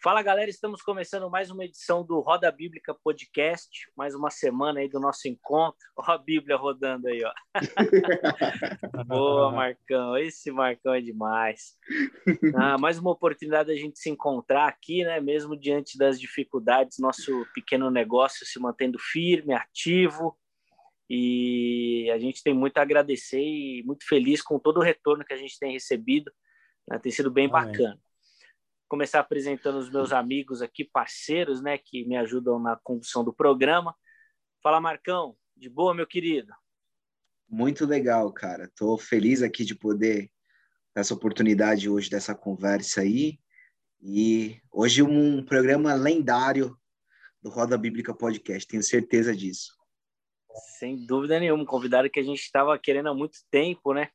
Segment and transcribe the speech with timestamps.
[0.00, 4.88] Fala galera, estamos começando mais uma edição do Roda Bíblica Podcast, mais uma semana aí
[4.88, 5.76] do nosso encontro.
[5.96, 7.32] Ó a Bíblia rodando aí, ó.
[9.08, 11.76] Boa, Marcão, esse Marcão é demais.
[12.54, 15.20] Ah, mais uma oportunidade da gente se encontrar aqui, né?
[15.20, 20.38] Mesmo diante das dificuldades, nosso pequeno negócio se mantendo firme, ativo.
[21.10, 25.34] E a gente tem muito a agradecer e muito feliz com todo o retorno que
[25.34, 26.30] a gente tem recebido.
[26.86, 27.00] Né?
[27.00, 27.72] Tem sido bem Amém.
[27.72, 27.98] bacana
[28.88, 33.94] começar apresentando os meus amigos aqui, parceiros, né, que me ajudam na condução do programa.
[34.62, 36.52] Fala, Marcão, de boa, meu querido?
[37.48, 38.64] Muito legal, cara.
[38.64, 40.30] Estou feliz aqui de poder
[40.94, 43.38] ter essa oportunidade hoje dessa conversa aí.
[44.00, 46.76] E hoje um programa lendário
[47.42, 49.76] do Roda Bíblica Podcast, tenho certeza disso.
[50.78, 54.08] Sem dúvida nenhuma, um convidado que a gente estava querendo há muito tempo, né?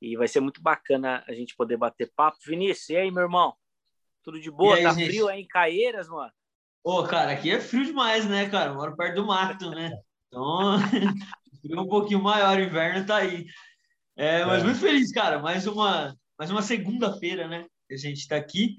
[0.00, 2.38] E vai ser muito bacana a gente poder bater papo.
[2.46, 3.54] Vinícius, e aí, meu irmão?
[4.28, 4.76] Tudo de boa?
[4.76, 5.08] Aí, tá gente?
[5.08, 6.30] frio aí em Caeiras, mano?
[6.84, 8.74] Ô, cara, aqui é frio demais, né, cara?
[8.74, 9.90] Moro perto do mato, né?
[10.26, 10.76] Então,
[11.62, 13.46] frio um pouquinho maior, o inverno tá aí.
[14.18, 14.66] É, mas é.
[14.66, 15.38] muito feliz, cara.
[15.38, 17.64] Mais uma, mais uma segunda-feira, né?
[17.88, 18.76] Que a gente tá aqui.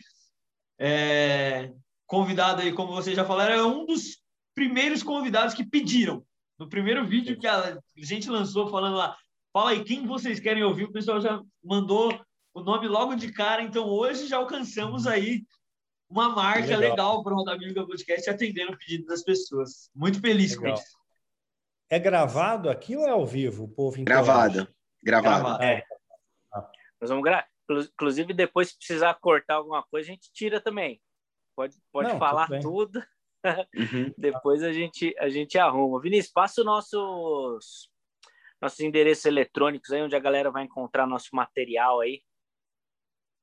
[0.78, 1.74] É,
[2.06, 4.22] convidado aí, como vocês já falaram, é um dos
[4.54, 6.24] primeiros convidados que pediram.
[6.60, 9.18] No primeiro vídeo que a gente lançou falando lá,
[9.52, 13.62] fala aí quem vocês querem ouvir, o pessoal já mandou o nome logo de cara.
[13.62, 15.44] Então, hoje já alcançamos aí
[16.10, 19.90] uma marca legal, legal para o Roda Bíblica Podcast atendendo o pedido das pessoas.
[19.94, 20.74] Muito feliz legal.
[20.74, 20.98] com isso.
[21.90, 23.64] É gravado aqui ou é ao vivo?
[23.66, 24.68] O povo Gravado.
[25.04, 25.44] Gravado.
[25.44, 25.64] gravado.
[25.64, 25.84] É.
[27.00, 27.48] Nós vamos gravar.
[27.70, 31.00] Inclusive, depois, se precisar cortar alguma coisa, a gente tira também.
[31.56, 33.04] Pode, pode Não, falar tudo.
[33.76, 34.14] Uhum.
[34.18, 36.02] depois a gente, a gente arruma.
[36.02, 37.90] Vinícius, passa os nossos,
[38.62, 42.24] nossos endereços eletrônicos aí, onde a galera vai encontrar nosso material aí.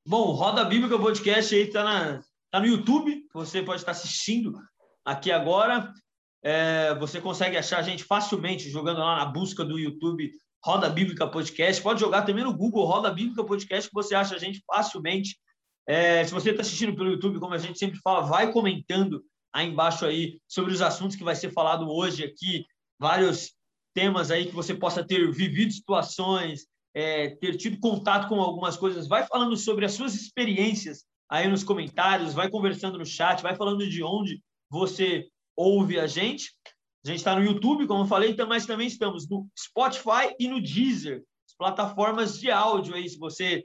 [0.09, 4.57] Bom, Roda Bíblica Podcast aí tá, na, tá no YouTube, você pode estar assistindo
[5.03, 5.93] aqui agora.
[6.41, 10.31] É, você consegue achar a gente facilmente jogando lá na busca do YouTube
[10.63, 11.83] Roda Bíblica Podcast.
[11.83, 15.37] Pode jogar também no Google Roda Bíblica Podcast, que você acha a gente facilmente.
[15.85, 19.21] É, se você está assistindo pelo YouTube, como a gente sempre fala, vai comentando
[19.51, 22.65] aí embaixo aí sobre os assuntos que vai ser falado hoje aqui,
[22.97, 23.51] vários
[23.93, 26.65] temas aí que você possa ter vivido situações,
[26.97, 31.63] é, ter tido contato com algumas coisas, vai falando sobre as suas experiências aí nos
[31.63, 36.55] comentários, vai conversando no chat, vai falando de onde você ouve a gente.
[37.05, 40.59] A gente está no YouTube, como eu falei, mas também estamos no Spotify e no
[40.59, 43.63] Deezer, as plataformas de áudio aí, se você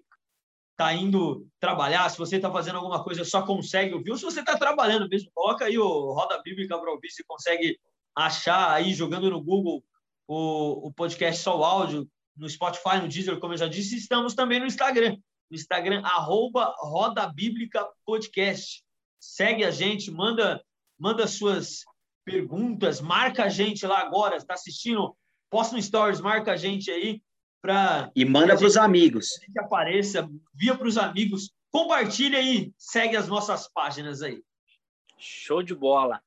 [0.73, 4.41] está indo trabalhar, se você está fazendo alguma coisa, só consegue ouvir, ou se você
[4.41, 7.79] está trabalhando mesmo, coloca aí o Roda Bíblica para ouvir, você consegue
[8.15, 9.83] achar aí, jogando no Google,
[10.29, 12.07] o, o podcast só o áudio,
[12.37, 15.17] no Spotify, no Deezer, como eu já disse, estamos também no Instagram.
[15.51, 18.83] No Instagram, arroba Roda Bíblica Podcast.
[19.21, 20.63] Segue a gente, manda,
[20.99, 21.85] manda suas
[22.25, 25.17] perguntas, marca a gente lá agora, está assistindo,
[25.51, 27.21] posta no Stories, marca a gente aí
[27.61, 29.29] para e manda para os amigos.
[29.41, 34.43] Gente apareça, via para os amigos, compartilha aí, segue as nossas páginas aí.
[35.19, 36.21] Show de bola.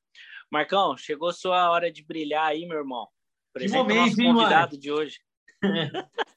[0.50, 3.08] Marcão, chegou sua hora de brilhar aí, meu irmão.
[3.50, 5.20] Apresenta que momento, o nosso convidado hein, de hoje.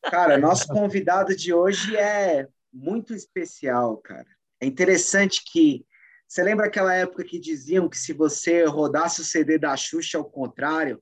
[0.04, 4.28] Cara, nosso convidado de hoje é muito especial, cara.
[4.62, 5.86] É interessante que
[6.28, 10.26] você lembra aquela época que diziam que se você rodasse o CD da Xuxa ao
[10.26, 11.02] contrário,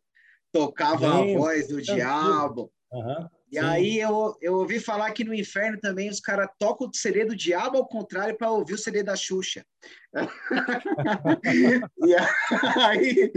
[0.51, 2.71] tocava Sim, a voz do diabo?
[2.91, 3.29] Uhum.
[3.49, 3.65] E Sim.
[3.65, 7.35] aí eu, eu ouvi falar que no inferno também os caras tocam o CD do
[7.35, 9.65] diabo ao contrário para ouvir o CD da Xuxa.
[12.05, 12.15] e
[12.83, 13.31] aí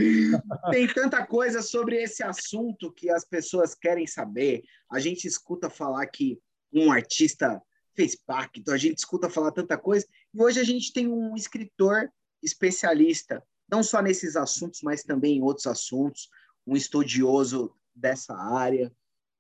[0.73, 4.65] tem tanta coisa sobre esse assunto que as pessoas querem saber.
[4.91, 6.41] A gente escuta falar que
[6.73, 7.63] um artista
[7.95, 10.07] fez pacto, a gente escuta falar tanta coisa.
[10.35, 12.11] E hoje a gente tem um escritor
[12.43, 16.29] especialista, não só nesses assuntos, mas também em outros assuntos,
[16.67, 18.93] um estudioso dessa área.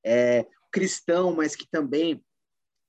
[0.04, 2.22] É, cristão, mas que também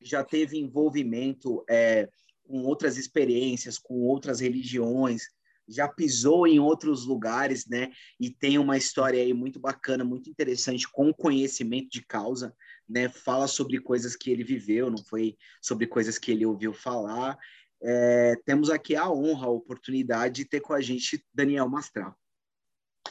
[0.02, 2.09] já teve envolvimento é,
[2.44, 5.24] com outras experiências, com outras religiões,
[5.68, 7.91] já pisou em outros lugares, né?
[8.20, 12.53] E tem uma história aí muito bacana, muito interessante, com conhecimento de causa,
[12.88, 13.08] né?
[13.09, 17.38] Fala sobre coisas que ele viveu, não foi sobre coisas que ele ouviu falar.
[17.82, 22.16] É, temos aqui a honra, a oportunidade de ter com a gente Daniel Mastral.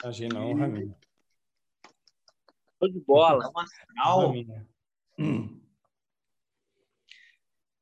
[0.02, 0.96] Imagina a honra minha.
[2.78, 3.50] Show de bola.
[3.56, 4.34] Astral.
[5.20, 5.60] Hum.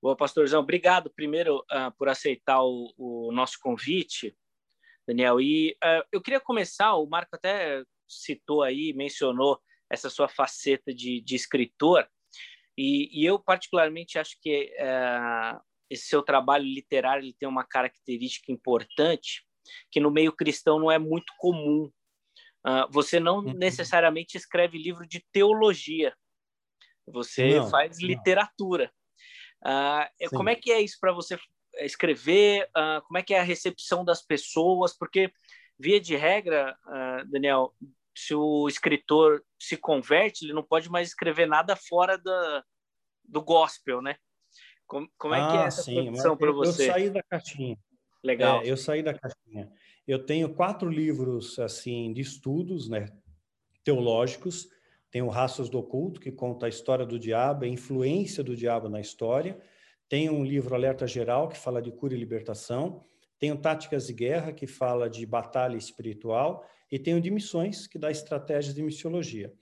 [0.02, 0.60] Boa, pastorzão.
[0.60, 4.36] Obrigado, primeiro, uh, por aceitar o, o, nosso convite,
[5.06, 5.40] Daniel.
[5.40, 11.20] E uh, eu queria começar, o Marco até citou aí, mencionou essa sua faceta de,
[11.20, 12.08] de escritor,
[12.76, 18.50] e, e, eu particularmente acho que uh, esse seu trabalho literário ele tem uma característica
[18.50, 19.44] importante
[19.92, 21.90] que no meio cristão não é muito comum.
[22.90, 23.54] Você não uhum.
[23.54, 26.14] necessariamente escreve livro de teologia,
[27.12, 28.90] você não, faz literatura.
[29.64, 31.38] Uh, como é que é isso para você
[31.80, 32.68] escrever?
[32.76, 34.96] Uh, como é que é a recepção das pessoas?
[34.96, 35.32] Porque,
[35.78, 36.76] via de regra,
[37.30, 37.74] Daniel,
[38.18, 42.64] se o escritor se converte, ele não pode mais escrever nada fora da,
[43.24, 44.16] do gospel, né?
[44.86, 46.88] Como, como é ah, que é essa sim, para você?
[46.88, 47.78] Eu saí da caixinha.
[48.24, 48.62] Legal.
[48.62, 49.70] É, eu saí da caixinha.
[50.06, 53.06] Eu tenho quatro livros assim de estudos, né,
[53.84, 54.68] teológicos.
[55.10, 59.00] Tenho Raças do Oculto, que conta a história do diabo, a influência do diabo na
[59.00, 59.58] história.
[60.08, 63.02] Tenho um livro Alerta Geral, que fala de cura e libertação.
[63.38, 66.66] Tenho Táticas de Guerra, que fala de batalha espiritual.
[66.90, 69.52] E tenho de missões, que dá estratégias de missiologia.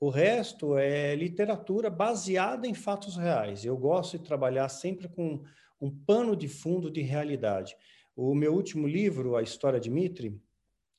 [0.00, 3.64] O resto é literatura baseada em fatos reais.
[3.64, 5.42] Eu gosto de trabalhar sempre com
[5.80, 7.76] um pano de fundo de realidade.
[8.16, 10.40] O meu último livro, A História de Mitre,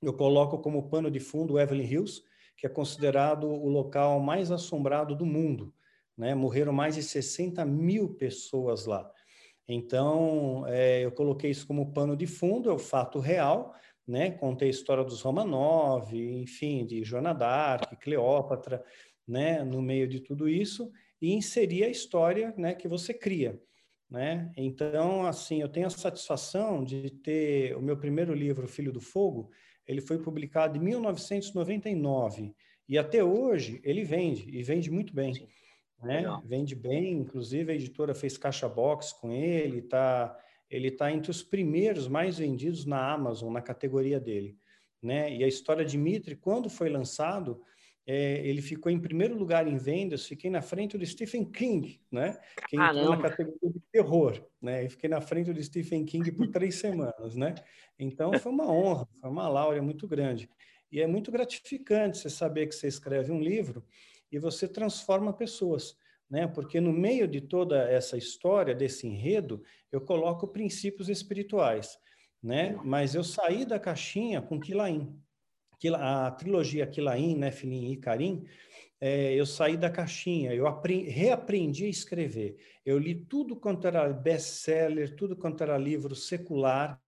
[0.01, 2.23] eu coloco como pano de fundo Evelyn Hills,
[2.59, 5.73] que é considerado o local mais assombrado do mundo.
[6.17, 6.35] Né?
[6.35, 9.09] Morreram mais de 60 mil pessoas lá.
[9.67, 13.73] Então, é, eu coloquei isso como pano de fundo, é o fato real,
[14.07, 14.31] né?
[14.31, 18.83] Contei a história dos Romanov, enfim, de Joana d'Arc, Cleópatra,
[19.27, 19.63] né?
[19.63, 20.91] No meio de tudo isso,
[21.21, 22.73] e inseri a história, né?
[22.73, 23.61] Que você cria
[24.09, 24.51] né?
[24.57, 29.51] Então, assim, eu tenho a satisfação de ter o meu primeiro livro, Filho do Fogo,
[29.89, 32.53] ele foi publicado em 1999
[32.87, 35.47] e até hoje ele vende e vende muito bem,
[36.03, 36.23] né?
[36.45, 40.37] Vende bem, inclusive a editora fez caixa box com ele, tá
[40.69, 44.55] ele está entre os primeiros mais vendidos na Amazon na categoria dele,
[45.01, 45.35] né?
[45.35, 47.59] E a história de Mitre, quando foi lançado,
[48.05, 52.39] é, ele ficou em primeiro lugar em vendas, fiquei na frente do Stephen King, né?
[52.67, 54.85] Que entrou na categoria de terror, né?
[54.85, 57.53] E fiquei na frente do Stephen King por três semanas, né?
[57.99, 60.49] Então foi uma honra, foi uma laura muito grande.
[60.91, 63.85] E é muito gratificante você saber que você escreve um livro
[64.31, 65.95] e você transforma pessoas,
[66.27, 66.47] né?
[66.47, 71.99] Porque no meio de toda essa história, desse enredo, eu coloco princípios espirituais,
[72.41, 72.75] né?
[72.83, 75.15] Mas eu saí da caixinha com Quilaim,
[75.87, 78.45] a trilogia Quilaim, Nefilim e Karim,
[79.01, 82.57] é, eu saí da caixinha, eu aprendi, reaprendi a escrever.
[82.85, 87.01] Eu li tudo quanto era best-seller, tudo quanto era livro secular,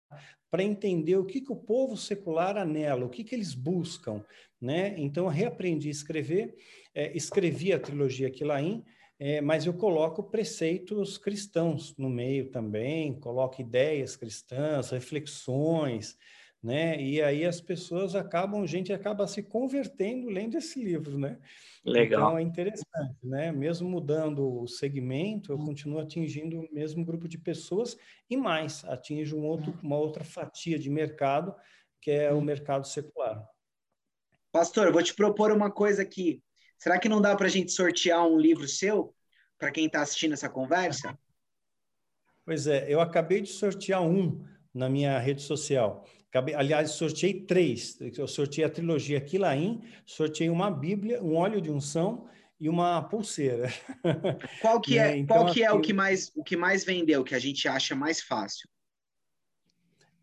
[0.50, 4.24] para entender o que, que o povo secular anela, o que, que eles buscam.
[4.60, 4.96] Né?
[4.98, 6.56] Então, eu reaprendi a escrever,
[6.94, 8.84] é, escrevi a trilogia Quilaim,
[9.18, 16.18] é, mas eu coloco preceitos cristãos no meio também, coloco ideias cristãs, reflexões,
[16.64, 17.02] né?
[17.02, 21.40] E aí as pessoas acabam, a gente acaba se convertendo lendo esse livro, né?
[21.84, 22.22] Legal.
[22.22, 23.52] Então é interessante, né?
[23.52, 27.98] Mesmo mudando o segmento, eu continuo atingindo o mesmo grupo de pessoas
[28.30, 31.56] e mais, atinge um outro, uma outra fatia de mercado,
[32.00, 33.44] que é o mercado secular.
[34.52, 36.44] Pastor, eu vou te propor uma coisa aqui.
[36.78, 39.16] Será que não dá para a gente sortear um livro seu
[39.58, 41.18] para quem está assistindo essa conversa?
[42.46, 44.44] Pois é, eu acabei de sortear um
[44.74, 46.06] na minha rede social.
[46.34, 48.00] Aliás, sorteei três.
[48.18, 53.70] Eu sorteei a trilogia Quilaim, sorteei uma Bíblia, um óleo de unção e uma pulseira.
[54.62, 57.36] Qual que é, então, qual que é o que mais o que mais vendeu, que
[57.36, 58.70] a gente acha mais fácil?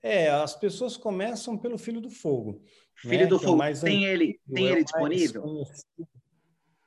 [0.01, 2.63] É, as pessoas começam pelo Filho do Fogo.
[2.95, 3.27] Filho né?
[3.27, 5.65] do é Fogo, é tem ele, tem é ele disponível?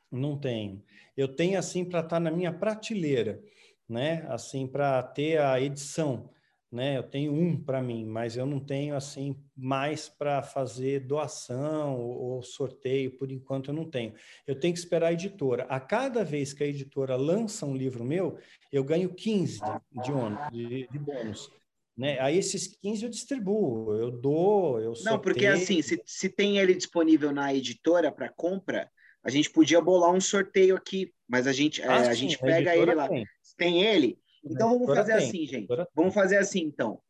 [0.09, 0.83] Não tenho.
[1.15, 3.41] Eu tenho assim para estar tá na minha prateleira,
[3.87, 4.25] né?
[4.29, 6.29] Assim para ter a edição
[6.71, 6.97] né?
[6.97, 12.35] Eu tenho um para mim, mas eu não tenho assim mais para fazer doação ou,
[12.35, 14.13] ou, sorteio, por enquanto eu não tenho.
[14.47, 15.65] Eu tenho que esperar a editora.
[15.65, 18.37] A cada vez que a editora lança um livro meu,
[18.71, 19.59] eu ganho 15
[19.91, 21.51] de, de, de bônus.
[21.97, 22.17] Né?
[22.19, 25.15] Aí esses 15 eu distribuo, eu dou, eu sorteio.
[25.15, 28.89] Não, porque assim, se, se tem ele disponível na editora para compra,
[29.23, 32.71] a gente podia bolar um sorteio aqui, mas a gente, ah, é, a gente pega
[32.71, 33.07] a ele lá.
[33.07, 33.25] Tem.
[33.57, 35.27] tem ele, então vamos fazer tem.
[35.27, 35.67] assim, gente.
[35.93, 37.01] Vamos fazer assim, então.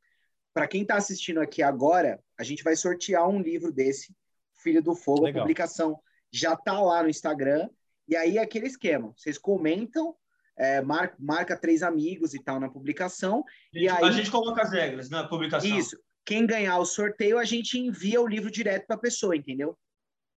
[0.54, 4.14] Para quem está assistindo aqui agora, a gente vai sortear um livro desse,
[4.62, 5.42] Filho do Fogo, Legal.
[5.42, 6.00] a publicação
[6.32, 7.70] já está lá no Instagram.
[8.08, 9.14] E aí é aquele esquema.
[9.16, 10.16] Vocês comentam,
[10.58, 13.44] é, marca, marca três amigos e tal na publicação.
[13.74, 15.78] Gente, e aí, a gente coloca as regras na publicação.
[15.78, 15.98] Isso.
[16.26, 19.78] Quem ganhar o sorteio, a gente envia o livro direto para a pessoa, entendeu?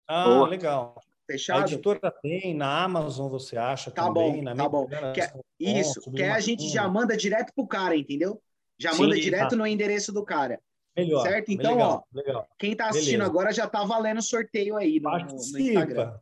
[0.07, 0.47] Ah, Boa.
[0.47, 0.95] legal.
[1.25, 1.61] Fechado?
[1.61, 4.37] A editora tem, na Amazon você acha tá também.
[4.37, 8.41] Bom, na tá bom, Quer, Isso, que a gente já manda direto pro cara, entendeu?
[8.79, 9.55] Já Sim, manda direto tá.
[9.55, 10.59] no endereço do cara.
[10.95, 11.23] Melhor.
[11.23, 11.49] Certo?
[11.49, 12.47] Então, legal, ó, legal.
[12.59, 13.29] quem tá assistindo Beleza.
[13.29, 16.13] agora já tá valendo sorteio aí no, no Instagram.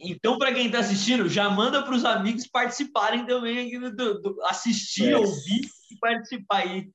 [0.00, 4.42] então, para quem está assistindo, já manda para os amigos participarem também aqui do, do
[4.42, 6.90] assistir, ouvir e participar aí.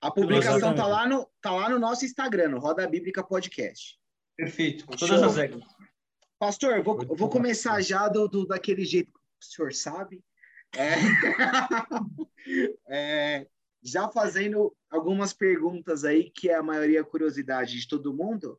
[0.00, 3.98] A publicação está lá, no, tá lá no nosso Instagram, no Roda Bíblica Podcast.
[4.36, 5.28] Perfeito, com todas Show.
[5.28, 5.62] as regras.
[6.40, 10.24] Pastor, eu vou, vou começar já do, do, daquele jeito que o senhor sabe.
[10.74, 10.94] É...
[12.88, 13.46] é...
[13.82, 18.58] já fazendo algumas perguntas aí, que é a maioria curiosidade de todo mundo,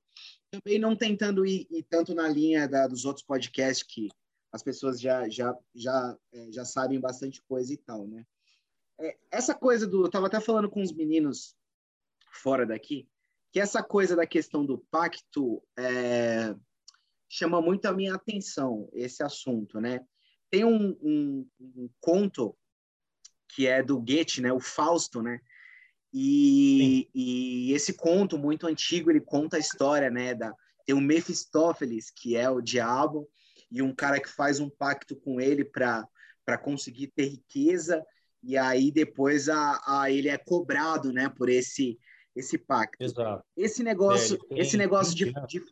[0.51, 4.09] também não tentando ir, ir tanto na linha da, dos outros podcasts que
[4.51, 8.23] as pessoas já, já, já, é, já sabem bastante coisa e tal, né?
[8.99, 10.01] É, essa coisa do...
[10.01, 11.55] Eu estava até falando com os meninos
[12.31, 13.09] fora daqui,
[13.51, 16.55] que essa coisa da questão do pacto é,
[17.31, 20.01] chama muito a minha atenção, esse assunto, né?
[20.49, 22.53] Tem um, um, um conto
[23.47, 24.51] que é do Goethe, né?
[24.51, 25.39] O Fausto, né?
[26.13, 30.35] E, e, esse conto muito antigo, ele conta a história, né?
[30.35, 30.53] Da,
[30.85, 33.29] tem o Mefistófeles, que é o diabo,
[33.71, 38.05] e um cara que faz um pacto com ele para conseguir ter riqueza,
[38.43, 41.29] e aí depois a, a, ele é cobrado, né?
[41.29, 41.97] Por esse
[42.35, 43.03] esse pacto.
[43.03, 43.43] Exato.
[43.57, 45.63] Esse negócio, é, esse negócio de, de...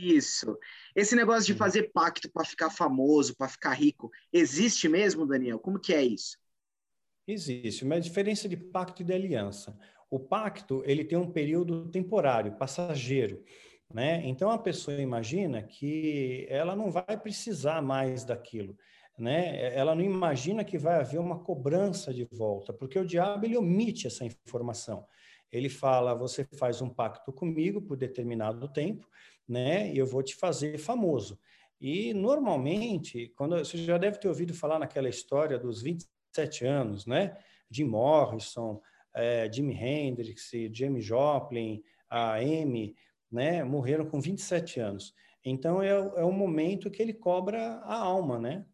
[0.00, 0.56] Isso.
[0.94, 5.58] Esse negócio de fazer pacto para ficar famoso, para ficar rico, existe mesmo, Daniel?
[5.58, 6.38] Como que é isso?
[7.26, 9.76] Existe, uma diferença de pacto e de aliança.
[10.10, 13.42] O pacto, ele tem um período temporário, passageiro,
[13.92, 14.22] né?
[14.24, 18.78] Então a pessoa imagina que ela não vai precisar mais daquilo,
[19.18, 19.74] né?
[19.74, 24.06] Ela não imagina que vai haver uma cobrança de volta, porque o diabo ele omite
[24.06, 25.04] essa informação.
[25.52, 29.06] Ele fala: "Você faz um pacto comigo por determinado tempo,
[29.48, 29.92] né?
[29.92, 31.38] E eu vou te fazer famoso".
[31.80, 37.06] E normalmente, quando você já deve ter ouvido falar naquela história dos 20 sete anos,
[37.06, 37.36] né?
[37.70, 38.80] Jim Morrison,
[39.14, 42.94] é, Jimi Hendrix, Jamie Joplin, a Amy,
[43.30, 43.64] né?
[43.64, 45.14] Morreram com 27 anos.
[45.44, 48.64] Então é, é o momento que ele cobra a alma, né?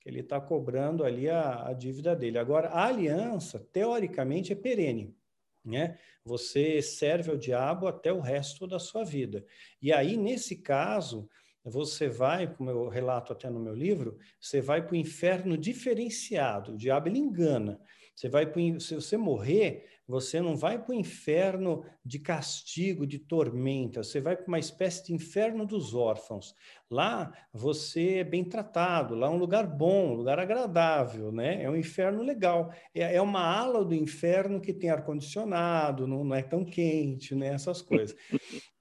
[0.00, 2.38] Que ele está cobrando ali a, a dívida dele.
[2.38, 5.16] Agora, a aliança, teoricamente, é perene.
[5.64, 5.98] Né?
[6.24, 9.44] Você serve ao diabo até o resto da sua vida.
[9.80, 11.28] E aí, nesse caso,
[11.64, 16.72] você vai, como eu relato até no meu livro, você vai para o inferno diferenciado.
[16.74, 17.80] O diabo ele engana.
[18.14, 23.18] Você vai pro, se você morrer, você não vai para o inferno de castigo, de
[23.18, 26.54] tormenta, você vai para uma espécie de inferno dos órfãos.
[26.90, 31.62] Lá você é bem tratado, lá é um lugar bom, um lugar agradável, né?
[31.62, 32.70] É um inferno legal.
[32.94, 37.48] É, é uma ala do inferno que tem ar-condicionado, não, não é tão quente, né?
[37.48, 38.16] Essas coisas.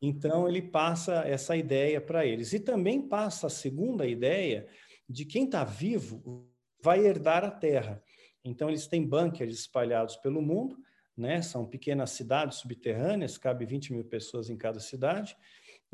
[0.01, 2.51] Então ele passa essa ideia para eles.
[2.51, 4.67] E também passa a segunda ideia
[5.07, 6.49] de quem está vivo
[6.81, 8.03] vai herdar a terra.
[8.43, 10.77] Então, eles têm bunkers espalhados pelo mundo,
[11.15, 11.41] né?
[11.41, 15.35] são pequenas cidades subterrâneas, cabe 20 mil pessoas em cada cidade.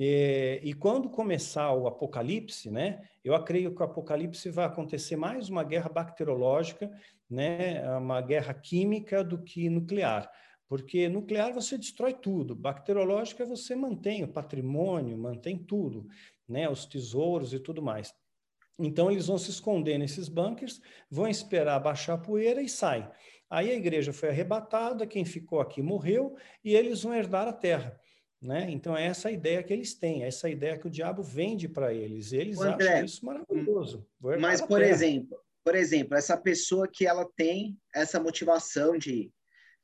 [0.01, 5.49] E, e, quando começar o apocalipse, né, eu acredito que o apocalipse vai acontecer mais
[5.49, 6.89] uma guerra bacteriológica,
[7.29, 10.31] né, uma guerra química do que nuclear.
[10.69, 16.07] Porque nuclear você destrói tudo, bacteriológica você mantém o patrimônio, mantém tudo,
[16.47, 18.13] né, os tesouros e tudo mais.
[18.79, 20.79] Então, eles vão se esconder nesses bunkers,
[21.11, 23.05] vão esperar baixar a poeira e saem.
[23.49, 27.99] Aí a igreja foi arrebatada, quem ficou aqui morreu e eles vão herdar a terra.
[28.41, 28.67] Né?
[28.69, 31.67] Então, é essa a ideia que eles têm, é essa ideia que o diabo vende
[31.67, 32.31] para eles.
[32.31, 34.07] Eles André, acham isso maravilhoso.
[34.39, 39.31] Mas, por exemplo, por exemplo, essa pessoa que ela tem essa motivação de,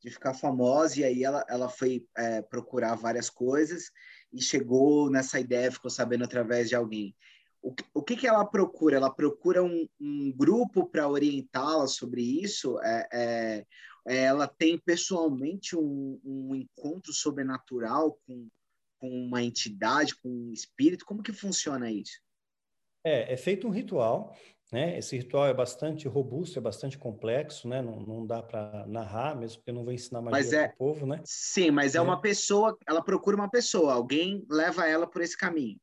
[0.01, 3.91] de ficar famosa, e aí ela, ela foi é, procurar várias coisas
[4.31, 7.13] e chegou nessa ideia, ficou sabendo através de alguém
[7.65, 8.97] o, o que, que ela procura?
[8.97, 12.79] Ela procura um, um grupo para orientá-la sobre isso?
[12.81, 13.65] É, é,
[14.07, 18.47] é, ela tem pessoalmente um, um encontro sobrenatural com,
[18.99, 21.05] com uma entidade, com um espírito?
[21.05, 22.21] Como que funciona isso?
[23.03, 24.35] É, é feito um ritual,
[24.71, 24.97] né?
[24.99, 27.81] Esse ritual é bastante robusto, é bastante complexo, né?
[27.81, 30.77] Não, não dá para narrar, mesmo porque eu não vou ensinar mais é, para o
[30.77, 31.19] povo, né?
[31.25, 35.35] Sim, mas é, é uma pessoa, ela procura uma pessoa, alguém leva ela por esse
[35.35, 35.79] caminho.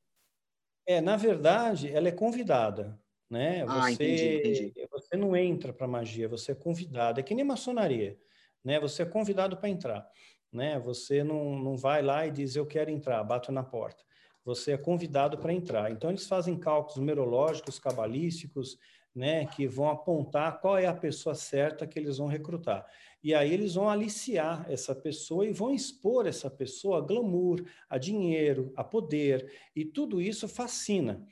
[0.86, 3.64] É, na verdade, ela é convidada, né?
[3.66, 4.74] Ah, você, entendi, entendi.
[4.90, 7.20] Você não entra para magia, você é convidado.
[7.20, 8.18] É que nem maçonaria,
[8.64, 8.80] né?
[8.80, 10.10] Você é convidado para entrar,
[10.52, 10.78] né?
[10.80, 14.02] Você não, não vai lá e diz eu quero entrar, bato na porta.
[14.44, 15.92] Você é convidado para entrar.
[15.92, 18.76] Então eles fazem cálculos numerológicos, cabalísticos,
[19.14, 19.46] né?
[19.46, 22.84] Que vão apontar qual é a pessoa certa que eles vão recrutar.
[23.22, 27.96] E aí eles vão aliciar essa pessoa e vão expor essa pessoa a glamour, a
[27.96, 29.52] dinheiro, a poder.
[29.76, 31.24] E tudo isso fascina.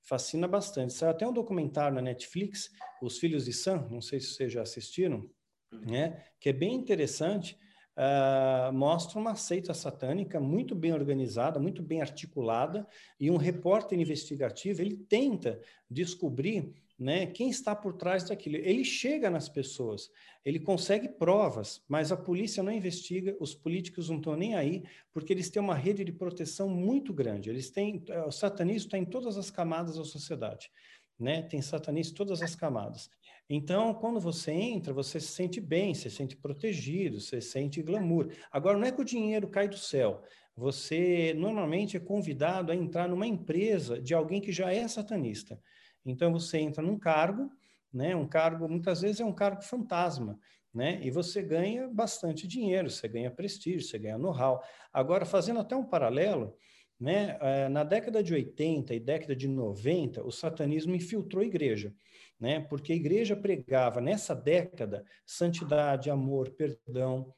[0.00, 0.94] Fascina bastante.
[0.94, 2.70] Saiu até um documentário na Netflix,
[3.02, 5.28] Os Filhos de Sam, não sei se vocês já assistiram,
[5.70, 6.24] né?
[6.40, 7.58] que é bem interessante,
[7.96, 12.86] uh, mostra uma seita satânica muito bem organizada, muito bem articulada,
[13.18, 15.60] e um repórter investigativo, ele tenta
[15.90, 18.56] descobrir né, quem está por trás daquilo.
[18.56, 20.10] Ele chega nas pessoas,
[20.44, 25.32] ele consegue provas, mas a polícia não investiga, os políticos não estão nem aí, porque
[25.32, 27.50] eles têm uma rede de proteção muito grande.
[27.50, 30.70] Eles têm, o satanismo está em todas as camadas da sociedade,
[31.18, 31.42] né?
[31.42, 33.10] Tem satanismo em todas as camadas.
[33.48, 38.30] Então, quando você entra, você se sente bem, você se sente protegido, você sente glamour.
[38.50, 40.22] Agora, não é que o dinheiro cai do céu.
[40.56, 45.60] Você normalmente é convidado a entrar numa empresa de alguém que já é satanista.
[46.04, 47.50] Então, você entra num cargo,
[47.92, 48.14] né?
[48.14, 50.38] Um cargo, muitas vezes, é um cargo fantasma.
[50.72, 50.98] Né?
[51.02, 54.60] E você ganha bastante dinheiro, você ganha prestígio, você ganha know-how.
[54.92, 56.56] Agora, fazendo até um paralelo,
[56.98, 57.38] né?
[57.40, 61.94] Eh, na década de 80 e década de 90, o satanismo infiltrou a igreja
[62.38, 62.60] né?
[62.60, 67.32] Porque a igreja pregava nessa década santidade, amor, perdão.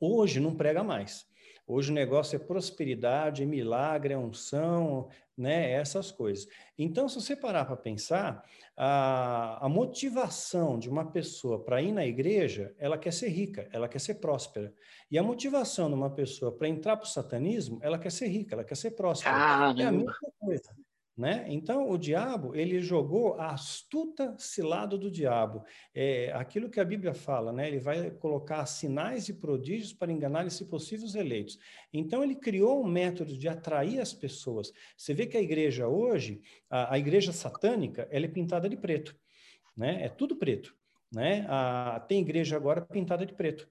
[0.00, 1.26] Hoje não prega mais.
[1.66, 5.72] Hoje o negócio é prosperidade, é milagre, é unção, né?
[5.72, 6.46] Essas coisas.
[6.78, 8.42] Então, se você parar para pensar,
[8.76, 13.88] a, a motivação de uma pessoa para ir na igreja, ela quer ser rica, ela
[13.88, 14.72] quer ser próspera.
[15.10, 18.54] E a motivação de uma pessoa para entrar para o satanismo, ela quer ser rica,
[18.54, 19.34] ela quer ser próspera.
[19.34, 19.82] Caramba.
[19.82, 20.85] É a mesma coisa.
[21.16, 21.46] Né?
[21.48, 25.64] Então, o diabo, ele jogou a astuta cilada do diabo.
[25.94, 27.68] É aquilo que a Bíblia fala, né?
[27.68, 31.58] Ele vai colocar sinais e prodígios para enganar, se possível, os eleitos.
[31.90, 34.70] Então, ele criou um método de atrair as pessoas.
[34.94, 39.16] Você vê que a igreja hoje, a, a igreja satânica, ela é pintada de preto,
[39.74, 40.04] né?
[40.04, 40.76] É tudo preto,
[41.10, 41.46] né?
[41.48, 43.66] A, tem igreja agora pintada de preto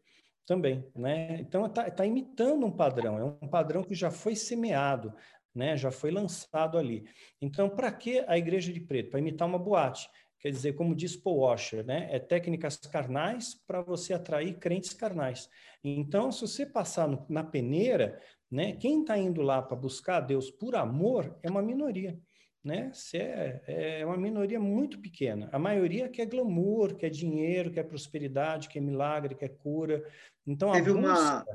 [0.47, 1.39] também, né?
[1.41, 5.13] Então está tá imitando um padrão, é um padrão que já foi semeado,
[5.55, 5.77] né?
[5.77, 7.05] Já foi lançado ali.
[7.41, 9.11] Então, para que a igreja de preto?
[9.11, 10.09] Para imitar uma boate.
[10.39, 12.07] Quer dizer, como diz Paul Washer, né?
[12.11, 15.49] É técnicas carnais para você atrair crentes carnais.
[15.83, 18.21] Então, se você passar no, na peneira,
[18.51, 18.73] né?
[18.73, 22.19] Quem está indo lá para buscar Deus por amor é uma minoria.
[22.63, 22.91] Né?
[23.13, 25.49] É, é uma minoria muito pequena.
[25.51, 30.03] A maioria quer glamour, quer dinheiro, quer prosperidade, quer milagre, quer cura.
[30.47, 31.07] Então, Teve busca...
[31.07, 31.45] uma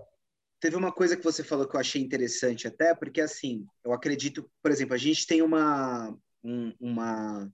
[0.61, 4.49] teve uma coisa que você falou que eu achei interessante até, porque assim, eu acredito,
[4.63, 7.51] por exemplo, a gente tem uma, um, uma,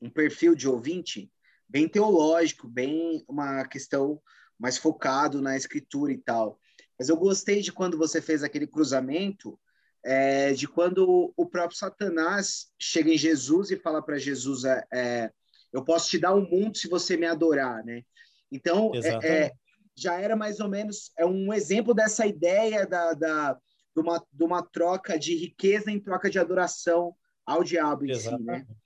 [0.00, 1.30] um perfil de ouvinte
[1.68, 4.20] bem teológico, bem uma questão
[4.58, 6.58] mais focado na escritura e tal.
[6.98, 9.60] Mas eu gostei de quando você fez aquele cruzamento,
[10.02, 15.30] é, de quando o próprio Satanás chega em Jesus e fala para Jesus, é, é,
[15.72, 18.02] eu posso te dar o um mundo se você me adorar, né?
[18.50, 19.52] Então, é, é
[19.96, 24.44] já era mais ou menos é um exemplo dessa ideia da, da, de, uma, de
[24.44, 28.66] uma troca de riqueza em troca de adoração ao diabo em Exatamente.
[28.66, 28.76] si, né?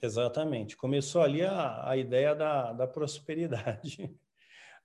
[0.00, 0.76] Exatamente.
[0.76, 4.10] Começou ali a, a ideia da, da prosperidade.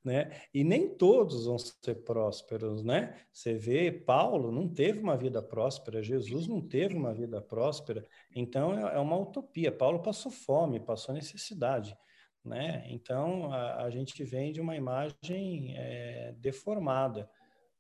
[0.01, 0.31] Né?
[0.53, 3.19] E nem todos vão ser prósperos, né?
[3.33, 8.73] Você vê, Paulo não teve uma vida próspera, Jesus não teve uma vida próspera, então
[8.73, 9.73] é, é uma utopia.
[9.73, 11.97] Paulo passou fome, passou necessidade.
[12.43, 12.85] Né?
[12.87, 17.29] Então, a, a gente vem de uma imagem é, deformada,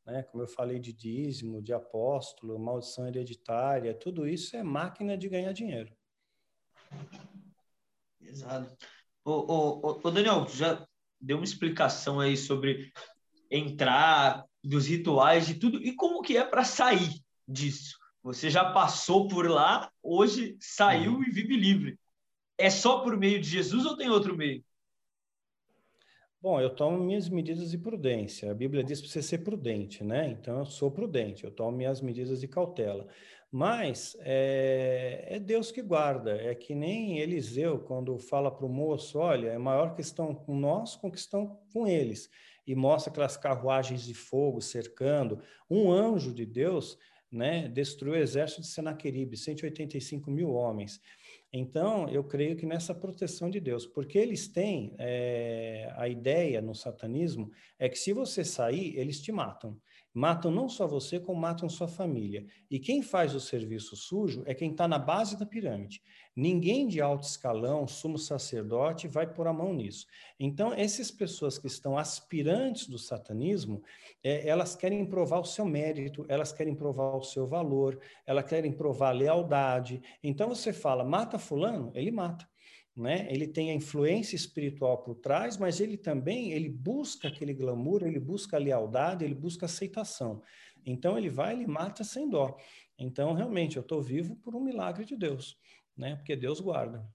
[0.05, 0.23] né?
[0.23, 5.53] como eu falei de dízimo, de apóstolo, maldição hereditária, tudo isso é máquina de ganhar
[5.53, 5.95] dinheiro.
[8.21, 8.75] Exato.
[9.23, 10.85] Ô, ô, Daniel, já
[11.19, 12.91] deu uma explicação aí sobre
[13.49, 17.97] entrar, dos rituais, de tudo, e como que é para sair disso?
[18.21, 21.23] Você já passou por lá, hoje saiu uhum.
[21.23, 21.99] e vive livre
[22.59, 24.63] é só por meio de Jesus ou tem outro meio?
[26.41, 28.51] Bom, eu tomo minhas medidas de prudência.
[28.51, 30.29] A Bíblia diz para você ser prudente, né?
[30.29, 33.07] Então eu sou prudente, eu tomo minhas medidas de cautela.
[33.51, 36.35] Mas é, é Deus que guarda.
[36.35, 40.95] É que nem Eliseu, quando fala para o moço: olha, é maior questão com nós
[40.95, 42.29] com questão com eles.
[42.65, 45.41] E mostra aquelas carruagens de fogo cercando.
[45.69, 46.97] Um anjo de Deus
[47.31, 51.01] né, destruiu o exército de Senaqueribe, 185 mil homens.
[51.51, 56.75] Então, eu creio que nessa proteção de Deus, porque eles têm é, a ideia no
[56.75, 59.75] satanismo é que se você sair, eles te matam.
[60.13, 62.45] Matam não só você, como matam sua família.
[62.69, 66.01] E quem faz o serviço sujo é quem está na base da pirâmide.
[66.35, 70.07] Ninguém de alto escalão, sumo sacerdote, vai pôr a mão nisso.
[70.39, 73.83] Então, essas pessoas que estão aspirantes do satanismo,
[74.23, 78.71] é, elas querem provar o seu mérito, elas querem provar o seu valor, elas querem
[78.71, 80.01] provar a lealdade.
[80.23, 82.48] Então, você fala, mata fulano, ele mata
[82.99, 83.25] né?
[83.29, 88.19] Ele tem a influência espiritual por trás, mas ele também ele busca aquele glamour, ele
[88.19, 90.43] busca a lealdade, ele busca aceitação.
[90.85, 92.57] Então ele vai, ele mata sem dó.
[92.97, 95.57] Então realmente eu estou vivo por um milagre de Deus,
[95.95, 96.17] né?
[96.17, 97.07] Porque Deus guarda.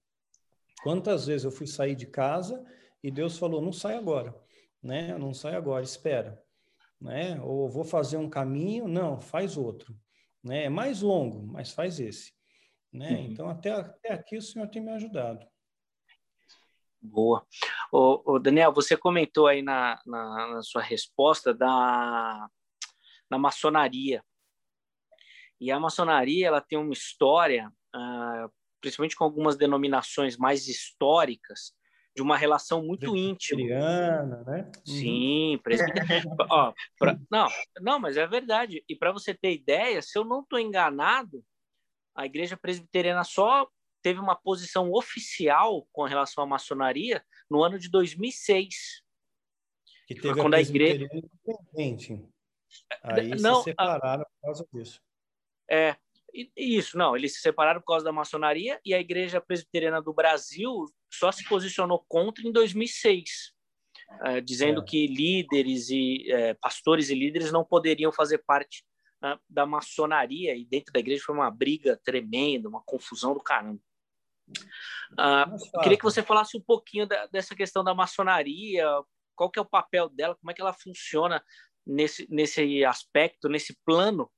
[0.81, 2.65] Quantas vezes eu fui sair de casa
[3.03, 4.35] e Deus falou: não sai agora,
[4.81, 5.15] né?
[5.19, 6.43] Não sai agora, espera.
[6.99, 7.39] né?
[7.43, 9.95] Ou vou fazer um caminho, não, faz outro,
[10.43, 10.63] né?
[10.63, 12.33] É mais longo, mas faz esse,
[12.91, 13.11] né?
[13.11, 13.25] Uhum.
[13.25, 15.45] Então até, até aqui o senhor tem me ajudado.
[17.05, 17.45] Boa.
[17.91, 22.47] O, Daniel, você comentou aí na, na, na, sua resposta da
[23.29, 24.23] na maçonaria.
[25.59, 31.73] E a maçonaria ela tem uma história, uh, principalmente com algumas denominações mais históricas,
[32.15, 33.61] de uma relação muito íntima.
[34.45, 34.71] né?
[34.87, 34.95] Uhum.
[34.95, 35.59] Sim,
[36.49, 37.19] Ó, pra...
[37.29, 37.47] não,
[37.81, 38.83] não, mas é verdade.
[38.87, 41.43] E para você ter ideia, se eu não estou enganado,
[42.15, 43.67] a igreja presbiteriana só
[44.05, 49.01] teve uma posição oficial com relação à maçonaria no ano de 2006.
[50.05, 52.23] Que teve quando a, a igreja independente.
[53.01, 54.25] Aí não, se separaram a...
[54.25, 55.01] por causa disso.
[55.67, 55.95] É,
[56.55, 60.85] isso, não, eles se separaram por causa da maçonaria e a Igreja Presbiteriana do Brasil
[61.11, 63.55] só se posicionou contra em 2006,
[64.21, 64.85] é, dizendo é.
[64.85, 68.85] que líderes e é, pastores e líderes não poderiam fazer parte
[69.19, 73.81] né, da maçonaria e dentro da igreja foi uma briga tremenda, uma confusão do caramba.
[75.17, 75.45] Ah,
[75.81, 78.85] queria que você falasse um pouquinho da, dessa questão da maçonaria,
[79.35, 81.43] qual que é o papel dela, como é que ela funciona
[81.85, 84.31] nesse, nesse aspecto, nesse plano,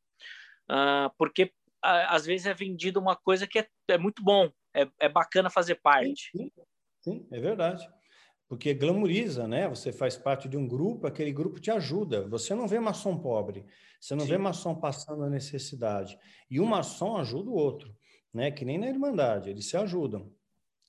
[0.69, 5.07] uh, porque às vezes é vendido uma coisa que é, é muito bom, é, é
[5.07, 6.29] bacana fazer parte.
[6.35, 6.51] Sim,
[7.01, 7.87] sim, é verdade.
[8.47, 9.67] Porque glamoriza, né?
[9.67, 12.27] Você faz parte de um grupo, aquele grupo te ajuda.
[12.29, 13.65] Você não vê maçom pobre,
[13.99, 14.31] você não sim.
[14.31, 16.17] vê maçom passando a necessidade.
[16.49, 17.93] E um maçom ajuda o outro,
[18.37, 18.51] né?
[18.51, 20.31] Que nem na Irmandade, eles se ajudam.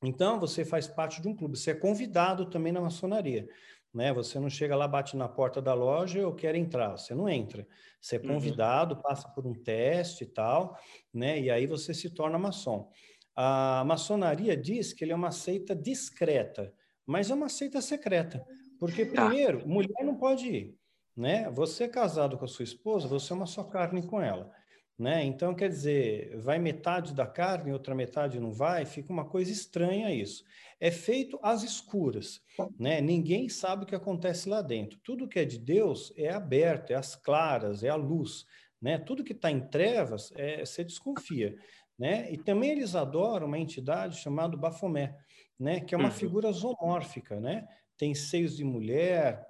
[0.03, 3.49] Então, você faz parte de um clube, você é convidado também na maçonaria
[3.93, 4.13] né?
[4.13, 6.97] Você não chega lá, bate na porta da loja, eu quero entrar.
[6.97, 7.67] Você não entra.
[8.01, 8.29] Você é uhum.
[8.29, 9.03] convidado, uhum.
[9.03, 10.79] passa por um teste e tal,
[11.13, 11.41] né?
[11.41, 12.91] E aí você se torna maçom.
[13.35, 16.73] A maçonaria diz que ele é uma seita discreta,
[17.07, 18.45] mas é uma seita secreta.
[18.79, 19.27] Porque, tá.
[19.27, 20.79] primeiro, mulher não pode ir,
[21.17, 21.51] né?
[21.51, 24.53] Você é casado com a sua esposa, você é uma só carne com ela.
[24.99, 25.25] Né?
[25.25, 30.13] Então, quer dizer, vai metade da carne, outra metade não vai, fica uma coisa estranha
[30.13, 30.43] isso.
[30.81, 32.41] É feito às escuras,
[32.77, 33.01] né?
[33.01, 34.99] Ninguém sabe o que acontece lá dentro.
[35.05, 38.45] Tudo que é de Deus é aberto, é às claras, é a luz,
[38.83, 38.99] né?
[38.99, 41.57] Tudo que está em trevas, é, você desconfia,
[41.97, 42.33] né?
[42.33, 45.17] E também eles adoram uma entidade chamada Bafomé,
[45.59, 45.79] né?
[45.79, 46.15] Que é uma uhum.
[46.15, 47.69] figura zoomórfica, né?
[47.97, 49.47] Tem seios de mulher,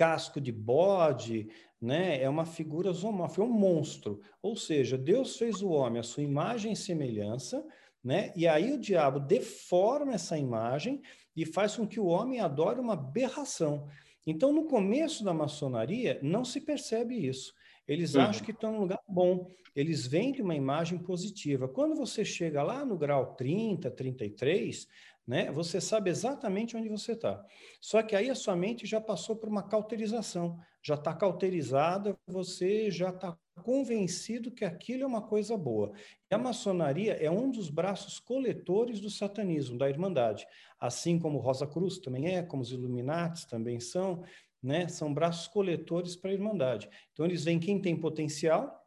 [0.00, 2.22] casco de bode, né?
[2.22, 4.22] É uma figura zoomórfica, é um monstro.
[4.40, 7.62] Ou seja, Deus fez o homem à sua imagem e semelhança,
[8.02, 8.32] né?
[8.34, 11.02] E aí o diabo deforma essa imagem
[11.36, 13.88] e faz com que o homem adore uma aberração.
[14.26, 17.52] Então, no começo da maçonaria, não se percebe isso.
[17.86, 18.22] Eles uhum.
[18.22, 21.68] acham que estão num lugar bom, eles vendem uma imagem positiva.
[21.68, 24.88] Quando você chega lá no grau 30, 33,
[25.26, 27.44] né, você sabe exatamente onde você está.
[27.80, 32.90] Só que aí a sua mente já passou por uma cauterização já está cauterizada, você
[32.90, 35.92] já está convencido que aquilo é uma coisa boa.
[36.30, 40.46] E a maçonaria é um dos braços coletores do satanismo, da Irmandade.
[40.78, 44.24] Assim como Rosa Cruz também é, como os Illuminatis também são,
[44.62, 44.88] né?
[44.88, 46.88] São braços coletores para a Irmandade.
[47.12, 48.79] Então, eles veem quem tem potencial,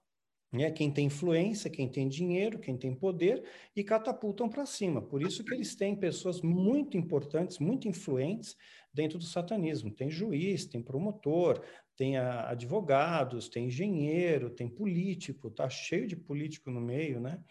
[0.54, 0.70] né?
[0.70, 3.44] quem tem influência, quem tem dinheiro, quem tem poder,
[3.76, 5.02] e catapultam para cima.
[5.02, 8.56] Por isso que eles têm pessoas muito importantes, muito influentes
[8.94, 9.92] dentro do satanismo.
[9.92, 11.66] Tem juiz, tem promotor,
[11.98, 17.44] tem advogados, tem engenheiro, tem político, tá cheio de político no meio, né?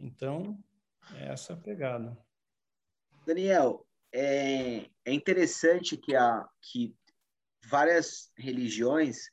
[0.00, 0.58] Então,
[1.14, 2.18] é essa a pegada.
[3.24, 6.94] Daniel, é, é interessante que, a, que
[7.68, 9.30] várias religiões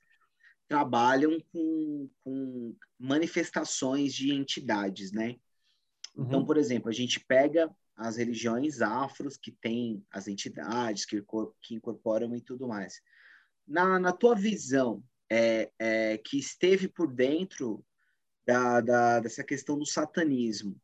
[0.70, 5.32] trabalham com, com manifestações de entidades, né?
[6.14, 6.26] Então, uhum.
[6.28, 11.22] Então, por exemplo, a gente pega as religiões afros que têm as entidades que,
[11.62, 13.02] que incorporam e tudo mais
[13.70, 17.86] na, na tua visão, é, é, que esteve por dentro
[18.46, 20.76] da, da, dessa questão do satanismo,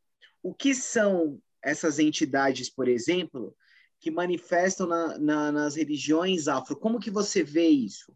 [0.43, 3.57] o que são essas entidades, por exemplo,
[3.99, 6.75] que manifestam na, na, nas religiões afro?
[6.75, 8.15] Como que você vê isso?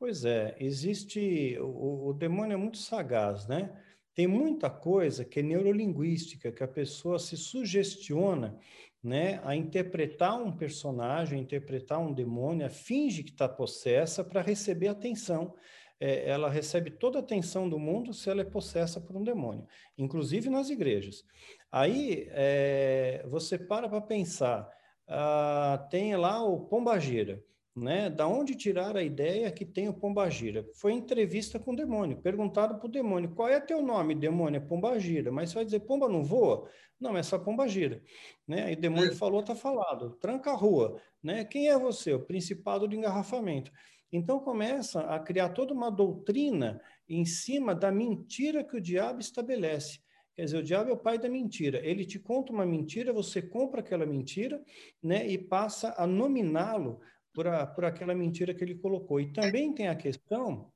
[0.00, 1.58] Pois é, existe.
[1.60, 3.70] O, o demônio é muito sagaz, né?
[4.14, 8.58] Tem muita coisa que é neurolinguística, que a pessoa se sugestiona
[9.04, 14.88] né, a interpretar um personagem, a interpretar um demônio, finge que está possessa para receber
[14.88, 15.54] atenção.
[16.00, 19.66] É, ela recebe toda a atenção do mundo se ela é possessa por um demônio,
[19.98, 21.24] inclusive nas igrejas.
[21.70, 24.66] Aí é, você para para pensar,
[25.06, 27.44] ah, tem lá o Pombagira
[27.76, 28.10] né?
[28.10, 30.66] Da onde tirar a ideia que tem o Pombagira?
[30.74, 32.20] Foi entrevista com o demônio.
[32.20, 34.58] Perguntaram para o demônio: qual é teu nome, demônio?
[34.58, 35.30] É Pombagira.
[35.30, 36.68] Mas você vai dizer: Pomba não voa?
[36.98, 38.02] Não, é só Pombagira.
[38.46, 38.72] Né?
[38.72, 39.14] E o demônio é.
[39.14, 40.16] falou: tá falado.
[40.20, 41.00] Tranca a rua.
[41.22, 41.44] Né?
[41.44, 42.12] Quem é você?
[42.12, 43.70] O principado de engarrafamento.
[44.12, 50.00] Então começa a criar toda uma doutrina em cima da mentira que o diabo estabelece.
[50.34, 51.80] Quer dizer, o diabo é o pai da mentira.
[51.84, 54.62] Ele te conta uma mentira, você compra aquela mentira,
[55.02, 57.00] né, e passa a nominá-lo
[57.32, 59.20] por, a, por aquela mentira que ele colocou.
[59.20, 60.72] E também tem a questão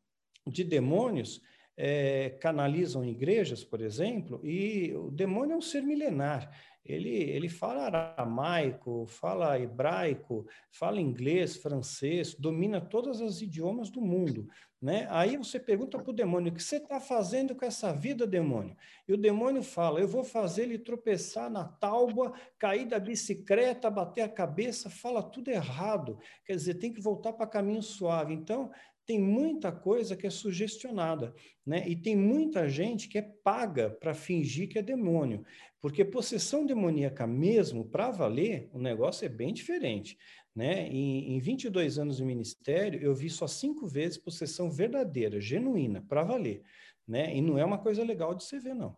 [0.46, 1.40] de demônios
[1.76, 6.50] é, canalizam igrejas, por exemplo, e o demônio é um ser milenar.
[6.84, 14.46] Ele, ele fala aramaico, fala hebraico, fala inglês, francês, domina todos os idiomas do mundo.
[14.84, 15.06] Né?
[15.08, 18.76] Aí você pergunta para o demônio: o que você está fazendo com essa vida, demônio?
[19.08, 24.20] E o demônio fala: eu vou fazer ele tropeçar na tábua, cair da bicicleta, bater
[24.20, 26.18] a cabeça, fala tudo errado.
[26.44, 28.34] Quer dizer, tem que voltar para caminho suave.
[28.34, 28.70] Então,
[29.06, 31.86] tem muita coisa que é sugestionada, né?
[31.88, 35.44] E tem muita gente que é paga para fingir que é demônio,
[35.80, 40.18] porque possessão demoníaca mesmo, para valer, o negócio é bem diferente,
[40.54, 40.88] né?
[40.88, 46.22] Em, em 22 anos de ministério, eu vi só cinco vezes possessão verdadeira, genuína, para
[46.22, 46.62] valer,
[47.06, 47.36] né?
[47.36, 48.96] E não é uma coisa legal de se ver, não.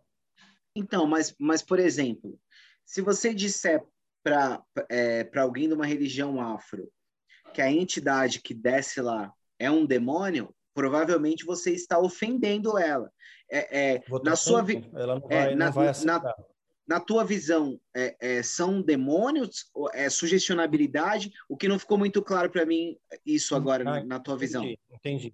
[0.75, 2.39] Então, mas, mas por exemplo,
[2.85, 3.83] se você disser
[4.23, 6.93] para é, alguém de uma religião afro
[7.55, 13.11] que a entidade que desce lá é um demônio, provavelmente você está ofendendo ela.
[13.51, 14.89] É, é na sua vi...
[14.95, 16.35] ela não é, vai, é, na, não vai na,
[16.87, 21.33] na tua visão, é, é, são demônios, é sugestionabilidade?
[21.49, 24.65] O que não ficou muito claro para mim isso agora ah, na tua visão.
[24.93, 25.33] Entendi.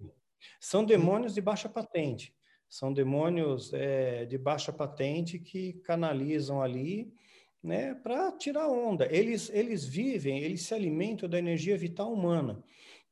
[0.59, 2.33] São demônios de baixa patente.
[2.67, 7.13] São demônios é, de baixa patente que canalizam ali,
[7.61, 9.07] né, para tirar onda.
[9.11, 12.63] Eles eles vivem, eles se alimentam da energia vital humana.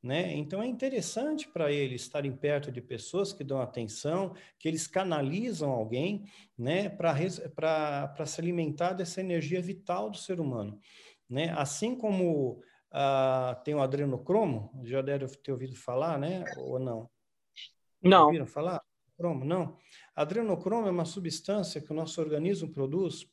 [0.02, 0.34] Né?
[0.34, 5.70] Então é interessante para eles estarem perto de pessoas que dão atenção, que eles canalizam
[5.70, 6.26] alguém
[6.58, 6.90] né?
[6.90, 10.80] para se alimentar dessa energia vital do ser humano.
[11.30, 11.54] Né?
[11.56, 16.46] Assim como ah, tem o adrenocromo, já deve ter ouvido falar, né?
[16.58, 17.08] ou não?
[18.02, 18.26] Não.
[18.26, 18.82] Ouviram falar?
[19.16, 19.46] Cromo?
[19.46, 19.78] Não.
[20.16, 23.31] Adrenocromo é uma substância que o nosso organismo produz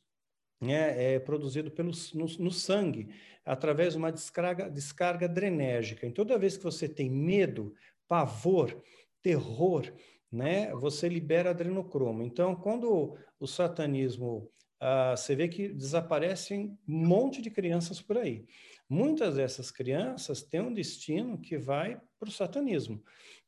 [0.59, 3.09] né, é produzido pelo, no, no, sangue,
[3.45, 6.05] através de uma descarga, descarga adrenérgica.
[6.05, 7.73] Então, toda vez que você tem medo,
[8.07, 8.81] pavor,
[9.21, 9.91] terror,
[10.31, 12.23] né, você libera adrenocromo.
[12.23, 18.45] Então, quando o satanismo, ah, você vê que desaparecem um monte de crianças por aí.
[18.87, 23.01] Muitas dessas crianças têm um destino que vai para o satanismo,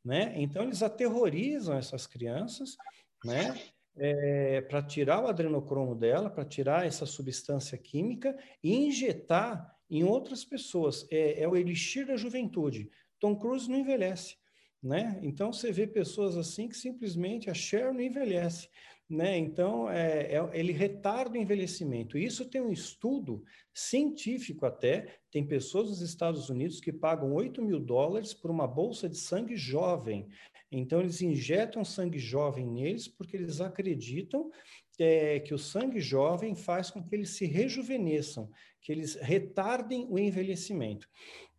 [0.03, 0.33] né?
[0.35, 2.77] Então, eles aterrorizam essas crianças,
[3.25, 3.59] né?
[3.97, 10.45] É, para tirar o adrenocromo dela, para tirar essa substância química e injetar em outras
[10.45, 11.05] pessoas.
[11.11, 12.89] É, é, o elixir da juventude.
[13.19, 14.35] Tom Cruise não envelhece,
[14.81, 15.19] né?
[15.21, 18.67] Então você vê pessoas assim que simplesmente a Cher não envelhece,
[19.11, 19.37] né?
[19.37, 22.17] Então é, é, ele retarda o envelhecimento.
[22.17, 23.43] Isso tem um estudo
[23.73, 25.19] científico até.
[25.29, 29.57] Tem pessoas nos Estados Unidos que pagam 8 mil dólares por uma bolsa de sangue
[29.57, 30.29] jovem.
[30.71, 34.49] Então, eles injetam sangue jovem neles porque eles acreditam
[34.97, 40.17] é, que o sangue jovem faz com que eles se rejuvenesçam, que eles retardem o
[40.17, 41.09] envelhecimento.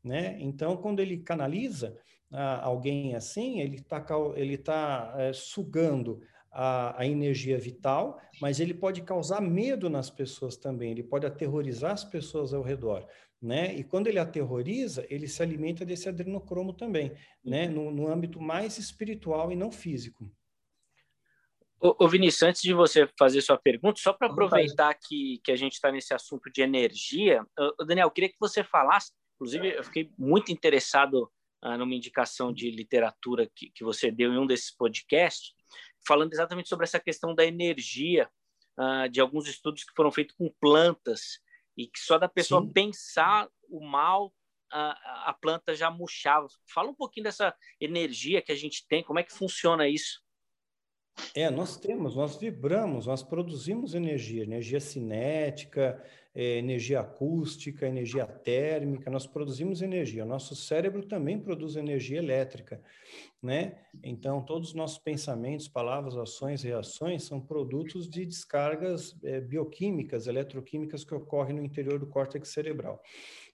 [0.03, 0.39] Né?
[0.41, 1.95] Então, quando ele canaliza
[2.31, 4.05] ah, alguém assim, ele está
[4.37, 10.57] ele tá, é, sugando a, a, energia vital, mas ele pode causar medo nas pessoas
[10.57, 13.07] também, ele pode aterrorizar as pessoas ao redor
[13.43, 13.75] né?
[13.75, 17.13] E quando ele aterroriza, ele se alimenta desse adrenocromo também,
[17.45, 17.67] né?
[17.67, 17.73] Uhum.
[17.73, 20.31] No, no âmbito mais espiritual e não físico.
[21.81, 25.73] Ô, Vinícius, antes de você fazer sua pergunta, só para aproveitar que, que a gente
[25.73, 27.45] está nesse assunto de energia,
[27.81, 31.29] ô, Daniel, eu queria que você falasse, inclusive eu fiquei muito interessado
[31.61, 35.55] ah, numa indicação de literatura que, que você deu em um desses podcasts,
[36.07, 38.31] falando exatamente sobre essa questão da energia,
[38.77, 41.41] ah, de alguns estudos que foram feitos com plantas,
[41.77, 42.73] e que só da pessoa Sim.
[42.73, 44.33] pensar o mal
[44.71, 46.47] a, a planta já murchava.
[46.67, 50.23] Fala um pouquinho dessa energia que a gente tem, como é que funciona isso?
[51.35, 56.03] É, nós temos, nós vibramos, nós produzimos energia, energia cinética,
[56.35, 60.25] é, energia acústica, energia térmica, nós produzimos energia.
[60.25, 62.83] O nosso cérebro também produz energia elétrica,
[63.43, 63.79] né?
[64.03, 71.05] Então, todos os nossos pensamentos, palavras, ações, reações são produtos de descargas é, bioquímicas, eletroquímicas
[71.05, 73.03] que ocorrem no interior do córtex cerebral.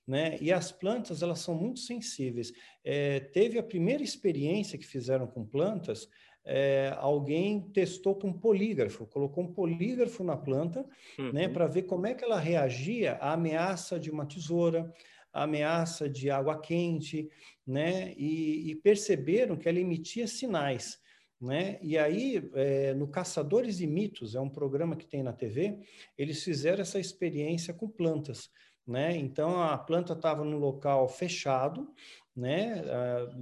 [0.06, 0.38] Né?
[0.40, 2.50] E as plantas, elas são muito sensíveis.
[2.82, 6.08] É, teve a primeira experiência que fizeram com plantas,
[6.50, 11.32] é, alguém testou com um polígrafo, colocou um polígrafo na planta, né, uhum.
[11.32, 14.90] né, para ver como é que ela reagia à ameaça de uma tesoura,
[15.30, 17.28] à ameaça de água quente,
[17.66, 20.98] né, e, e perceberam que ela emitia sinais.
[21.38, 21.78] Né?
[21.82, 25.78] E aí, é, no Caçadores de Mitos, é um programa que tem na TV,
[26.16, 28.50] eles fizeram essa experiência com plantas.
[28.86, 29.16] Né?
[29.18, 31.92] Então, a planta estava num local fechado,
[32.38, 33.36] né, uh,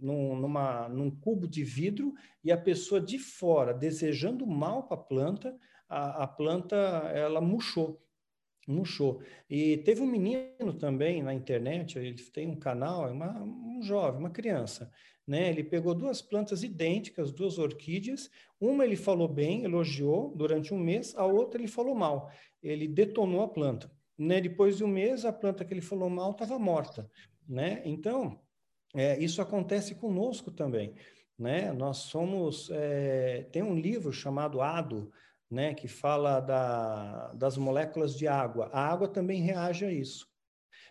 [0.00, 5.02] num, numa, num cubo de vidro e a pessoa de fora desejando mal para a
[5.02, 6.76] planta, a planta
[7.12, 8.00] ela murchou,
[8.68, 9.20] murchou.
[9.48, 14.20] E teve um menino também na internet, ele tem um canal, é uma, um jovem,
[14.20, 14.88] uma criança,
[15.26, 15.50] né?
[15.50, 21.12] Ele pegou duas plantas idênticas, duas orquídeas, uma ele falou bem, elogiou durante um mês,
[21.16, 22.30] a outra ele falou mal,
[22.62, 23.90] ele detonou a planta.
[24.16, 24.40] Né?
[24.40, 27.10] Depois de um mês, a planta que ele falou mal estava morta
[27.50, 27.82] né?
[27.84, 28.40] Então,
[28.94, 30.94] é, isso acontece conosco também,
[31.36, 31.72] né?
[31.72, 35.10] Nós somos, é, tem um livro chamado Ado,
[35.50, 38.70] né, que fala da, das moléculas de água.
[38.72, 40.29] A água também reage a isso.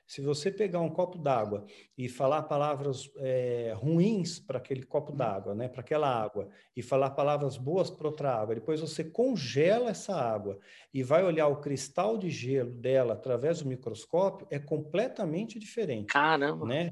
[0.10, 5.54] Se você pegar um copo d'água e falar palavras é, ruins para aquele copo d'água,
[5.54, 10.16] né, para aquela água, e falar palavras boas para outra água, depois você congela essa
[10.16, 10.58] água
[10.92, 16.08] e vai olhar o cristal de gelo dela através do microscópio, é completamente diferente.
[16.08, 16.66] Caramba!
[16.66, 16.90] Né?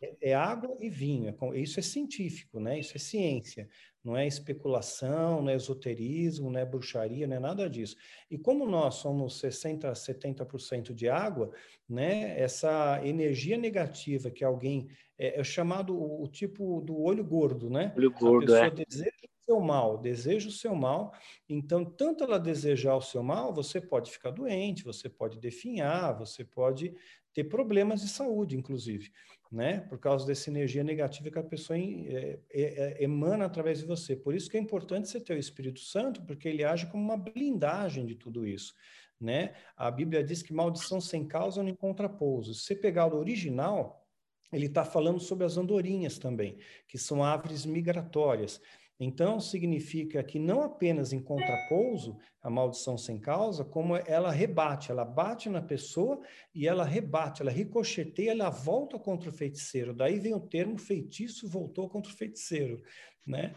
[0.00, 1.36] É, é água e vinho.
[1.52, 2.78] É, isso é científico, né?
[2.78, 3.68] Isso é ciência
[4.02, 7.96] não é especulação, não é esoterismo, não é bruxaria, não é nada disso.
[8.30, 11.50] E como nós somos 60, 70% de água,
[11.88, 17.68] né, essa energia negativa que alguém é, é chamado o, o, tipo do olho gordo,
[17.68, 17.92] né?
[17.96, 18.84] Olho gordo, a pessoa é.
[18.84, 21.12] deseja o seu mal, deseja o seu mal,
[21.48, 26.44] então tanto ela desejar o seu mal, você pode ficar doente, você pode definhar, você
[26.44, 26.94] pode
[27.34, 29.10] ter problemas de saúde, inclusive
[29.50, 29.80] né?
[29.80, 34.14] Por causa dessa energia negativa que a pessoa é, é, é, emana através de você.
[34.14, 37.16] Por isso que é importante você ter o Espírito Santo, porque ele age como uma
[37.16, 38.74] blindagem de tudo isso,
[39.20, 39.54] né?
[39.76, 42.54] A Bíblia diz que maldição sem causa não encontra pouso.
[42.54, 44.06] Se você pegar o original,
[44.52, 48.60] ele está falando sobre as andorinhas também, que são aves migratórias.
[49.02, 55.06] Então, significa que não apenas em contrapouso, a maldição sem causa, como ela rebate, ela
[55.06, 56.20] bate na pessoa
[56.54, 59.94] e ela rebate, ela ricocheteia, ela volta contra o feiticeiro.
[59.94, 62.82] Daí vem o termo feitiço voltou contra o feiticeiro,
[63.26, 63.56] né?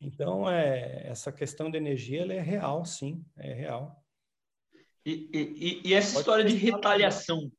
[0.00, 4.04] Então, é, essa questão de energia, ela é real, sim, é real.
[5.06, 7.52] E, e, e essa Pode história de retaliação?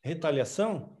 [0.00, 0.95] Retaliação?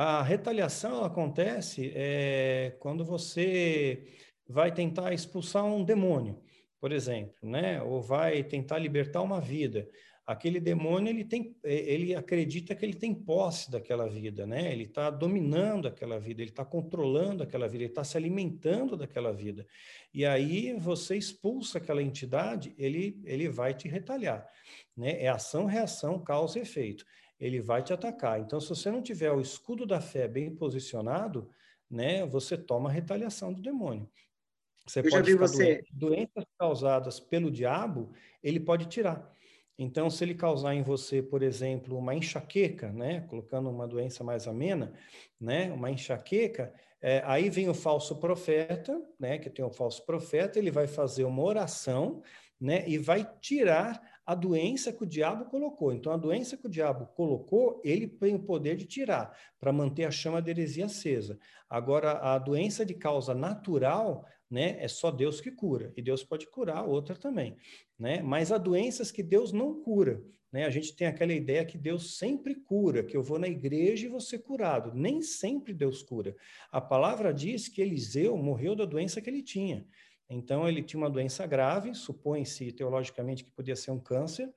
[0.00, 4.04] A retaliação acontece é, quando você
[4.48, 6.40] vai tentar expulsar um demônio,
[6.80, 7.82] por exemplo, né?
[7.82, 9.88] Ou vai tentar libertar uma vida.
[10.24, 14.70] Aquele demônio ele tem, ele acredita que ele tem posse daquela vida, né?
[14.70, 19.32] Ele está dominando aquela vida, ele está controlando aquela vida, ele está se alimentando daquela
[19.32, 19.66] vida.
[20.14, 24.46] E aí você expulsa aquela entidade, ele ele vai te retalhar,
[24.96, 25.20] né?
[25.20, 27.04] É ação, reação, causa e efeito
[27.40, 28.40] ele vai te atacar.
[28.40, 31.50] Então, se você não tiver o escudo da fé bem posicionado,
[31.90, 34.08] né, você toma a retaliação do demônio.
[34.86, 35.74] Você Eu pode vi você.
[35.74, 35.92] Doente.
[35.92, 39.32] Doenças causadas pelo diabo, ele pode tirar.
[39.78, 44.48] Então, se ele causar em você, por exemplo, uma enxaqueca, né, colocando uma doença mais
[44.48, 44.92] amena,
[45.40, 50.58] né, uma enxaqueca, é, aí vem o falso profeta, né, que tem o falso profeta,
[50.58, 52.22] ele vai fazer uma oração,
[52.60, 55.90] né, e vai tirar a doença que o diabo colocou.
[55.90, 60.04] Então, a doença que o diabo colocou, ele tem o poder de tirar, para manter
[60.04, 61.38] a chama da heresia acesa.
[61.66, 66.46] Agora, a doença de causa natural, né, é só Deus que cura, e Deus pode
[66.46, 67.56] curar outra também,
[67.98, 68.20] né?
[68.20, 70.66] Mas há doenças que Deus não cura, né?
[70.66, 74.10] A gente tem aquela ideia que Deus sempre cura, que eu vou na igreja e
[74.10, 74.92] vou ser curado.
[74.94, 76.36] Nem sempre Deus cura.
[76.70, 79.86] A palavra diz que Eliseu morreu da doença que ele tinha.
[80.28, 84.52] Então, ele tinha uma doença grave, supõe-se teologicamente que podia ser um câncer,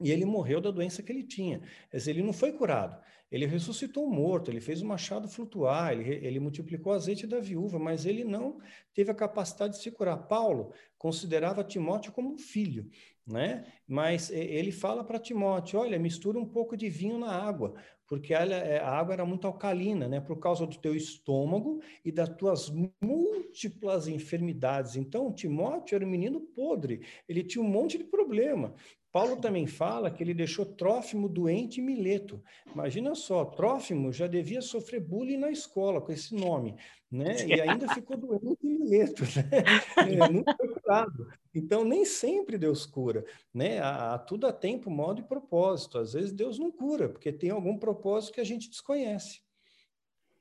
[0.00, 1.62] e ele morreu da doença que ele tinha.
[1.92, 3.00] Dizer, ele não foi curado.
[3.30, 7.78] Ele ressuscitou morto, ele fez o machado flutuar, ele, ele multiplicou o azeite da viúva,
[7.78, 8.60] mas ele não
[8.94, 10.28] teve a capacidade de se curar.
[10.28, 12.88] Paulo considerava Timóteo como um filho,
[13.26, 13.66] né?
[13.86, 17.74] Mas ele fala para Timóteo: olha, mistura um pouco de vinho na água,
[18.06, 20.20] porque é, a água era muito alcalina, né?
[20.20, 24.96] Por causa do teu estômago e das tuas múltiplas enfermidades.
[24.96, 28.74] Então, Timóteo era um menino podre, ele tinha um monte de problema.
[29.16, 32.44] Paulo também fala que ele deixou Trófimo doente e Mileto.
[32.70, 36.76] Imagina só, Trófimo já devia sofrer bullying na escola com esse nome,
[37.10, 37.34] né?
[37.46, 39.64] E ainda ficou doente e Mileto, né?
[40.06, 41.32] É, nunca foi curado.
[41.54, 43.24] Então, nem sempre Deus cura,
[43.54, 43.78] né?
[43.78, 45.96] A, a, tudo a tempo, modo e propósito.
[45.96, 49.40] Às vezes Deus não cura, porque tem algum propósito que a gente desconhece.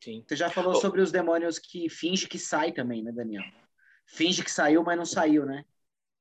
[0.03, 0.21] Sim.
[0.27, 0.81] Você já falou oh.
[0.81, 3.45] sobre os demônios que finge que sai também, né, Daniel?
[4.05, 5.63] Finge que saiu, mas não saiu, né?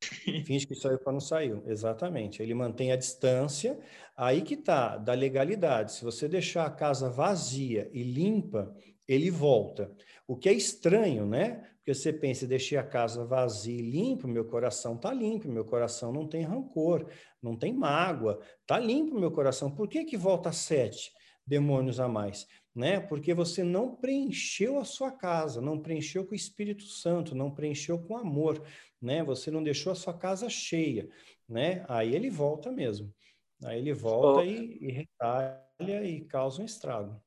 [0.46, 2.42] Finge que saiu quando saiu, exatamente.
[2.42, 3.78] Ele mantém a distância.
[4.16, 5.92] Aí que tá, da legalidade.
[5.92, 8.74] Se você deixar a casa vazia e limpa,
[9.06, 9.90] ele volta.
[10.26, 11.68] O que é estranho, né?
[11.76, 16.10] Porque você pensa, deixei a casa vazia e limpa, meu coração tá limpo, meu coração
[16.10, 17.06] não tem rancor,
[17.42, 19.70] não tem mágoa, tá limpo meu coração.
[19.70, 21.12] Por que que volta sete
[21.46, 22.46] demônios a mais?
[22.74, 22.98] Né?
[22.98, 27.98] Porque você não preencheu a sua casa, não preencheu com o Espírito Santo, não preencheu
[27.98, 28.62] com amor,
[29.00, 29.22] né?
[29.22, 31.08] Você não deixou a sua casa cheia,
[31.48, 31.84] né?
[31.88, 33.14] Aí ele volta mesmo.
[33.64, 34.44] Aí ele volta oh.
[34.44, 37.22] e, e retalha e causa um estrago.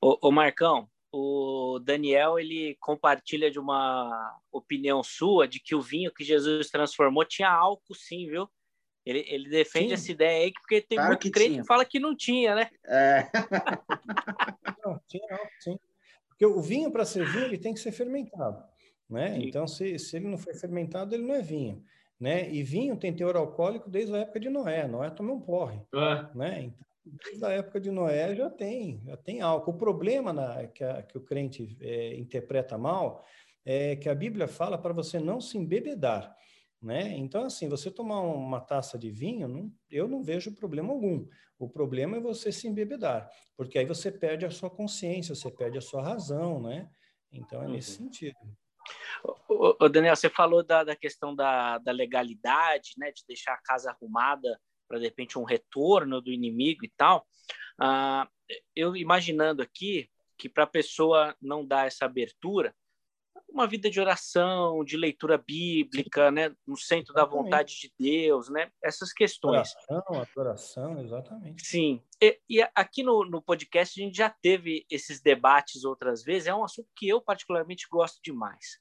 [0.00, 6.12] Ô, ô, Marcão, o Daniel ele compartilha de uma opinião sua de que o vinho
[6.12, 8.48] que Jesus transformou tinha álcool, sim, viu?
[9.04, 9.94] Ele, ele defende sim.
[9.94, 11.62] essa ideia aí porque tem claro muito que crente tinha.
[11.62, 12.70] que fala que não tinha, né?
[12.86, 13.28] É.
[14.84, 15.78] não, tinha álcool, sim.
[16.28, 18.64] Porque o vinho para ser vinho ele tem que ser fermentado,
[19.08, 19.34] né?
[19.34, 19.46] Sim.
[19.46, 21.84] Então se, se ele não foi fermentado ele não é vinho.
[22.18, 22.50] Né?
[22.50, 24.86] E vinho tem teor alcoólico desde a época de Noé.
[24.86, 26.36] Noé tomou um porre, é.
[26.36, 26.62] né?
[26.62, 29.72] Então, desde a época de Noé já tem, já tem álcool.
[29.72, 33.24] O problema na, que, a, que o crente é, interpreta mal
[33.64, 36.34] é que a Bíblia fala para você não se embebedar.
[36.84, 37.16] Né?
[37.16, 41.26] Então, assim, você tomar uma taça de vinho, não, eu não vejo problema algum.
[41.58, 45.78] O problema é você se embebedar, porque aí você perde a sua consciência, você perde
[45.78, 46.90] a sua razão, né?
[47.32, 48.04] Então, é nesse uhum.
[48.08, 48.36] sentido.
[49.48, 53.90] O, Daniel, você falou da, da questão da, da legalidade, né, de deixar a casa
[53.90, 57.26] arrumada para de repente um retorno do inimigo e tal.
[57.80, 58.28] Ah,
[58.76, 62.76] eu imaginando aqui que para a pessoa não dar essa abertura,
[63.54, 67.14] uma vida de oração, de leitura bíblica, né, no centro exatamente.
[67.14, 69.72] da vontade de Deus, né, essas questões.
[69.88, 71.64] Oração, adoração, exatamente.
[71.64, 76.48] Sim, e, e aqui no, no podcast a gente já teve esses debates outras vezes,
[76.48, 78.80] é um assunto que eu particularmente gosto demais.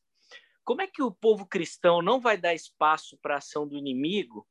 [0.65, 4.47] Como é que o povo cristão não vai dar espaço para a ação do inimigo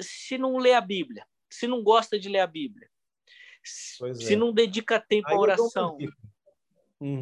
[0.00, 2.90] se não lê a Bíblia, se não gosta de ler a Bíblia,
[3.98, 4.36] pois se é.
[4.36, 5.96] não dedica tempo à oração?
[7.00, 7.20] Uhum.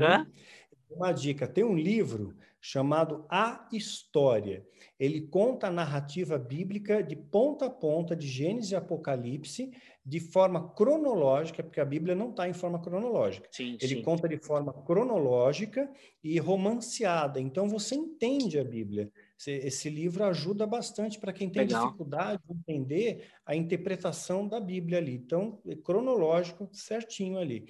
[0.91, 4.67] Uma dica: tem um livro chamado A História.
[4.99, 9.71] Ele conta a narrativa bíblica de ponta a ponta, de Gênesis e Apocalipse,
[10.05, 13.49] de forma cronológica, porque a Bíblia não está em forma cronológica.
[13.51, 14.03] Sim, Ele sim.
[14.03, 15.91] conta de forma cronológica
[16.23, 17.41] e romanceada.
[17.41, 19.11] Então você entende a Bíblia.
[19.47, 21.87] Esse livro ajuda bastante para quem tem Legal.
[21.87, 25.15] dificuldade de entender a interpretação da Bíblia ali.
[25.15, 27.67] Então, é cronológico, certinho ali.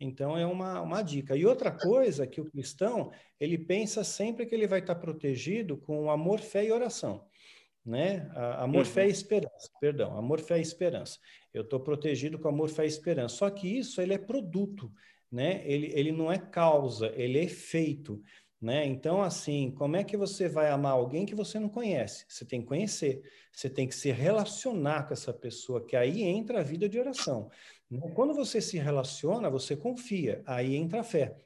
[0.00, 1.36] Então, é uma, uma dica.
[1.36, 6.10] E outra coisa que o cristão, ele pensa sempre que ele vai estar protegido com
[6.10, 7.24] amor, fé e oração.
[7.84, 8.28] Né?
[8.58, 8.84] Amor, uhum.
[8.84, 11.18] fé e esperança, perdão, amor, fé e esperança.
[11.54, 13.36] Eu estou protegido com amor, fé e esperança.
[13.36, 14.92] Só que isso, ele é produto,
[15.30, 15.62] né?
[15.64, 18.22] Ele, ele não é causa, ele é efeito.
[18.62, 18.86] Né?
[18.86, 22.24] Então, assim, como é que você vai amar alguém que você não conhece?
[22.28, 23.20] Você tem que conhecer,
[23.52, 27.50] você tem que se relacionar com essa pessoa, que aí entra a vida de oração.
[27.90, 28.12] Né?
[28.14, 31.36] Quando você se relaciona, você confia, aí entra a fé.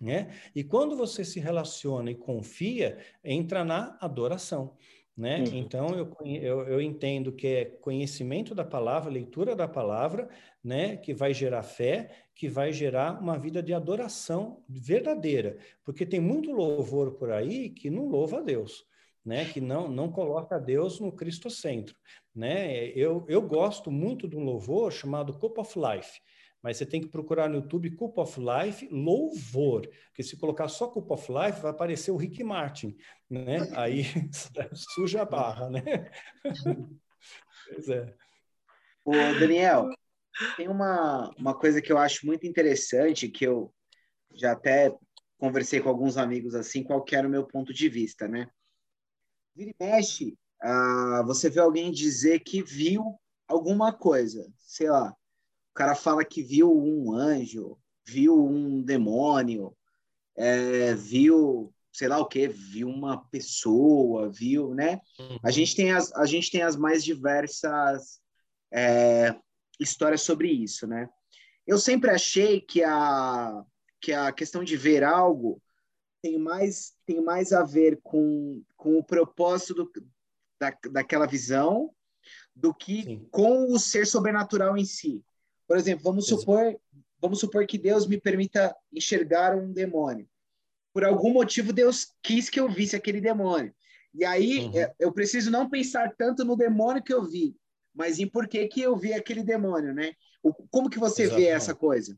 [0.00, 0.32] Né?
[0.54, 4.76] E quando você se relaciona e confia, entra na adoração.
[5.16, 5.40] Né?
[5.40, 5.54] Uhum.
[5.54, 10.28] Então, eu, eu, eu, entendo que é conhecimento da palavra, leitura da palavra,
[10.62, 10.96] né?
[10.96, 15.58] que vai gerar fé, que vai gerar uma vida de adoração verdadeira.
[15.84, 18.84] Porque tem muito louvor por aí que não louva a Deus,
[19.24, 19.44] né?
[19.44, 21.96] que não, não coloca Deus no Cristo centro.
[22.34, 22.86] Né?
[22.90, 26.20] Eu, eu gosto muito de um louvor chamado Cup of Life,
[26.62, 30.86] mas você tem que procurar no YouTube Cup of Life louvor, porque se colocar só
[30.86, 32.96] Cup of Life vai aparecer o Rick Martin,
[33.28, 33.68] né?
[33.74, 34.04] Aí
[34.94, 35.82] suja a barra, né?
[37.66, 38.14] pois é.
[39.04, 39.10] Ô,
[39.40, 39.88] Daniel,
[40.56, 43.72] tem uma, uma coisa que eu acho muito interessante, que eu
[44.34, 44.94] já até
[45.38, 48.48] conversei com alguns amigos assim, qual era o meu ponto de vista, né?
[49.54, 53.18] Vira e mexe, ah, você vê alguém dizer que viu
[53.48, 59.76] alguma coisa, sei lá, o cara fala que viu um anjo, viu um demônio,
[60.36, 65.00] é, viu, sei lá o que, viu uma pessoa, viu, né?
[65.18, 65.38] Uhum.
[65.42, 68.20] A gente tem as, a gente tem as mais diversas
[68.72, 69.34] é,
[69.78, 71.08] histórias sobre isso, né?
[71.66, 73.64] Eu sempre achei que a,
[74.00, 75.62] que a questão de ver algo
[76.20, 79.92] tem mais, tem mais a ver com, com o propósito do,
[80.58, 81.90] da, daquela visão
[82.54, 83.28] do que Sim.
[83.30, 85.24] com o ser sobrenatural em si.
[85.66, 86.78] Por exemplo, vamos supor,
[87.20, 90.28] vamos supor que Deus me permita enxergar um demônio.
[90.92, 93.74] Por algum motivo, Deus quis que eu visse aquele demônio.
[94.14, 94.78] E aí, uhum.
[94.78, 97.56] É, eu preciso não pensar tanto no demônio que eu vi,
[97.94, 100.12] mas em por que, que eu vi aquele demônio, né?
[100.70, 101.46] Como que você Exatamente.
[101.46, 102.16] vê essa coisa?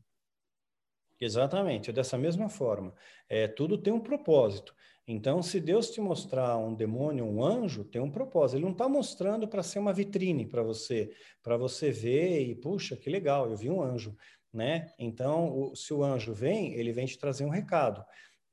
[1.19, 2.93] Exatamente, dessa mesma forma.
[3.29, 4.75] É, tudo tem um propósito.
[5.07, 8.57] Então, se Deus te mostrar um demônio, um anjo, tem um propósito.
[8.57, 11.11] Ele não está mostrando para ser uma vitrine para você,
[11.43, 14.15] para você ver e, puxa, que legal, eu vi um anjo,
[14.51, 14.91] né?
[14.97, 18.03] Então, o, se o anjo vem, ele vem te trazer um recado,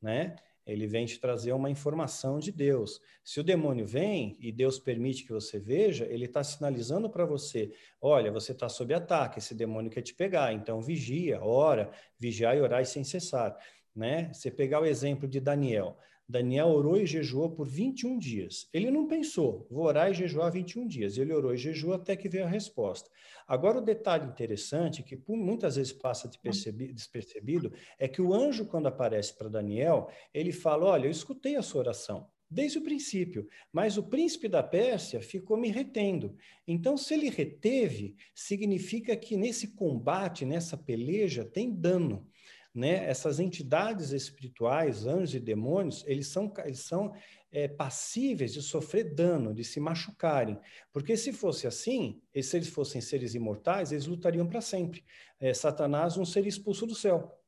[0.00, 0.36] né?
[0.66, 3.00] Ele vem te trazer uma informação de Deus.
[3.24, 7.72] Se o demônio vem e Deus permite que você veja, ele está sinalizando para você:
[8.00, 12.60] olha, você está sob ataque, esse demônio quer te pegar, então vigia, ora, vigiar e
[12.60, 13.56] orar sem cessar.
[13.94, 14.32] Né?
[14.32, 15.98] Você pegar o exemplo de Daniel.
[16.28, 18.68] Daniel orou e jejuou por 21 dias.
[18.72, 21.18] Ele não pensou, vou orar e jejuar 21 dias.
[21.18, 23.10] Ele orou e jejuou até que veio a resposta.
[23.46, 29.36] Agora, o detalhe interessante, que muitas vezes passa despercebido, é que o anjo, quando aparece
[29.36, 34.02] para Daniel, ele fala: Olha, eu escutei a sua oração desde o princípio, mas o
[34.02, 36.36] príncipe da Pérsia ficou me retendo.
[36.68, 42.28] Então, se ele reteve, significa que nesse combate, nessa peleja, tem dano
[42.74, 43.04] né?
[43.08, 47.12] Essas entidades espirituais, anjos e demônios, eles são, eles são
[47.50, 50.58] é, passíveis de sofrer dano, de se machucarem.
[50.92, 55.04] Porque se fosse assim, se eles fossem seres imortais, eles lutariam para sempre.
[55.38, 57.38] É, Satanás não seria expulso do céu.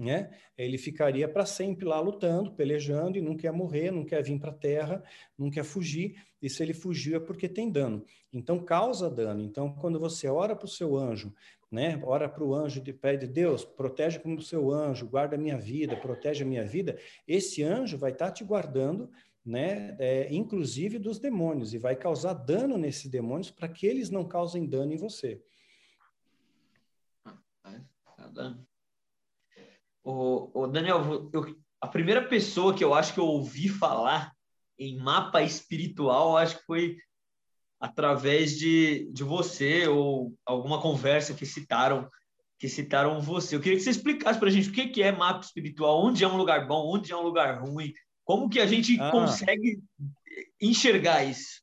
[0.00, 0.30] Né?
[0.56, 4.50] Ele ficaria para sempre lá lutando, pelejando e não quer morrer, não quer vir para
[4.50, 5.04] a terra,
[5.36, 6.16] não quer fugir.
[6.40, 8.02] E se ele fugiu é porque tem dano.
[8.32, 9.42] Então causa dano.
[9.42, 11.34] Então quando você ora para o seu anjo
[11.70, 12.00] né?
[12.02, 15.56] Ora para o anjo e pede, Deus, protege como o seu anjo, guarda a minha
[15.56, 16.98] vida, protege a minha vida.
[17.28, 19.08] Esse anjo vai estar tá te guardando,
[19.44, 19.96] né?
[20.00, 24.66] É, inclusive dos demônios, e vai causar dano nesses demônios para que eles não causem
[24.66, 25.40] dano em você.
[30.02, 34.32] O, o Daniel, eu, a primeira pessoa que eu acho que eu ouvi falar
[34.78, 36.96] em mapa espiritual, acho que foi
[37.78, 42.08] através de, de você ou alguma conversa que citaram
[42.58, 43.56] que citaram você.
[43.56, 46.22] Eu queria que você explicasse para a gente o que, que é mapa espiritual, onde
[46.22, 47.90] é um lugar bom, onde é um lugar ruim,
[48.22, 49.10] como que a gente ah.
[49.10, 49.80] consegue
[50.60, 51.62] enxergar isso.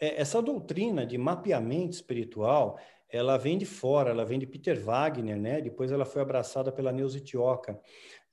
[0.00, 2.76] É, essa doutrina de mapeamento espiritual,
[3.14, 5.60] ela vem de fora, ela vem de Peter Wagner, né?
[5.60, 7.80] Depois ela foi abraçada pela Neuza Tioca,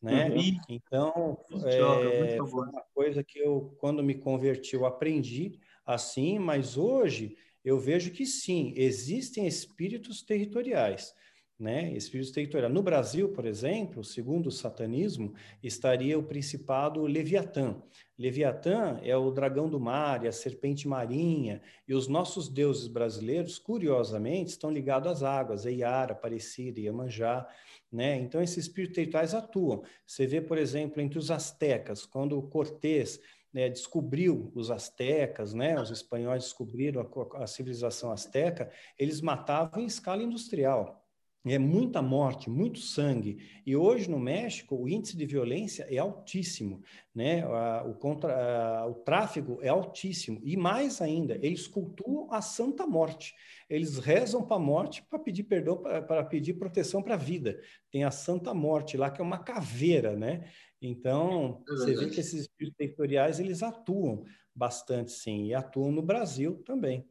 [0.02, 0.28] né?
[0.30, 0.60] Uhum.
[0.68, 7.38] Então, é, foi uma coisa que eu, quando me converti, eu aprendi assim, mas hoje
[7.64, 11.14] eu vejo que sim, existem espíritos territoriais.
[11.62, 11.94] Né?
[11.94, 12.74] Espíritos territoriais.
[12.74, 17.80] No Brasil, por exemplo, segundo o satanismo, estaria o principado Leviatã.
[18.18, 23.60] Leviatã é o dragão do mar, é a serpente marinha, e os nossos deuses brasileiros,
[23.60, 27.48] curiosamente, estão ligados às águas, Eiara, Aparecida, Iemanjá,
[27.92, 28.18] né?
[28.18, 29.84] Então, esses espíritos territoriais atuam.
[30.04, 33.22] Você vê, por exemplo, entre os astecas, quando Cortés
[33.54, 39.86] né, descobriu os astecas, né, os espanhóis descobriram a, a civilização asteca, eles matavam em
[39.86, 41.01] escala industrial.
[41.44, 43.40] É muita morte, muito sangue.
[43.66, 46.84] E hoje no México o índice de violência é altíssimo,
[47.16, 47.44] né?
[47.88, 50.40] O, contra, o tráfego é altíssimo.
[50.44, 53.34] E mais ainda, eles cultuam a Santa Morte.
[53.68, 57.60] Eles rezam para a morte para pedir perdão, para pedir proteção para a vida.
[57.90, 60.48] Tem a Santa Morte lá, que é uma caveira, né?
[60.80, 66.02] Então, é você vê que esses espíritos territoriais, eles atuam bastante, sim, e atuam no
[66.02, 67.08] Brasil também.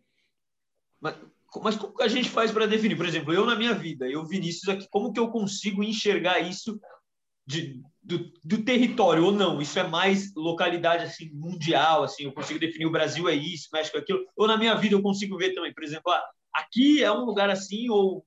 [1.01, 1.16] Mas,
[1.62, 2.96] mas como a gente faz para definir?
[2.96, 6.80] Por exemplo, eu na minha vida, eu Vinícius aqui, como que eu consigo enxergar isso
[7.44, 9.61] de, do, do, território ou não?
[9.61, 13.96] Isso é mais localidade assim mundial, assim, eu consigo definir o Brasil é isso, México
[13.96, 14.24] é aquilo.
[14.36, 16.24] Ou na minha vida eu consigo ver também, por exemplo, ah,
[16.55, 18.24] aqui é um lugar assim ou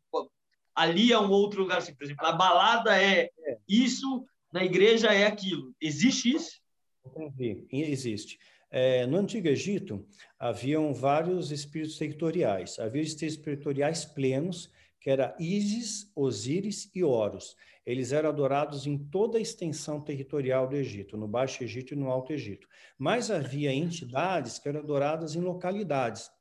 [0.75, 3.57] ali é um outro lugar assim, por exemplo, a balada é, é.
[3.69, 5.73] isso, na igreja é aquilo.
[5.79, 6.63] Existe isso?
[7.05, 7.65] Entendi.
[7.71, 8.39] Existe.
[8.75, 10.03] É, no Antigo Egito,
[10.39, 12.79] haviam vários espíritos territoriais.
[12.79, 17.55] Havia espíritos territoriais plenos, que era Ísis, Osíris e Horus.
[17.85, 22.09] Eles eram adorados em toda a extensão territorial do Egito, no Baixo Egito e no
[22.09, 22.67] Alto Egito.
[22.97, 26.31] Mas havia entidades que eram adoradas em localidades.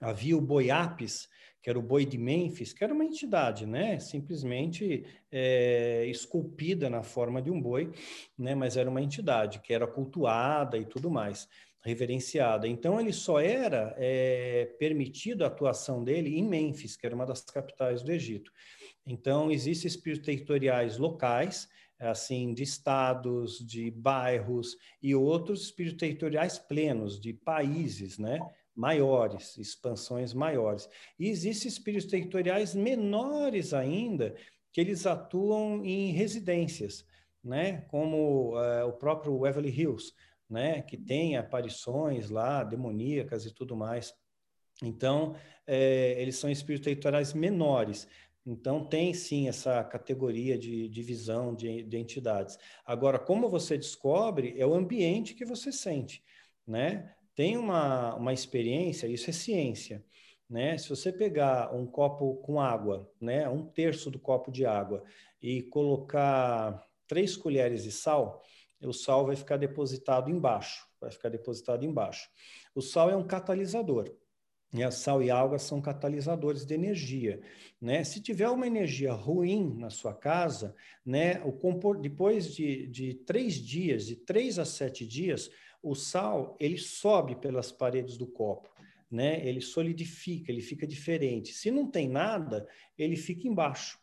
[0.00, 1.28] Havia o Boiapis,
[1.60, 3.98] que era o boi de Mênfis, que era uma entidade, né?
[3.98, 7.92] Simplesmente é, esculpida na forma de um boi,
[8.38, 8.54] né?
[8.54, 11.48] Mas era uma entidade que era cultuada e tudo mais,
[11.82, 12.66] reverenciada.
[12.68, 17.42] Então ele só era é, permitido a atuação dele em Mênfis, que era uma das
[17.42, 18.50] capitais do Egito.
[19.06, 21.68] Então existem espíritos territoriais locais,
[21.98, 28.40] assim, de estados, de bairros e outros espíritos territoriais plenos de países, né?
[28.74, 30.88] maiores, expansões maiores.
[31.18, 34.34] E existem espíritos territoriais menores ainda,
[34.72, 37.04] que eles atuam em residências,
[37.44, 37.82] né?
[37.82, 40.12] como uh, o próprio Beverly Hills,
[40.52, 40.82] né?
[40.82, 44.14] que tem aparições lá, demoníacas e tudo mais.
[44.82, 45.34] Então,
[45.66, 48.06] é, eles são espíritos territoriais menores.
[48.46, 52.58] Então, tem sim essa categoria de divisão de, de entidades.
[52.84, 56.22] Agora, como você descobre, é o ambiente que você sente.
[56.66, 57.12] Né?
[57.34, 60.04] tem uma, uma experiência, isso é ciência,
[60.48, 60.76] né?
[60.76, 65.02] Se você pegar um copo com água, né, um terço do copo de água,
[65.40, 68.42] e colocar três colheres de sal,
[68.82, 72.28] o sal vai ficar depositado embaixo, vai ficar depositado embaixo.
[72.74, 74.14] O sal é um catalisador.
[74.72, 74.90] Né?
[74.90, 77.40] Sal e água são catalisadores de energia.
[77.80, 78.02] Né?
[78.04, 80.74] Se tiver uma energia ruim na sua casa,
[81.04, 82.00] né, o compor...
[82.00, 85.50] depois de, de três dias, de três a sete dias,
[85.82, 88.70] o sal ele sobe pelas paredes do copo.
[89.10, 89.46] Né?
[89.46, 91.52] Ele solidifica, ele fica diferente.
[91.52, 92.66] Se não tem nada,
[92.96, 94.01] ele fica embaixo.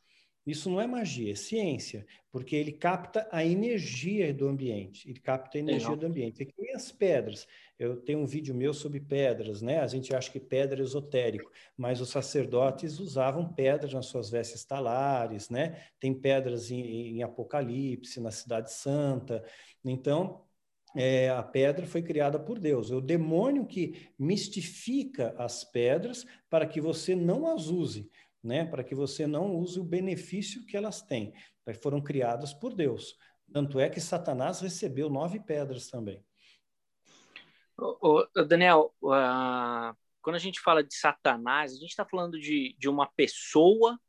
[0.49, 5.57] Isso não é magia, é ciência, porque ele capta a energia do ambiente, ele capta
[5.57, 6.41] a energia do ambiente.
[6.41, 7.47] É que nem as pedras.
[7.77, 9.79] Eu tenho um vídeo meu sobre pedras, né?
[9.79, 14.65] A gente acha que pedra é esotérico, mas os sacerdotes usavam pedras nas suas vestes
[14.65, 15.83] talares, né?
[15.99, 19.45] Tem pedras em, em Apocalipse, na Cidade Santa.
[19.85, 20.41] Então,
[20.95, 22.89] é, a pedra foi criada por Deus.
[22.89, 28.09] É o demônio que mistifica as pedras para que você não as use
[28.43, 28.65] né?
[28.65, 31.33] Para que você não use o benefício que elas têm.
[31.81, 33.15] Foram criadas por Deus.
[33.51, 36.23] Tanto é que Satanás recebeu nove pedras também.
[37.77, 42.75] Ô, ô, Daniel, uh, quando a gente fala de Satanás, a gente está falando de,
[42.77, 43.99] de uma pessoa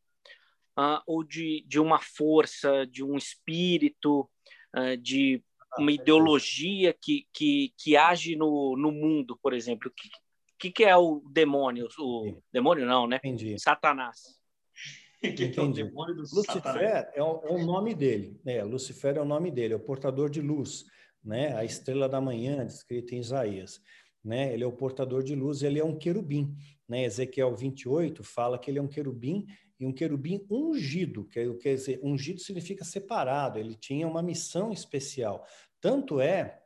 [0.78, 4.28] uh, ou de, de uma força, de um espírito,
[4.76, 5.42] uh, de
[5.78, 9.90] uma ideologia que, que, que age no, no mundo, por exemplo?
[9.90, 10.10] Que,
[10.60, 11.88] que, que é o demônio?
[11.98, 13.16] O demônio não, né?
[13.16, 13.58] Entendi.
[13.58, 14.38] Satanás.
[15.20, 16.76] que é o demônio do Lucifer
[17.14, 18.38] é o, é o, nome dele.
[18.46, 20.84] É, Lucifer é o nome dele, é o portador de luz,
[21.24, 21.54] né?
[21.56, 23.80] A estrela da manhã, descrita em Isaías.
[24.22, 24.52] Né?
[24.52, 26.54] Ele é o portador de luz, ele é um querubim.
[26.86, 27.04] Né?
[27.04, 29.46] Ezequiel 28 fala que ele é um querubim
[29.78, 34.72] e um querubim ungido, que é quer dizer, ungido significa separado, ele tinha uma missão
[34.72, 35.46] especial.
[35.80, 36.60] Tanto é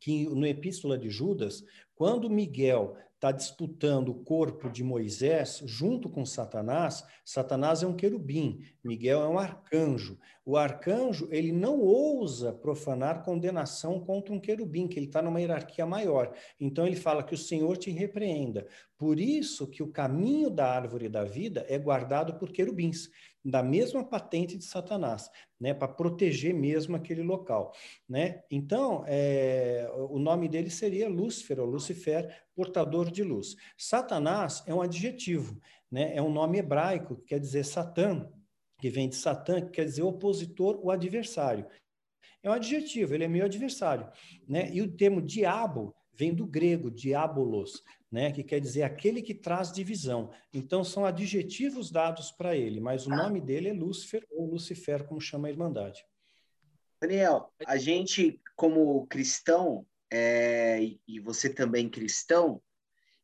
[0.00, 2.96] que no Epístola de Judas, quando Miguel
[3.26, 9.28] está disputando o corpo de Moisés junto com Satanás, Satanás é um querubim, Miguel é
[9.28, 10.16] um arcanjo.
[10.44, 15.84] O arcanjo, ele não ousa profanar condenação contra um querubim, que ele está numa hierarquia
[15.84, 16.32] maior.
[16.60, 18.64] Então ele fala que o Senhor te repreenda.
[18.96, 23.10] Por isso que o caminho da árvore da vida é guardado por querubins
[23.50, 25.30] da mesma patente de Satanás,
[25.60, 27.72] né, para proteger mesmo aquele local,
[28.08, 28.42] né?
[28.50, 33.54] Então, é, o nome dele seria Lúcifer, ou Lucifer, portador de luz.
[33.78, 36.16] Satanás é um adjetivo, né?
[36.16, 38.28] É um nome hebraico que quer dizer Satã,
[38.80, 41.66] que vem de Satã, que quer dizer opositor ou adversário.
[42.42, 44.10] É um adjetivo, ele é meu adversário,
[44.48, 44.68] né?
[44.72, 49.70] E o termo diabo vem do grego, diabolos, né, que quer dizer aquele que traz
[49.70, 50.30] divisão.
[50.52, 55.20] Então, são adjetivos dados para ele, mas o nome dele é Lúcifer, ou Lucifer, como
[55.20, 56.04] chama a Irmandade.
[57.00, 62.62] Daniel, a gente, como cristão, é, e você também cristão,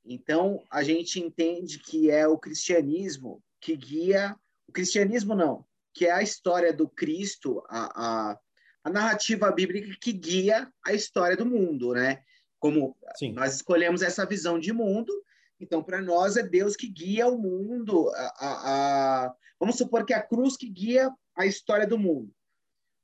[0.05, 4.37] então a gente entende que é o cristianismo que guia.
[4.67, 5.65] O cristianismo não,
[5.95, 8.39] que é a história do Cristo, a, a,
[8.85, 12.23] a narrativa bíblica que guia a história do mundo, né?
[12.63, 13.33] Como Sim.
[13.33, 15.13] nós escolhemos essa visão de mundo,
[15.59, 18.09] então para nós é Deus que guia o mundo.
[18.11, 22.33] A, a, a, Vamos supor que é a cruz que guia a história do mundo.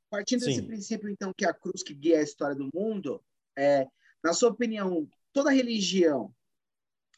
[0.09, 0.47] Partindo Sim.
[0.47, 3.21] desse princípio, então, que é a cruz que guia a história do mundo,
[3.59, 3.85] é,
[4.23, 6.33] na sua opinião, toda religião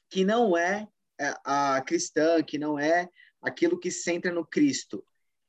[0.09, 0.88] que não é,
[1.20, 3.07] é a cristã, que não é
[3.43, 5.05] aquilo que centra no Cristo,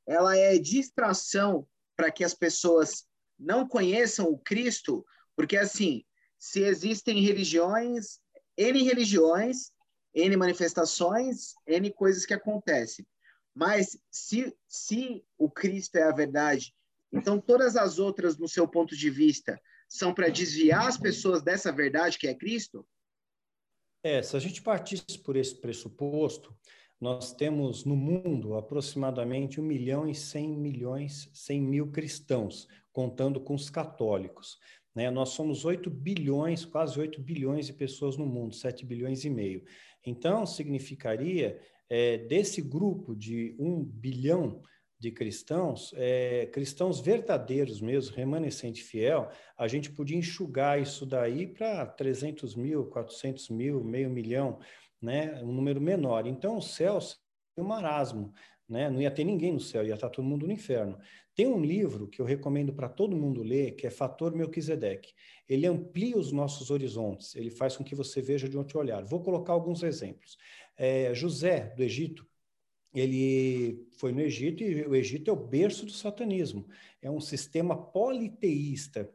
[0.06, 1.66] ela é distração
[1.96, 3.08] para que as pessoas
[3.40, 5.06] não conheçam o Cristo,
[5.38, 6.04] porque assim,
[6.42, 8.20] se existem religiões,
[8.58, 9.72] N religiões,
[10.12, 13.06] N manifestações, N coisas que acontecem.
[13.54, 16.74] Mas se, se o Cristo é a verdade,
[17.14, 21.72] então todas as outras, no seu ponto de vista, são para desviar as pessoas dessa
[21.72, 22.88] verdade que é Cristo?
[24.04, 26.58] É, se a gente partisse por esse pressuposto,
[27.00, 33.54] nós temos no mundo aproximadamente 1 milhão e 100 milhões, 100 mil cristãos, contando com
[33.54, 34.58] os católicos.
[34.96, 35.10] Né?
[35.10, 39.64] Nós somos 8 bilhões, quase 8 bilhões de pessoas no mundo, 7 bilhões e meio.
[40.06, 44.62] Então, significaria, é, desse grupo de 1 bilhão
[45.02, 51.88] de cristãos, é, cristãos verdadeiros mesmo, remanescente fiel, a gente podia enxugar isso daí para
[51.88, 54.60] 300 mil, 400 mil, meio milhão,
[55.02, 55.42] né?
[55.42, 56.28] um número menor.
[56.28, 57.00] Então, o céu
[57.58, 58.32] é um marasmo,
[58.70, 58.92] né?
[58.92, 61.00] não ia ter ninguém no céu, ia estar todo mundo no inferno.
[61.34, 65.14] Tem um livro que eu recomendo para todo mundo ler, que é Fator Melquisedeque.
[65.48, 69.04] Ele amplia os nossos horizontes, ele faz com que você veja de onde olhar.
[69.06, 70.38] Vou colocar alguns exemplos.
[70.78, 72.28] É, José, do Egito,
[72.94, 76.68] ele foi no Egito e o Egito é o berço do satanismo.
[77.02, 79.10] É um sistema politeísta,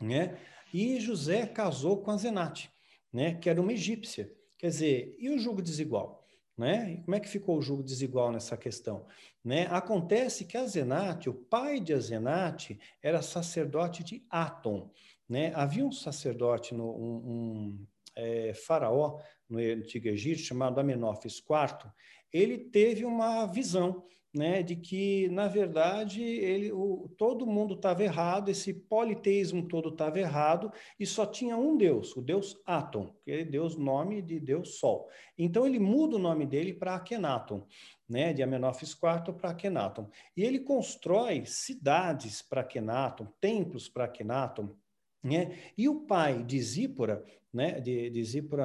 [0.00, 0.38] né?
[0.72, 2.70] E José casou com a Zenate,
[3.12, 3.34] né?
[3.34, 4.32] Que era uma egípcia.
[4.58, 6.25] Quer dizer, e o jogo desigual?
[6.56, 7.02] Né?
[7.04, 9.06] Como é que ficou o julgo desigual nessa questão?
[9.44, 9.66] Né?
[9.70, 14.90] Acontece que Azenate, o pai de Azenate, era sacerdote de Atom.
[15.28, 15.52] Né?
[15.54, 21.90] Havia um sacerdote, no, um, um é, faraó no Antigo Egito, chamado Amenófis IV,
[22.32, 24.04] ele teve uma visão
[24.36, 30.20] né, de que, na verdade, ele, o, todo mundo estava errado, esse politeísmo todo estava
[30.20, 30.70] errado,
[31.00, 35.08] e só tinha um Deus, o Deus Atom, que é Deus nome de Deus Sol.
[35.38, 37.66] Então ele muda o nome dele para Akhenaton,
[38.06, 40.10] né, de Amenófis IV para Akhenaton.
[40.36, 44.76] E ele constrói cidades para Akhenaton, templos para Akhenaton,
[45.26, 45.58] né?
[45.76, 47.24] E o pai de Zípora,
[47.56, 48.22] né, de, de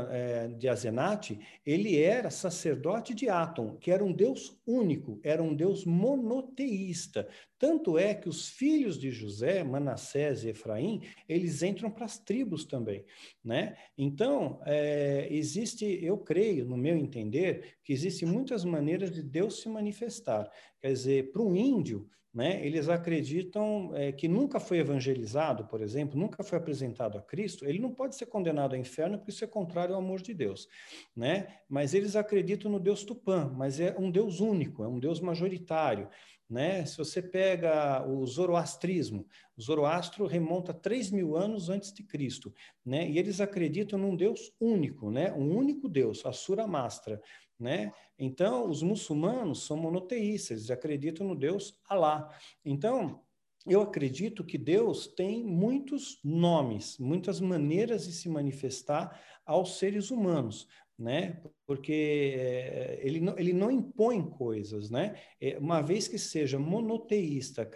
[0.09, 5.55] é, de Azenate, ele era sacerdote de Atom, que era um deus único, era um
[5.55, 7.25] deus monoteísta.
[7.57, 12.65] Tanto é que os filhos de José, Manassés e Efraim, eles entram para as tribos
[12.65, 13.05] também.
[13.41, 13.77] Né?
[13.97, 19.69] Então, é, existe, eu creio, no meu entender, que existem muitas maneiras de Deus se
[19.69, 20.51] manifestar.
[20.81, 22.65] Quer dizer, para um índio, né?
[22.65, 27.79] Eles acreditam é, que nunca foi evangelizado, por exemplo, nunca foi apresentado a Cristo, ele
[27.79, 30.67] não pode ser condenado ao inferno porque isso é contrário ao amor de Deus,
[31.15, 31.57] né?
[31.67, 36.07] Mas eles acreditam no Deus Tupã, mas é um Deus único, é um Deus majoritário,
[36.49, 36.85] né?
[36.85, 39.25] Se você pega o zoroastrismo,
[39.57, 42.53] o zoroastro remonta 3 mil anos antes de Cristo,
[42.85, 43.09] né?
[43.09, 45.33] E eles acreditam num Deus único, né?
[45.33, 47.21] Um único Deus, Asura Mastra,
[47.61, 47.93] né?
[48.17, 52.29] Então, os muçulmanos são monoteístas, eles acreditam no Deus Alá.
[52.65, 53.21] Então,
[53.67, 60.67] eu acredito que Deus tem muitos nomes, muitas maneiras de se manifestar aos seres humanos
[60.97, 61.41] né?
[61.65, 65.15] Porque é, ele, não, ele não impõe coisas, né?
[65.39, 67.69] É, uma vez que seja monoteísta,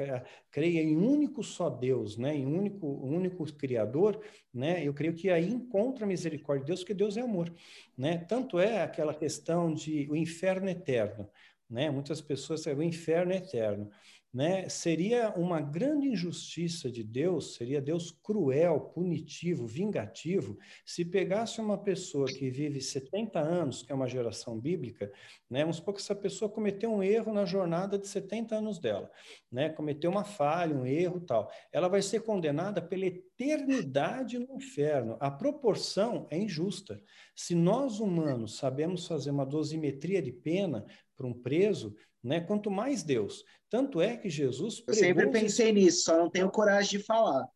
[0.51, 2.35] creia em um único só Deus, né?
[2.35, 4.21] Em um único, único Criador,
[4.53, 4.85] né?
[4.85, 7.53] Eu creio que aí encontra a misericórdia de Deus, porque Deus é amor,
[7.97, 8.19] né?
[8.19, 11.29] Tanto é aquela questão de o inferno eterno,
[11.69, 11.89] né?
[11.89, 13.89] Muitas pessoas o inferno eterno
[14.35, 21.77] né, seria uma grande injustiça de Deus, seria Deus cruel, punitivo, vingativo, se pegasse uma
[21.77, 25.09] pessoa que vive 70 anos, que é uma geração bíblica,
[25.49, 29.09] né, vamos supor que essa pessoa cometeu um erro na jornada de 70 anos dela,
[29.49, 35.15] né, cometeu uma falha, um erro tal, ela vai ser condenada pela eternidade no inferno.
[35.21, 37.01] A proporção é injusta.
[37.33, 41.95] Se nós humanos sabemos fazer uma dosimetria de pena para um preso,
[42.25, 42.41] né?
[42.41, 43.45] Quanto mais Deus.
[43.69, 44.83] Tanto é que Jesus.
[44.87, 47.47] Eu sempre pensei nisso, só não tenho coragem de falar.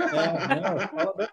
[0.00, 1.30] É, não, fala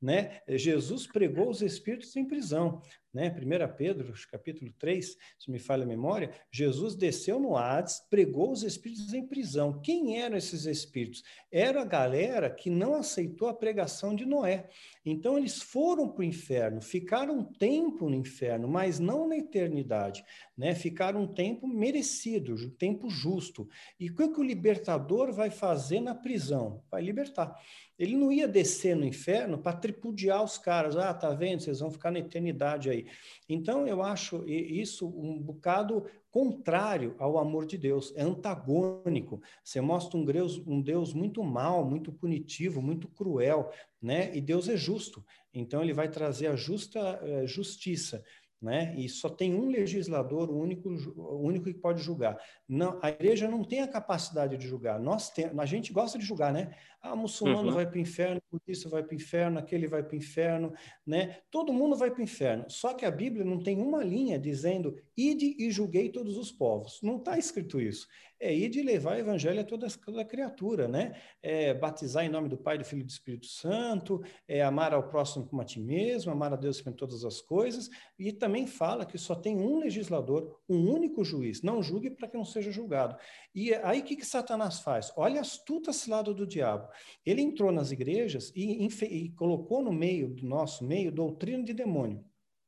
[0.00, 0.40] né?
[0.48, 3.28] Jesus pregou os espíritos em prisão, né?
[3.30, 8.62] 1 Pedro, capítulo 3, se me falha a memória, Jesus desceu no Hades, pregou os
[8.62, 9.80] espíritos em prisão.
[9.80, 11.22] Quem eram esses espíritos?
[11.50, 14.68] Era a galera que não aceitou a pregação de Noé.
[15.04, 20.24] Então eles foram para o inferno, ficaram um tempo no inferno, mas não na eternidade,
[20.56, 20.74] né?
[20.74, 23.68] Ficaram um tempo merecido, um tempo justo.
[23.98, 26.82] E o que o libertador vai fazer na prisão?
[26.90, 27.54] Vai libertar.
[27.98, 30.96] Ele não ia descer no inferno para tripudiar os caras.
[30.96, 31.62] Ah, tá vendo?
[31.62, 33.01] Vocês vão ficar na eternidade aí.
[33.48, 39.40] Então, eu acho isso um bocado contrário ao amor de Deus, é antagônico.
[39.62, 44.34] Você mostra um Deus, um Deus muito mal, muito punitivo, muito cruel, né?
[44.34, 45.24] E Deus é justo.
[45.52, 48.22] Então, ele vai trazer a justa eh, justiça
[48.62, 48.94] né?
[48.96, 50.88] E só tem um legislador, único,
[51.18, 52.38] único que pode julgar.
[52.74, 54.98] Não, a igreja não tem a capacidade de julgar.
[54.98, 56.74] Nós tem, a gente gosta de julgar, né?
[57.02, 57.74] Ah, muçulmano uhum.
[57.74, 60.72] vai para o inferno, budista vai para o inferno, aquele vai para o inferno,
[61.06, 61.36] né?
[61.50, 62.64] Todo mundo vai para o inferno.
[62.68, 66.98] Só que a Bíblia não tem uma linha dizendo ide e julguei todos os povos.
[67.02, 68.08] Não está escrito isso
[68.42, 71.14] é ir de levar o evangelho a toda, toda criatura, né?
[71.40, 75.08] É batizar em nome do Pai, do Filho e do Espírito Santo, é amar ao
[75.08, 79.06] próximo como a ti mesmo, amar a Deus com todas as coisas, e também fala
[79.06, 83.16] que só tem um legislador, um único juiz, não julgue para que não seja julgado.
[83.54, 85.12] E aí o que, que Satanás faz?
[85.16, 86.88] Olha a astuta cilada do diabo.
[87.24, 92.24] Ele entrou nas igrejas e, e colocou no meio do nosso meio doutrina de demônio.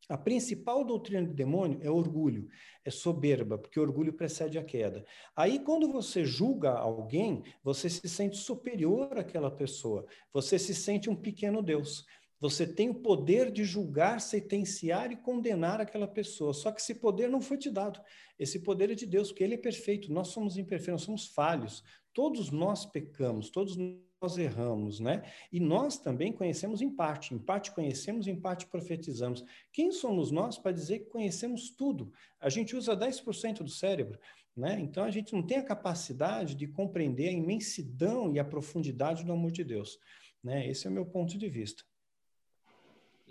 [0.08, 2.46] A principal doutrina do demônio é orgulho,
[2.84, 5.04] é soberba, porque orgulho precede a queda.
[5.34, 11.16] Aí, quando você julga alguém, você se sente superior àquela pessoa, você se sente um
[11.16, 12.04] pequeno Deus.
[12.44, 16.52] Você tem o poder de julgar, sentenciar e condenar aquela pessoa.
[16.52, 17.98] Só que esse poder não foi te dado.
[18.38, 20.12] Esse poder é de Deus, porque Ele é perfeito.
[20.12, 21.82] Nós somos imperfeitos, nós somos falhos.
[22.12, 25.22] Todos nós pecamos, todos nós erramos, né?
[25.50, 29.42] E nós também conhecemos em parte, em parte conhecemos, em parte profetizamos.
[29.72, 32.12] Quem somos nós para dizer que conhecemos tudo?
[32.38, 34.18] A gente usa 10% do cérebro,
[34.54, 34.78] né?
[34.78, 39.32] Então a gente não tem a capacidade de compreender a imensidão e a profundidade do
[39.32, 39.98] amor de Deus,
[40.42, 40.68] né?
[40.68, 41.82] Esse é o meu ponto de vista.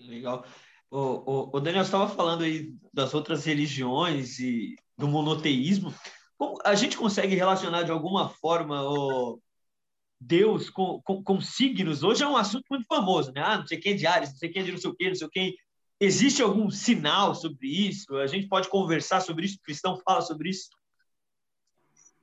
[0.03, 0.45] Legal.
[0.89, 5.93] O, o, o Daniel estava falando aí das outras religiões e do monoteísmo.
[6.37, 9.39] Como a gente consegue relacionar de alguma forma o
[10.19, 12.03] Deus com, com, com, signos?
[12.03, 13.41] Hoje é um assunto muito famoso, né?
[13.43, 14.95] Ah, não sei quem é de Ares, não sei quem é de não sei o
[14.95, 15.55] quê, não sei o quê.
[15.99, 18.17] Existe algum sinal sobre isso?
[18.17, 19.57] A gente pode conversar sobre isso?
[19.57, 20.69] O cristão fala sobre isso?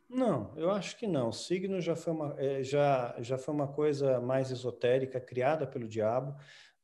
[0.09, 1.31] Não, eu acho que não.
[1.31, 6.37] Signo já foi uma, é, já, já foi uma coisa mais esotérica, criada pelo diabo,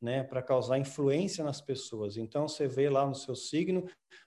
[0.07, 2.17] né, para causar influência nas pessoas.
[2.17, 3.85] Então, você vê lá no seu signo,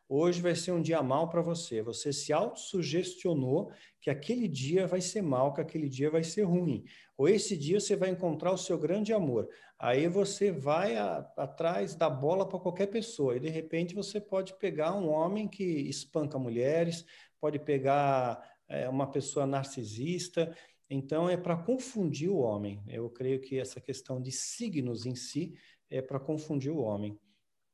[0.09, 1.81] hoje vai ser um dia mal para você.
[1.81, 3.71] Você se autossugestionou
[4.01, 6.83] que aquele dia vai ser mal, que aquele dia vai ser ruim.
[7.17, 9.47] Ou esse dia você vai encontrar o seu grande amor.
[9.79, 13.37] Aí você vai a, atrás da bola para qualquer pessoa.
[13.37, 17.05] E, de repente, você pode pegar um homem que espanca mulheres,
[17.39, 20.55] pode pegar é uma pessoa narcisista.
[20.89, 22.81] Então, é para confundir o homem.
[22.87, 25.53] Eu creio que essa questão de signos em si
[25.89, 27.17] é para confundir o homem.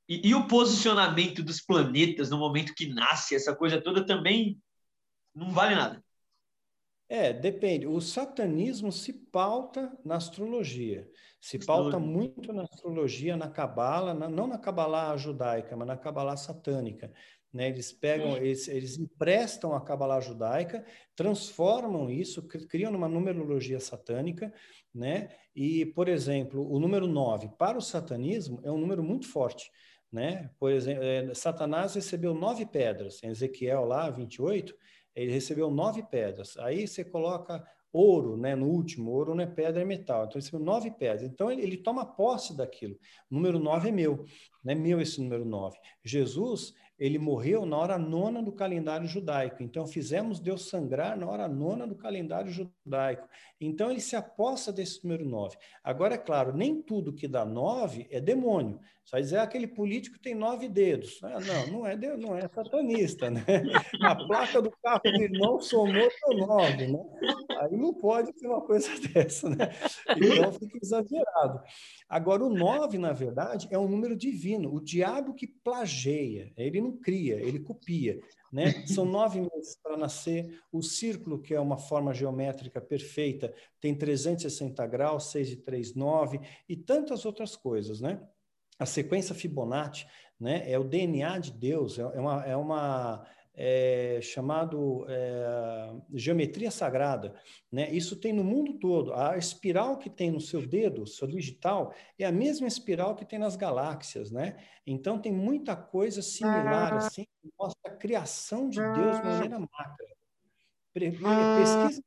[0.08, 4.62] E, e, o posicionamento dos planetas no momento que nasce, essa coisa toda também
[5.34, 6.04] não vale nada.
[7.08, 7.88] É, depende.
[7.88, 11.10] O satanismo se pauta na astrologia.
[11.40, 17.14] Se pauta muito na astrologia, na cabala, não na cabala judaica, mas na cabala satânica.
[17.56, 17.70] Né?
[17.70, 20.86] Eles pegam, eles, eles emprestam a Kabbalah judaica,
[21.16, 24.54] transformam isso, criam uma numerologia satânica,
[24.94, 25.30] né?
[25.56, 29.72] E, por exemplo, o número 9 para o satanismo é um número muito forte.
[30.12, 30.50] Né?
[30.60, 34.76] Por exemplo, é, Satanás recebeu nove pedras, em Ezequiel lá, 28,
[35.16, 36.58] ele recebeu nove pedras.
[36.58, 40.26] Aí você coloca ouro, né, no último, ouro não é pedra, é metal.
[40.26, 41.24] Então, ele recebeu nove pedras.
[41.24, 42.98] Então, ele, ele toma posse daquilo.
[43.32, 44.26] O número nove é meu,
[44.62, 45.78] não é meu esse número nove.
[46.04, 49.62] Jesus, ele morreu na hora nona do calendário judaico.
[49.62, 53.28] Então, fizemos Deus sangrar na hora nona do calendário judaico.
[53.60, 55.58] Então, ele se aposta desse número 9.
[55.84, 58.80] Agora, é claro, nem tudo que dá 9 é demônio.
[59.06, 61.20] Só dizer, ah, aquele político tem nove dedos.
[61.22, 63.46] Ah, não, não é, não é satanista, né?
[64.02, 67.06] A placa do carro do irmão somou com 9, né?
[67.60, 69.70] Aí não pode ser uma coisa dessa, né?
[70.10, 71.62] Então, fica exagerado.
[72.10, 74.74] Agora, o 9, na verdade, é um número divino.
[74.74, 76.52] O diabo que plageia.
[76.58, 78.20] Ele não cria, ele copia.
[78.52, 78.86] Né?
[78.88, 80.62] São nove meses para nascer.
[80.72, 86.40] O círculo, que é uma forma geométrica perfeita, tem 360 graus, 6 e 3, 9,
[86.70, 88.00] e tantas outras coisas.
[88.00, 88.22] Né?
[88.80, 90.06] A sequência Fibonacci
[90.40, 96.70] né, é o DNA de Deus, é, é uma, é uma é, chamado é, geometria
[96.70, 97.34] sagrada.
[97.72, 97.90] Né?
[97.92, 99.14] Isso tem no mundo todo.
[99.14, 103.40] A espiral que tem no seu dedo, seu digital, é a mesma espiral que tem
[103.40, 104.30] nas galáxias.
[104.30, 104.58] Né?
[104.86, 106.98] Então, tem muita coisa similar ah.
[106.98, 110.08] assim, que mostra a criação de Deus de maneira macra.
[110.94, 112.04] Pesquisa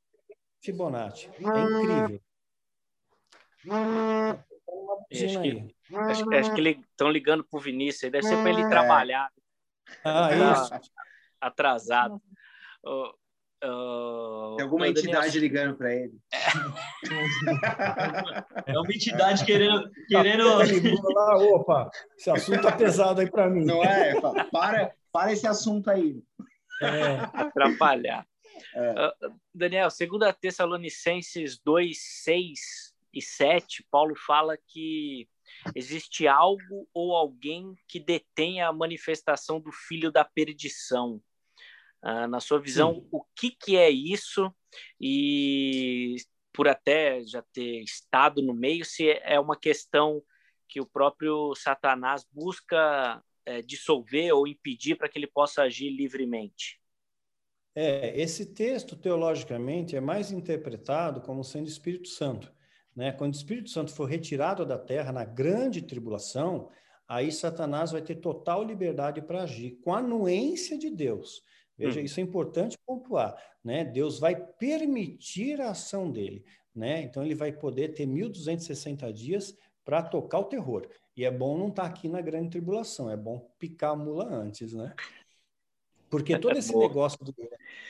[0.61, 1.29] Fibonacci.
[1.29, 2.21] É incrível.
[5.11, 9.31] Acho que, acho, acho que estão ligando para o Vinícius, deve ser para ele trabalhar.
[10.05, 10.75] Ah, isso
[11.41, 12.21] atrasado.
[12.85, 13.09] Uh,
[13.65, 16.19] uh, Tem alguma entidade ligando para ele.
[18.67, 19.91] É uma entidade querendo.
[20.09, 20.49] querendo...
[21.15, 23.65] Lá, opa, esse assunto tá pesado aí para mim.
[23.65, 24.21] Não é?
[24.51, 26.23] Para, para esse assunto aí.
[26.83, 27.19] É.
[27.33, 28.27] Atrapalhar.
[28.75, 29.07] É.
[29.07, 32.61] Uh, Daniel, segundo a Tessalonicenses 2, 6
[33.13, 35.29] e 7, Paulo fala que
[35.75, 41.21] existe algo ou alguém que detém a manifestação do filho da perdição.
[42.03, 43.09] Uh, na sua visão, Sim.
[43.11, 44.55] o que, que é isso?
[45.01, 46.17] E
[46.53, 50.23] por até já ter estado no meio, se é uma questão
[50.69, 56.81] que o próprio Satanás busca é, dissolver ou impedir para que ele possa agir livremente.
[57.75, 62.53] É, esse texto, teologicamente, é mais interpretado como sendo Espírito Santo.
[62.95, 63.13] Né?
[63.13, 66.69] Quando o Espírito Santo for retirado da terra na grande tribulação,
[67.07, 71.43] aí Satanás vai ter total liberdade para agir, com a anuência de Deus.
[71.79, 72.03] Veja, hum.
[72.03, 73.85] isso é importante pontuar, né?
[73.85, 77.03] Deus vai permitir a ação dele, né?
[77.03, 80.89] Então ele vai poder ter 1260 dias para tocar o terror.
[81.17, 84.25] E é bom não estar tá aqui na grande tribulação, é bom picar a mula
[84.25, 84.95] antes, né?
[86.11, 87.35] Porque todo esse negócio do,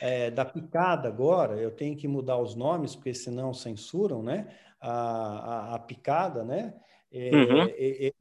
[0.00, 4.54] é, da picada agora, eu tenho que mudar os nomes, porque senão censuram, né?
[4.80, 6.74] A, a, a picada, né?
[7.10, 7.68] É, uhum.
[7.68, 8.12] é,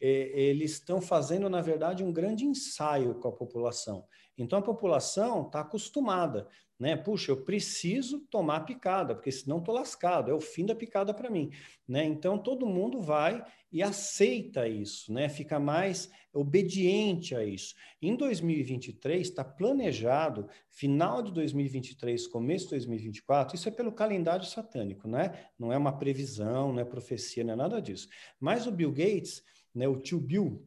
[0.00, 4.04] eles estão fazendo, na verdade, um grande ensaio com a população.
[4.42, 6.96] Então a população está acostumada, né?
[6.96, 11.28] Puxa, eu preciso tomar picada, porque senão estou lascado, é o fim da picada para
[11.28, 11.50] mim,
[11.86, 12.04] né?
[12.04, 15.28] Então todo mundo vai e aceita isso, né?
[15.28, 17.74] Fica mais obediente a isso.
[18.00, 25.06] Em 2023 está planejado, final de 2023, começo de 2024, isso é pelo calendário satânico,
[25.06, 25.48] né?
[25.58, 28.08] Não é uma previsão, não é profecia, não é nada disso.
[28.40, 29.42] Mas o Bill Gates,
[29.74, 30.64] né, o tio Bill,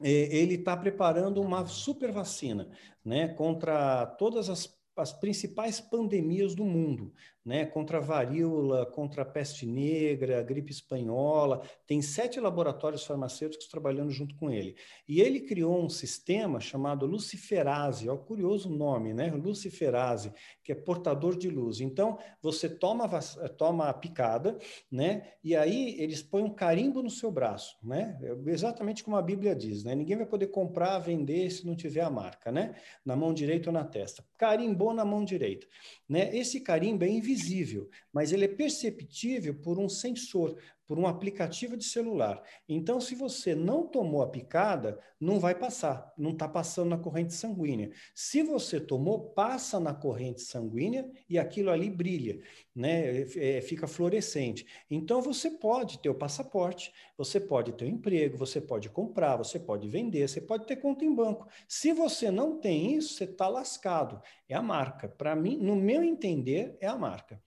[0.00, 2.68] ele está preparando uma super vacina
[3.04, 7.12] né, contra todas as as principais pandemias do mundo,
[7.44, 7.64] né?
[7.64, 11.62] Contra a varíola, contra a peste negra, gripe espanhola.
[11.86, 14.76] Tem sete laboratórios farmacêuticos trabalhando junto com ele.
[15.08, 19.30] E ele criou um sistema chamado luciferase, é o curioso nome, né?
[19.30, 20.32] Luciferase,
[20.62, 21.80] que é portador de luz.
[21.80, 23.08] Então, você toma,
[23.56, 24.58] toma a picada,
[24.90, 25.32] né?
[25.42, 28.18] E aí eles põem um carimbo no seu braço, né?
[28.22, 29.94] É exatamente como a Bíblia diz, né?
[29.94, 32.74] Ninguém vai poder comprar, vender se não tiver a marca, né?
[33.04, 34.22] Na mão direita ou na testa.
[34.36, 35.66] Carimbou na mão direita,
[36.08, 36.34] né?
[36.36, 40.56] Esse carimbo é invisível, mas ele é perceptível por um sensor,
[40.90, 42.42] por um aplicativo de celular.
[42.68, 47.32] Então, se você não tomou a picada, não vai passar, não está passando na corrente
[47.32, 47.92] sanguínea.
[48.12, 52.40] Se você tomou, passa na corrente sanguínea e aquilo ali brilha,
[52.74, 53.20] né?
[53.20, 54.66] É, é, fica fluorescente.
[54.90, 59.60] Então, você pode ter o passaporte, você pode ter o emprego, você pode comprar, você
[59.60, 61.46] pode vender, você pode ter conta em banco.
[61.68, 64.20] Se você não tem isso, você está lascado.
[64.48, 65.08] É a marca.
[65.08, 67.40] Para mim, no meu entender, é a marca.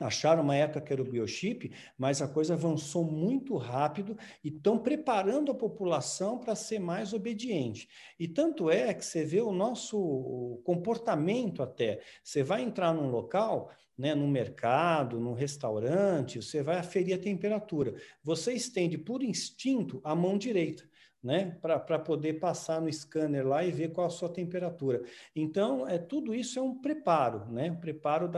[0.00, 4.78] Acharam uma época que era o biochip, mas a coisa avançou muito rápido e estão
[4.78, 7.88] preparando a população para ser mais obediente.
[8.18, 12.00] E tanto é que você vê o nosso comportamento até.
[12.22, 17.94] Você vai entrar num local, né, no mercado, num restaurante, você vai aferir a temperatura.
[18.24, 20.90] Você estende por instinto a mão direita
[21.22, 21.56] né?
[21.60, 25.02] Para poder passar no scanner lá e ver qual a sua temperatura.
[25.34, 27.70] Então, é, tudo isso é um preparo, né?
[27.70, 28.30] Um preparo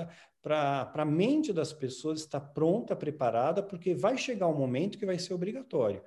[0.43, 5.18] para a mente das pessoas estar pronta, preparada, porque vai chegar um momento que vai
[5.18, 6.03] ser obrigatório.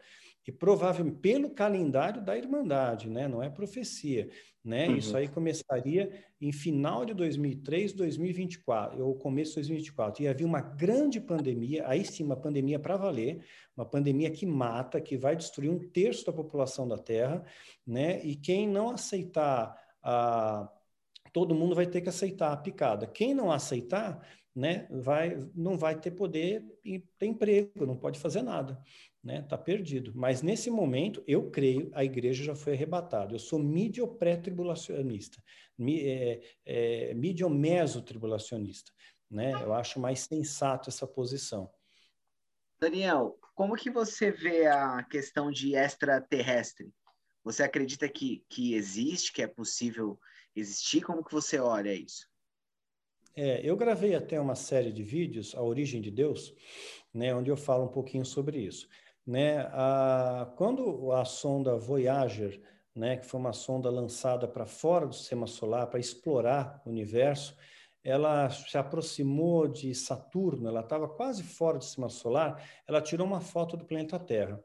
[0.47, 3.27] E provavelmente pelo calendário da Irmandade, né?
[3.27, 4.29] Não é profecia,
[4.63, 4.87] né?
[4.87, 4.95] Uhum.
[4.95, 10.23] Isso aí começaria em final de 2003, 2024, ou começo de 2024.
[10.23, 13.43] E havia uma grande pandemia, aí sim, uma pandemia para valer,
[13.75, 17.43] uma pandemia que mata, que vai destruir um terço da população da Terra,
[17.85, 18.23] né?
[18.23, 20.71] E quem não aceitar a
[21.33, 23.05] todo mundo vai ter que aceitar a picada.
[23.05, 24.25] Quem não aceitar,
[24.55, 28.81] né, vai não vai ter poder e ter emprego, não pode fazer nada,
[29.27, 29.41] né?
[29.41, 30.13] Tá perdido.
[30.15, 33.35] Mas nesse momento, eu creio, a igreja já foi arrebatada.
[33.35, 35.43] Eu sou mídio pré-tribulacionista,
[35.81, 38.89] é, é, mídio meso-tribulacionista,
[39.29, 39.51] né?
[39.51, 41.69] Eu acho mais sensato essa posição.
[42.79, 46.89] Daniel, como que você vê a questão de extraterrestre?
[47.43, 50.17] Você acredita que, que existe, que é possível
[50.55, 51.01] existir?
[51.01, 52.29] Como que você olha isso?
[53.35, 56.55] É, eu gravei até uma série de vídeos, A Origem de Deus,
[57.13, 58.87] né, onde eu falo um pouquinho sobre isso.
[59.27, 62.61] Né, a, quando a sonda Voyager,
[62.95, 67.53] né, que foi uma sonda lançada para fora do sistema solar para explorar o universo,
[68.01, 73.41] ela se aproximou de Saturno, ela estava quase fora do sistema solar, ela tirou uma
[73.41, 74.63] foto do planeta Terra.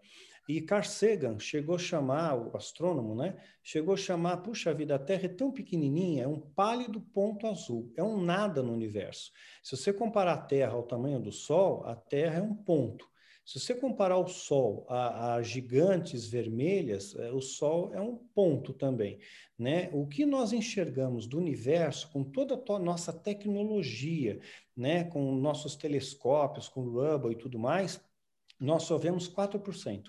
[0.49, 3.37] E Carl Sagan chegou a chamar, o astrônomo, né?
[3.63, 7.93] Chegou a chamar, puxa vida, a Terra é tão pequenininha, é um pálido ponto azul,
[7.97, 9.33] é um nada no universo.
[9.63, 13.12] Se você comparar a Terra ao tamanho do Sol, a Terra é um ponto.
[13.45, 18.73] Se você comparar o Sol a, a, gigantes vermelhas, é, o Sol é um ponto
[18.73, 19.19] também.
[19.59, 19.91] Né?
[19.93, 24.41] O que nós enxergamos do universo, com toda a nossa tecnologia,
[24.77, 25.05] né?
[25.05, 28.01] com nossos telescópios, com o Hubble e tudo mais,
[28.61, 30.05] nós só vemos 4%.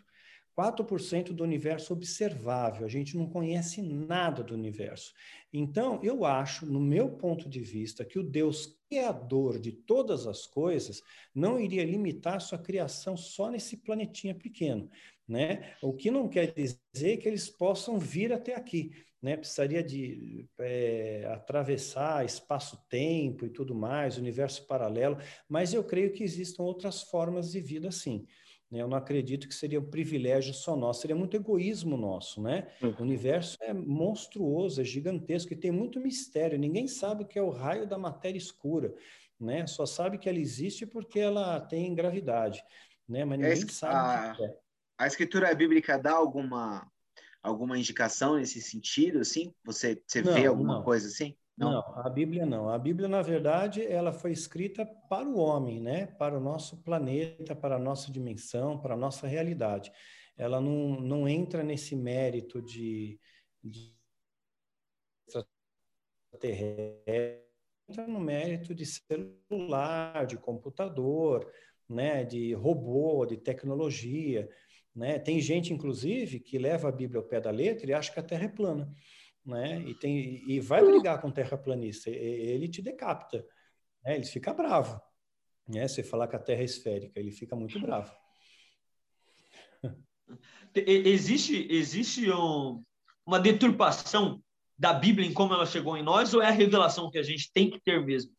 [0.58, 5.14] 4% do universo observável, a gente não conhece nada do universo.
[5.51, 10.45] Então, eu acho, no meu ponto de vista, que o Deus criador de todas as
[10.45, 11.01] coisas
[11.34, 14.88] não iria limitar sua criação só nesse planetinha pequeno,
[15.28, 15.74] né?
[15.82, 19.36] O que não quer dizer que eles possam vir até aqui, né?
[19.36, 25.18] Precisaria de é, atravessar espaço-tempo e tudo mais, universo paralelo,
[25.49, 28.28] mas eu creio que existam outras formas de vida sim.
[28.74, 28.82] Né?
[28.82, 32.67] Eu não acredito que seria um privilégio só nosso, seria muito egoísmo nosso, né?
[32.82, 32.95] Uhum.
[32.97, 36.57] O universo é monstruoso, é gigantesco e tem muito mistério.
[36.57, 38.91] Ninguém sabe o que é o raio da matéria escura,
[39.39, 39.67] né?
[39.67, 42.63] Só sabe que ela existe porque ela tem gravidade,
[43.07, 43.24] né?
[43.24, 44.57] Mas ninguém sabe a, é.
[44.97, 46.91] A escritura bíblica dá alguma
[47.43, 49.53] alguma indicação nesse sentido, assim?
[49.65, 50.84] Você, você não, vê alguma não.
[50.84, 51.36] coisa assim?
[51.56, 51.72] Não?
[51.72, 52.70] não, a Bíblia não.
[52.70, 56.08] A Bíblia, na verdade, ela foi escrita para o homem, né?
[56.08, 59.91] Para o nosso planeta, para a nossa dimensão, para a nossa realidade.
[60.36, 63.20] Ela não, não entra nesse mérito de,
[63.64, 63.95] de
[65.28, 67.43] extraterrestre,
[67.88, 71.51] entra no mérito de celular, de computador,
[71.88, 72.24] né?
[72.24, 74.49] De robô, de tecnologia,
[74.95, 75.20] né?
[75.20, 78.24] Tem gente, inclusive, que leva a Bíblia ao pé da letra e acha que a
[78.24, 78.91] Terra é plana
[79.46, 79.82] né?
[79.82, 83.46] E, tem, e vai brigar com o terraplanista, ele te decapita,
[84.04, 84.16] né?
[84.16, 85.02] Ele fica bravo,
[85.68, 85.88] né?
[85.88, 88.14] Você falar que a Terra é esférica, ele fica muito bravo.
[90.76, 92.84] existe existe um,
[93.26, 94.41] uma deturpação
[94.78, 97.52] da Bíblia em como ela chegou em nós ou é a revelação que a gente
[97.54, 98.34] tem que ter mesmo?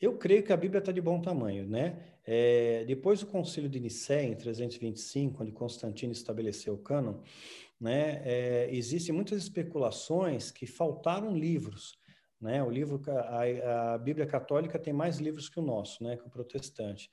[0.00, 2.14] Eu creio que a Bíblia está de bom tamanho, né?
[2.26, 7.20] É, depois do Concílio de Nicéia, em 325, onde Constantino estabeleceu o cânon,
[7.84, 11.98] né, é, existem muitas especulações que faltaram livros.
[12.40, 12.62] Né?
[12.62, 16.30] O livro, a, a, Bíblia Católica tem mais livros que o nosso, né, que o
[16.30, 17.10] protestante.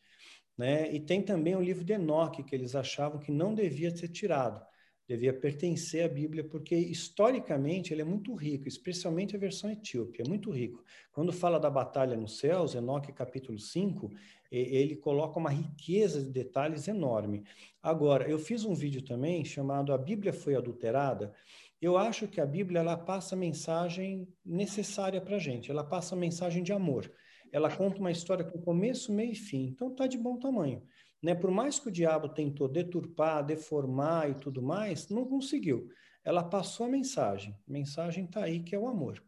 [0.57, 0.89] Né?
[0.89, 4.65] E tem também o livro de Enoque, que eles achavam que não devia ser tirado
[5.12, 10.28] devia pertencer à Bíblia, porque historicamente ele é muito rico, especialmente a versão etíope, é
[10.28, 10.82] muito rico.
[11.12, 14.09] Quando fala da batalha nos céus, Enoque capítulo 5,
[14.49, 17.43] ele coloca uma riqueza de detalhes enorme.
[17.84, 21.34] Agora, eu fiz um vídeo também chamado A Bíblia foi adulterada.
[21.82, 26.16] Eu acho que a Bíblia ela passa a mensagem necessária para a gente, ela passa
[26.16, 27.12] a mensagem de amor.
[27.51, 30.82] Ela conta uma história com começo, meio e fim, então está de bom tamanho.
[31.22, 31.36] Né?
[31.36, 35.89] Por mais que o diabo tentou deturpar, deformar e tudo mais, não conseguiu.
[36.24, 37.53] Ela passou a mensagem.
[37.67, 39.24] A mensagem está aí, que é o amor.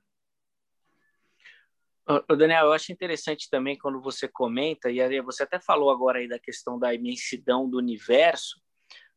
[2.05, 6.27] Ô, Daniel, eu acho interessante também quando você comenta, e você até falou agora aí
[6.27, 8.61] da questão da imensidão do universo,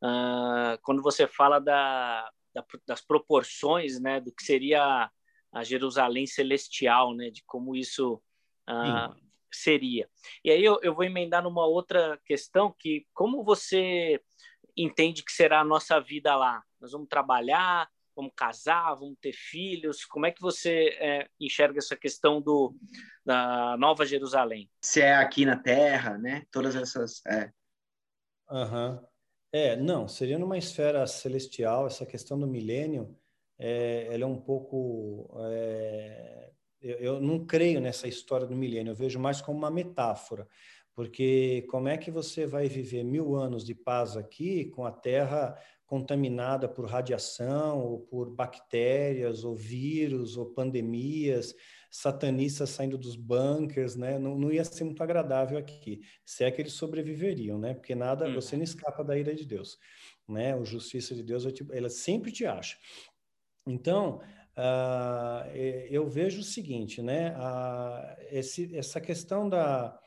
[0.04, 5.10] uh, quando você fala da, da, das proporções né, do que seria
[5.52, 8.22] a Jerusalém celestial, né, de como isso
[8.70, 9.25] uh,
[9.56, 10.08] seria.
[10.44, 14.20] E aí eu, eu vou emendar numa outra questão que como você
[14.76, 16.62] entende que será a nossa vida lá?
[16.80, 20.04] Nós vamos trabalhar, vamos casar, vamos ter filhos?
[20.04, 22.74] Como é que você é, enxerga essa questão do
[23.24, 24.70] da Nova Jerusalém?
[24.80, 26.44] Se é aqui na Terra, né?
[26.50, 27.24] Todas essas.
[27.26, 27.52] É.
[28.48, 29.04] Uhum.
[29.52, 31.86] é, não, seria numa esfera celestial.
[31.86, 33.18] Essa questão do milênio,
[33.58, 38.96] é, ela é um pouco é, eu, eu não creio nessa história do milênio, eu
[38.96, 40.46] vejo mais como uma metáfora,
[40.94, 45.56] porque como é que você vai viver mil anos de paz aqui com a Terra
[45.86, 51.54] contaminada por radiação, ou por bactérias, ou vírus, ou pandemias,
[51.90, 54.18] satanistas saindo dos bunkers, né?
[54.18, 57.72] Não, não ia ser muito agradável aqui, se é que eles sobreviveriam, né?
[57.72, 58.34] Porque nada, hum.
[58.34, 59.78] você não escapa da ira de Deus,
[60.28, 60.56] né?
[60.56, 62.76] O justiça de Deus, ela sempre te acha.
[63.66, 64.20] Então,
[65.90, 67.34] eu vejo o seguinte, né?
[68.30, 69.98] Esse, essa questão da,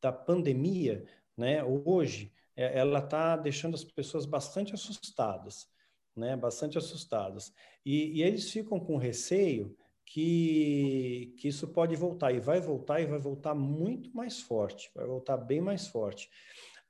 [0.00, 1.04] da pandemia,
[1.36, 1.62] né?
[1.64, 5.68] Hoje, é, ela está deixando as pessoas bastante assustadas,
[6.16, 6.36] né?
[6.36, 7.52] Bastante assustadas.
[7.84, 13.06] E, e, eles ficam com receio que, que isso pode voltar, e vai voltar, e
[13.06, 16.30] vai voltar muito mais forte, vai voltar bem mais forte.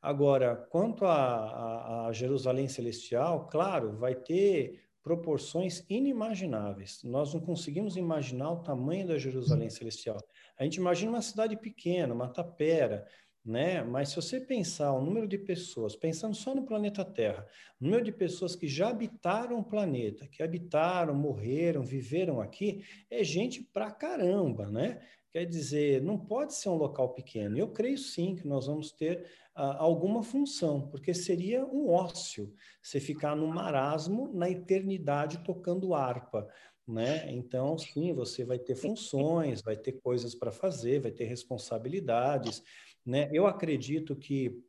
[0.01, 7.01] Agora, quanto a, a, a Jerusalém Celestial, claro, vai ter proporções inimagináveis.
[7.05, 10.19] Nós não conseguimos imaginar o tamanho da Jerusalém Celestial.
[10.59, 13.07] A gente imagina uma cidade pequena, uma tapera,
[13.45, 13.85] né?
[13.85, 17.47] Mas se você pensar o número de pessoas, pensando só no planeta Terra,
[17.81, 23.23] o número de pessoas que já habitaram o planeta, que habitaram, morreram, viveram aqui, é
[23.23, 25.01] gente pra caramba, né?
[25.31, 27.57] Quer dizer, não pode ser um local pequeno.
[27.57, 29.25] Eu creio sim que nós vamos ter
[29.57, 32.53] alguma função, porque seria um ócio
[32.83, 36.47] você ficar no marasmo na eternidade tocando harpa.
[36.87, 37.33] Né?
[37.33, 42.63] Então, sim, você vai ter funções, vai ter coisas para fazer, vai ter responsabilidades.
[43.05, 43.29] Né?
[43.33, 44.63] Eu acredito que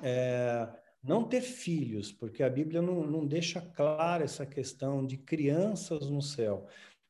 [0.00, 0.68] é,
[1.02, 6.22] não ter filhos, porque a Bíblia não, não deixa clara essa questão de crianças no
[6.22, 6.66] céu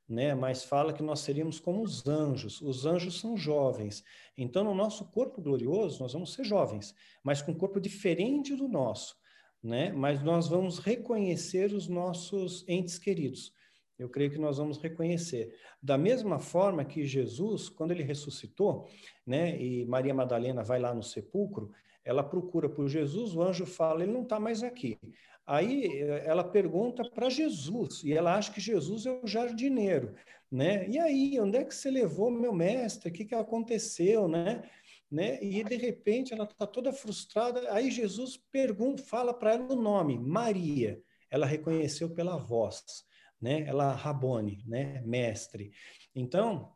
[0.09, 0.35] né?
[0.35, 2.63] Mas fala que nós seríamos como os anjos.
[2.63, 4.03] Os anjos são jovens.
[4.37, 8.69] Então, no nosso corpo glorioso, nós vamos ser jovens, mas com um corpo diferente do
[8.69, 9.17] nosso,
[9.63, 9.93] né?
[9.93, 13.53] Mas nós vamos reconhecer os nossos entes queridos.
[13.99, 15.57] Eu creio que nós vamos reconhecer.
[15.83, 18.89] Da mesma forma que Jesus, quando ele ressuscitou,
[19.27, 21.73] né, e Maria Madalena vai lá no sepulcro,
[22.09, 24.99] ela procura por Jesus, o anjo fala, ele não está mais aqui.
[25.47, 30.15] Aí ela pergunta para Jesus, e ela acha que Jesus é o jardineiro,
[30.51, 30.89] né?
[30.89, 33.11] E aí, onde é que você levou meu mestre?
[33.11, 34.63] O que, que aconteceu, né?
[35.11, 35.39] né?
[35.43, 37.71] E de repente ela está toda frustrada.
[37.73, 40.99] Aí Jesus pergunta, fala para ela o nome, Maria.
[41.31, 43.05] Ela reconheceu pela voz,
[43.39, 43.67] né?
[43.67, 45.03] Ela Rabone, né?
[45.05, 45.73] Mestre.
[46.15, 46.73] Então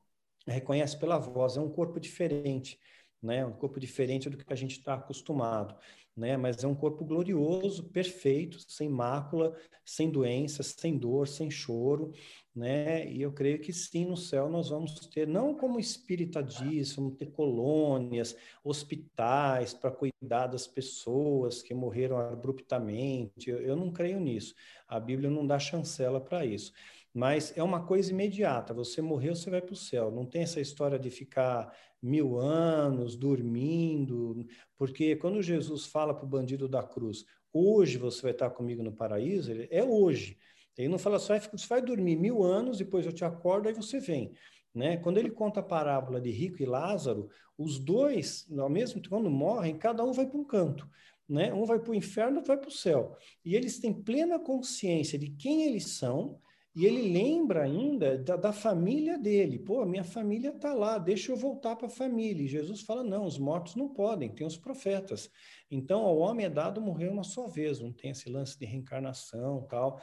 [0.47, 1.57] reconhece pela voz.
[1.57, 2.79] É um corpo diferente,
[3.23, 3.45] né?
[3.47, 5.77] Um corpo diferente do que a gente está acostumado
[6.17, 6.37] né?
[6.37, 12.13] Mas é um corpo glorioso, perfeito, sem mácula, sem doenças, sem dor, sem choro,
[12.55, 13.11] né?
[13.11, 17.17] E eu creio que sim, no céu nós vamos ter, não como espírita diz, vamos
[17.17, 23.51] ter colônias, hospitais para cuidar das pessoas que morreram abruptamente.
[23.51, 24.55] Eu, eu não creio nisso.
[24.87, 26.73] A Bíblia não dá chancela para isso
[27.15, 28.73] mas é uma coisa imediata.
[28.73, 30.11] Você morreu, você vai para o céu.
[30.11, 36.29] Não tem essa história de ficar mil anos dormindo, porque quando Jesus fala para o
[36.29, 40.39] bandido da cruz, hoje você vai estar comigo no paraíso, ele, é hoje.
[40.77, 44.01] Ele não fala só, você vai dormir mil anos, depois eu te acordo, aí você
[44.01, 44.33] vem.
[44.75, 44.97] Né?
[44.97, 47.29] Quando ele conta a parábola de Rico e Lázaro,
[47.59, 50.89] os dois, ao mesmo tempo, quando morrem, cada um vai para um canto.
[51.29, 51.53] Né?
[51.53, 53.17] Um vai para o inferno, outro vai para o céu.
[53.45, 56.41] E eles têm plena consciência de quem eles são,
[56.75, 59.59] e ele lembra ainda da, da família dele.
[59.59, 62.45] Pô, minha família está lá, deixa eu voltar para a família.
[62.45, 65.31] E Jesus fala: não, os mortos não podem, tem os profetas.
[65.71, 69.67] Então, ao homem é dado morrer uma só vez, não tem esse lance de reencarnação
[69.69, 70.01] tal.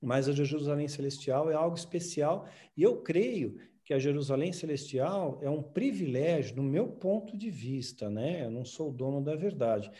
[0.00, 5.50] Mas a Jerusalém Celestial é algo especial, e eu creio que a Jerusalém Celestial é
[5.50, 8.44] um privilégio, do meu ponto de vista, né?
[8.44, 9.90] Eu não sou o dono da verdade,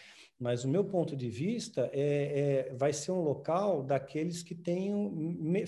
[0.43, 5.09] mas o meu ponto de vista é, é vai ser um local daqueles que tenham,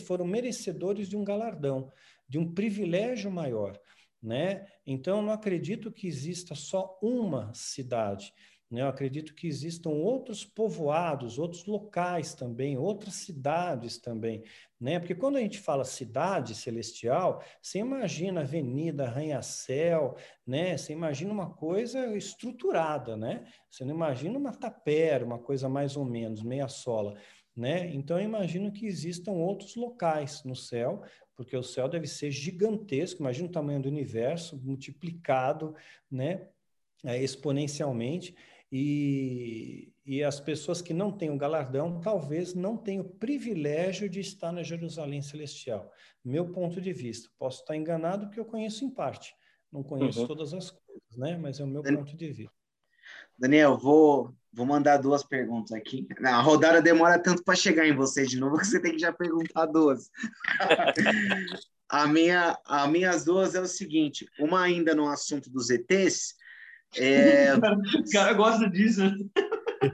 [0.05, 1.92] foram merecedores de um galardão,
[2.28, 3.80] de um privilégio maior,
[4.20, 4.66] né?
[4.84, 8.34] Então, eu não acredito que exista só uma cidade.
[8.68, 8.82] Né?
[8.82, 14.42] Eu acredito que existam outros povoados, outros locais também, outras cidades também,
[14.85, 14.98] né?
[14.98, 20.15] Porque quando a gente fala cidade celestial, você imagina avenida, arranha-céu,
[20.47, 20.77] né?
[20.77, 23.47] Você imagina uma coisa estruturada, né?
[23.70, 27.16] Você não imagina uma tapera, uma coisa mais ou menos, meia sola,
[27.56, 27.94] né?
[27.94, 31.02] Então eu imagino que existam outros locais no céu,
[31.35, 35.74] porque o céu deve ser gigantesco, imagina o tamanho do universo multiplicado,
[36.11, 36.47] né?
[37.02, 38.36] É, exponencialmente.
[38.70, 44.20] E, e as pessoas que não têm o galardão talvez não tenham o privilégio de
[44.20, 45.90] estar na Jerusalém Celestial.
[46.22, 47.31] Meu ponto de vista.
[47.39, 49.35] Posso estar enganado porque eu conheço em parte.
[49.72, 50.26] Não conheço uhum.
[50.26, 51.36] todas as coisas, né?
[51.36, 51.97] Mas é o meu Dan...
[51.97, 52.52] ponto de vista.
[53.39, 56.06] Daniel, vou, vou mandar duas perguntas aqui.
[56.22, 59.12] A rodada demora tanto para chegar em você de novo que você tem que já
[59.12, 60.10] perguntar duas.
[61.89, 66.35] a minha, as minhas duas é o seguinte: uma ainda no assunto dos ETs,
[66.97, 67.55] é...
[67.56, 69.02] o cara gosta disso.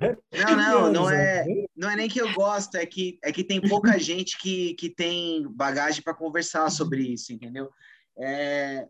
[0.01, 0.17] Né?
[0.33, 1.45] Não, não, não é,
[1.77, 4.89] não é nem que eu gosto, é que, é que tem pouca gente que, que
[4.89, 7.71] tem bagagem para conversar sobre isso, entendeu?
[8.19, 8.87] É,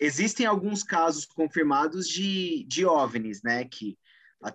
[0.00, 3.64] existem alguns casos confirmados de, de OVNIs, né?
[3.64, 3.96] Que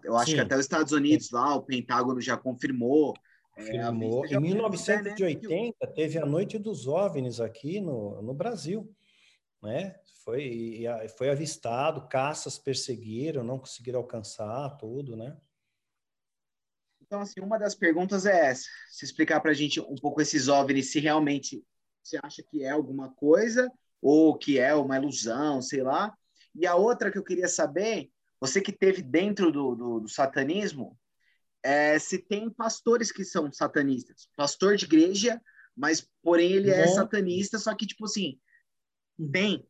[0.03, 0.35] eu acho Sim.
[0.37, 3.13] que até os Estados Unidos lá, o Pentágono já confirmou.
[3.57, 4.25] É, confirmou.
[4.25, 8.89] É, em 1980 teve a Noite dos OVNIs aqui no, no Brasil,
[9.61, 9.95] né?
[10.23, 10.83] foi,
[11.17, 15.35] foi avistado, caças perseguiram, não conseguiram alcançar tudo, né?
[17.13, 20.47] Então, assim, uma das perguntas é essa, se explicar para a gente um pouco esses
[20.47, 21.63] OVNIs, se realmente
[22.01, 23.71] você acha que é alguma coisa
[24.01, 26.11] ou que é uma ilusão, sei lá.
[26.55, 28.09] E a outra que eu queria saber,
[28.41, 30.97] você que teve dentro do, do, do satanismo,
[31.61, 35.39] é, se tem pastores que são satanistas, pastor de igreja,
[35.77, 36.95] mas porém ele é Bom.
[36.95, 38.39] satanista, só que tipo assim,
[39.31, 39.63] tem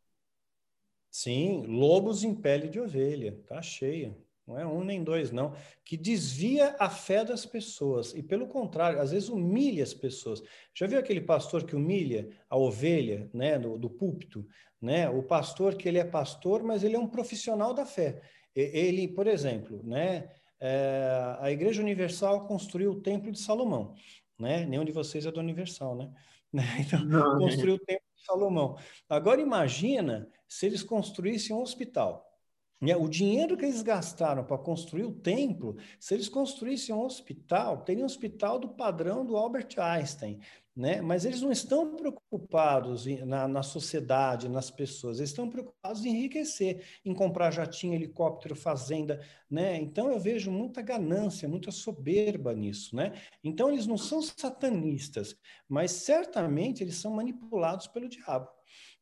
[1.12, 4.18] Sim, lobos em pele de ovelha, tá cheia.
[4.46, 5.56] Não é um nem dois, não.
[5.86, 8.14] Que desvia a fé das pessoas.
[8.14, 10.44] E, pelo contrário, às vezes humilha as pessoas.
[10.74, 14.46] Já viu aquele pastor que humilha a ovelha né, do, do púlpito?
[14.82, 15.10] Né?
[15.10, 18.22] O pastor que ele é pastor, mas ele é um profissional da fé.
[18.54, 20.30] Ele, por exemplo, né,
[20.60, 23.96] é, a Igreja Universal construiu o Templo de Salomão.
[24.38, 24.66] Né?
[24.66, 26.12] Nenhum de vocês é do Universal, né?
[26.80, 28.78] Então, não, construiu o Templo de Salomão.
[29.10, 32.33] Agora imagina se eles construíssem um hospital.
[32.82, 32.96] Né?
[32.96, 38.04] O dinheiro que eles gastaram para construir o templo, se eles construíssem um hospital, teria
[38.04, 40.40] um hospital do padrão do Albert Einstein,
[40.76, 41.02] né?
[41.02, 46.84] Mas eles não estão preocupados na, na sociedade, nas pessoas, eles estão preocupados em enriquecer,
[47.06, 49.78] em comprar jatinho, helicóptero, fazenda, né?
[49.78, 53.14] Então eu vejo muita ganância, muita soberba nisso, né?
[53.44, 55.38] Então eles não são satanistas,
[55.70, 58.50] mas certamente eles são manipulados pelo diabo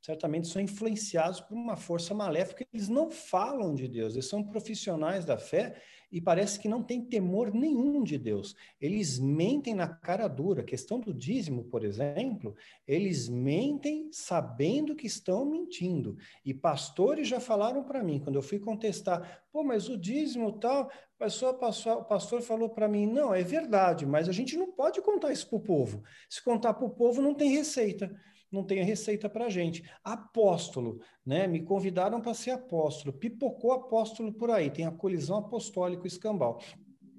[0.02, 2.66] certamente são influenciados por uma força maléfica.
[2.74, 5.80] Eles não falam de Deus, eles são profissionais da fé
[6.12, 8.56] e parece que não tem temor nenhum de Deus.
[8.82, 10.62] Eles mentem na cara dura.
[10.62, 12.56] A questão do dízimo, por exemplo,
[12.86, 16.18] eles mentem sabendo que estão mentindo.
[16.44, 20.92] E pastores já falaram para mim, quando eu fui contestar, pô, mas o dízimo tal,
[21.18, 25.32] pessoa, o pastor falou para mim, não, é verdade, mas a gente não pode contar
[25.32, 26.04] isso para o povo.
[26.28, 28.14] Se contar para o povo, não tem receita
[28.52, 29.84] não tem a receita para a gente.
[30.04, 31.48] Apóstolo, né?
[31.48, 36.60] Me convidaram para ser apóstolo, pipocou apóstolo por aí, tem a colisão apostólico escambau.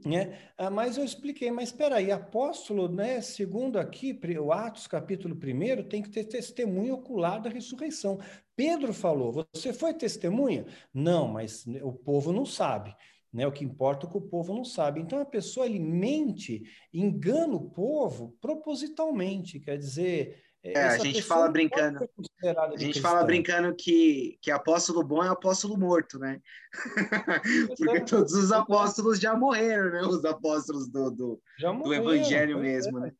[0.04, 0.36] Né?
[0.58, 5.88] Ah, mas eu expliquei, mas espera aí, apóstolo, né, segundo aqui, o Atos capítulo 1,
[5.88, 8.18] tem que ter testemunho ocular da ressurreição.
[8.56, 10.66] Pedro falou, você foi testemunha?
[10.92, 12.94] Não, mas o povo não sabe.
[13.32, 13.46] Né?
[13.46, 15.00] O que importa é que o povo não sabe.
[15.00, 21.48] Então a pessoa ele mente, engana o povo propositalmente, quer dizer, É, a gente fala
[21.48, 22.08] brincando.
[22.44, 26.40] A gente fala brincando que, que apóstolo bom é apóstolo morto, né?
[27.76, 30.02] Porque todos os apóstolos já morreram, né?
[30.02, 33.12] Os apóstolos do, do, do evangelho mesmo, né?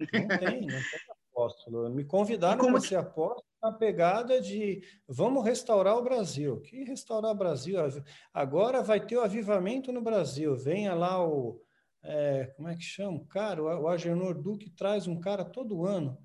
[0.00, 0.80] Não tem, não tem
[1.30, 1.88] apóstolo.
[1.90, 6.60] Me convidaram para ser apóstolo na pegada de vamos restaurar o Brasil.
[6.62, 7.78] Que restaurar o Brasil?
[8.32, 10.56] Agora vai ter o avivamento no Brasil.
[10.56, 11.62] Venha lá o.
[12.02, 13.24] É, como é que chama?
[13.30, 16.23] Cara, o, o Agenor Duque traz um cara todo ano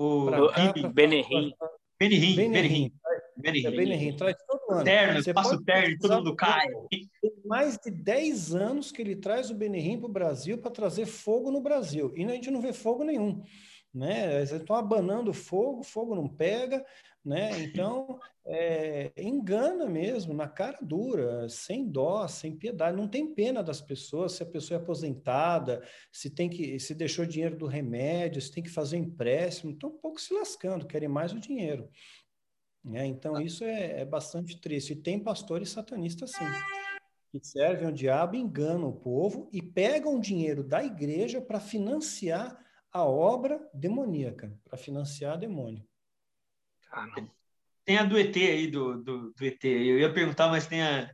[0.00, 1.52] o Benerim.
[1.98, 2.92] Benerim, Benerim.
[3.36, 4.16] Benerim.
[4.16, 4.84] traz todo ano.
[4.84, 6.66] Terno, Você passa o terno, todo mundo cai.
[6.90, 7.08] Tem
[7.44, 11.50] mais de 10 anos que ele traz o Benerim para o Brasil para trazer fogo
[11.50, 12.12] no Brasil.
[12.16, 13.42] E a gente não vê fogo nenhum.
[13.92, 14.42] Né?
[14.42, 16.84] Estão abanando fogo, fogo não pega,
[17.24, 17.60] né?
[17.62, 22.96] Então, é, engana mesmo, na cara dura, sem dó, sem piedade.
[22.96, 27.26] Não tem pena das pessoas se a pessoa é aposentada, se tem que, se deixou
[27.26, 29.72] dinheiro do remédio, se tem que fazer empréstimo.
[29.72, 31.90] Estão um pouco se lascando, querem mais o dinheiro.
[32.84, 33.06] Né?
[33.06, 33.42] Então, ah.
[33.42, 34.94] isso é, é bastante triste.
[34.94, 36.44] E tem pastores satanistas, sim,
[37.30, 42.58] que servem ao diabo, enganam o povo e pegam dinheiro da igreja para financiar
[42.92, 45.86] a obra demoníaca, para financiar demônio.
[46.92, 47.06] Ah,
[47.84, 49.64] tem a do ET aí, do, do, do, ET.
[49.64, 51.10] Eu ia perguntar, mas tem a,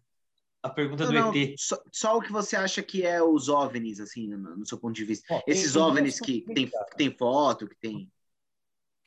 [0.63, 1.55] a pergunta não, do não, ET.
[1.59, 4.95] Só, só, o que você acha que é os OVNIs, assim, no, no seu ponto
[4.95, 5.43] de vista.
[5.47, 8.11] Esses tem OVNIs que tem, que tem foto, que tem...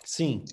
[0.05, 0.43] Sim,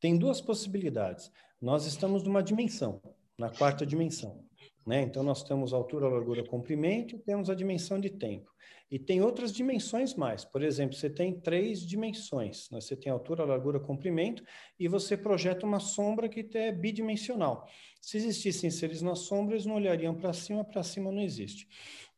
[0.00, 1.30] tem duas possibilidades.
[1.60, 3.02] Nós estamos numa dimensão,
[3.36, 4.47] na quarta dimensão.
[4.88, 5.02] Né?
[5.02, 8.50] Então, nós temos altura, largura, comprimento e temos a dimensão de tempo.
[8.90, 10.46] E tem outras dimensões mais.
[10.46, 12.70] Por exemplo, você tem três dimensões.
[12.70, 12.80] Né?
[12.80, 14.42] Você tem altura, largura, comprimento,
[14.80, 17.68] e você projeta uma sombra que é bidimensional.
[18.00, 21.68] Se existissem seres na sombra, eles não olhariam para cima, para cima não existe.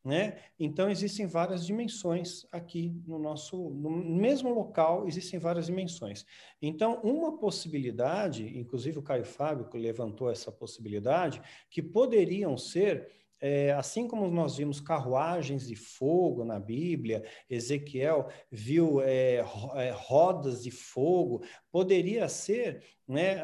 [0.02, 0.39] Né?
[0.59, 6.24] Então, existem várias dimensões aqui no nosso, no mesmo local, existem várias dimensões.
[6.60, 14.07] Então, uma possibilidade, inclusive o Caio Fábio levantou essa possibilidade, que poderiam ser é, assim
[14.07, 19.37] como nós vimos carruagens de fogo na Bíblia, Ezequiel viu é,
[19.77, 23.43] é rodas de fogo, poderia ser né,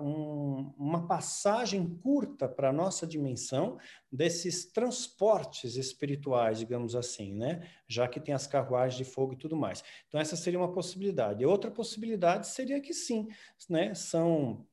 [0.00, 3.76] um, uma passagem curta para a nossa dimensão
[4.10, 7.68] desses transportes espirituais, digamos assim, né?
[7.86, 9.84] já que tem as carruagens de fogo e tudo mais.
[10.08, 11.44] Então, essa seria uma possibilidade.
[11.44, 13.28] Outra possibilidade seria que sim,
[13.68, 13.94] né?
[13.94, 14.66] são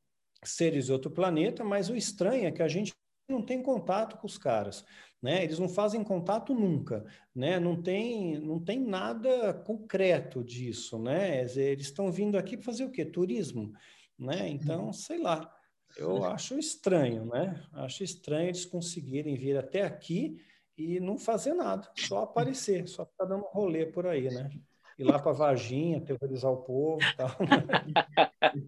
[0.45, 2.93] seres de outro planeta, mas o estranho é que a gente
[3.31, 4.85] não tem contato com os caras,
[5.21, 5.43] né?
[5.43, 7.59] Eles não fazem contato nunca, né?
[7.59, 11.41] Não tem, não tem nada concreto disso, né?
[11.41, 13.05] Eles estão vindo aqui para fazer o quê?
[13.05, 13.73] Turismo,
[14.17, 14.49] né?
[14.49, 15.53] Então, sei lá.
[15.97, 17.61] Eu acho estranho, né?
[17.73, 20.41] Acho estranho eles conseguirem vir até aqui
[20.77, 24.49] e não fazer nada, só aparecer, só ficar dando rolê por aí, né?
[24.97, 27.29] Ir lá para Varginha, terrorizar o povo e tal.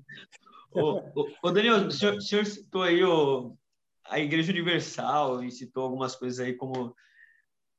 [0.71, 3.55] ô, ô, ô, Daniel, o senhor, o senhor citou aí o,
[4.05, 6.95] a Igreja Universal e citou algumas coisas aí como,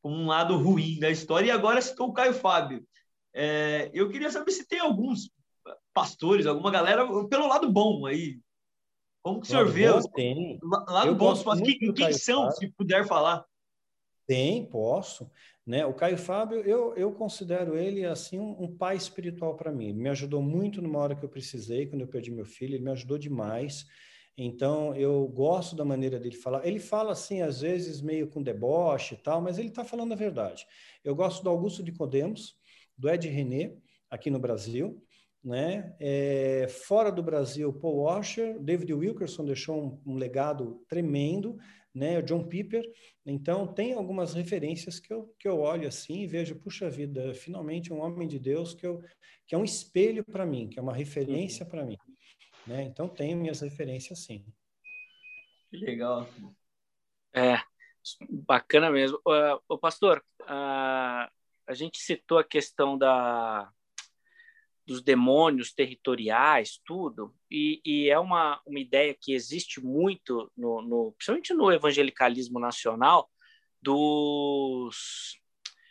[0.03, 2.87] como um lado ruim da história, e agora citou o Caio Fábio.
[3.33, 5.31] É, eu queria saber se tem alguns
[5.93, 8.39] pastores, alguma galera, pelo lado bom aí.
[9.23, 9.91] Como que o senhor vê?
[9.91, 10.59] Bom, tem.
[10.63, 12.57] Lado eu bom, mas quem, quem são, Fábio.
[12.59, 13.45] se puder falar?
[14.27, 15.31] Tem, posso.
[15.67, 15.85] Né?
[15.87, 19.89] O Caio Fábio, eu, eu considero ele assim um, um pai espiritual para mim.
[19.89, 22.85] Ele me ajudou muito numa hora que eu precisei, quando eu perdi meu filho, ele
[22.85, 23.87] me ajudou demais.
[24.37, 26.67] Então, eu gosto da maneira dele falar.
[26.67, 30.17] Ele fala assim, às vezes, meio com deboche e tal, mas ele está falando a
[30.17, 30.67] verdade.
[31.05, 32.57] Eu gosto do Augusto de Codemos,
[32.99, 33.77] do Ed René,
[34.11, 35.01] aqui no Brasil.
[35.43, 35.95] Né?
[36.01, 41.59] É, fora do Brasil, Paul Washer, David Wilkerson deixou um, um, legado tremendo,
[41.95, 42.19] né?
[42.19, 42.83] O John Piper.
[43.27, 47.93] Então, tem algumas referências que eu, que eu olho assim e vejo, puxa vida, finalmente
[47.93, 49.03] um homem de Deus que, eu,
[49.47, 51.99] que é um espelho para mim, que é uma referência para mim.
[52.67, 52.83] Né?
[52.85, 54.45] Então, tenho minhas referências, sim.
[55.71, 56.29] Que legal.
[57.35, 57.61] É,
[58.31, 59.19] bacana mesmo.
[59.19, 61.29] Uh, o pastor, uh,
[61.67, 63.71] a gente citou a questão da,
[64.87, 71.13] dos demônios territoriais, tudo, e, e, é uma, uma ideia que existe muito, no, no,
[71.13, 73.31] principalmente no evangelicalismo nacional,
[73.81, 75.39] dos.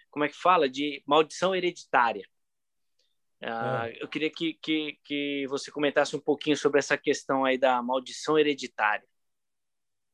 [0.09, 0.69] Como é que fala?
[0.69, 2.27] De maldição hereditária.
[3.43, 3.97] Uh, é.
[4.01, 8.39] Eu queria que, que, que você comentasse um pouquinho sobre essa questão aí da maldição
[8.39, 9.05] hereditária.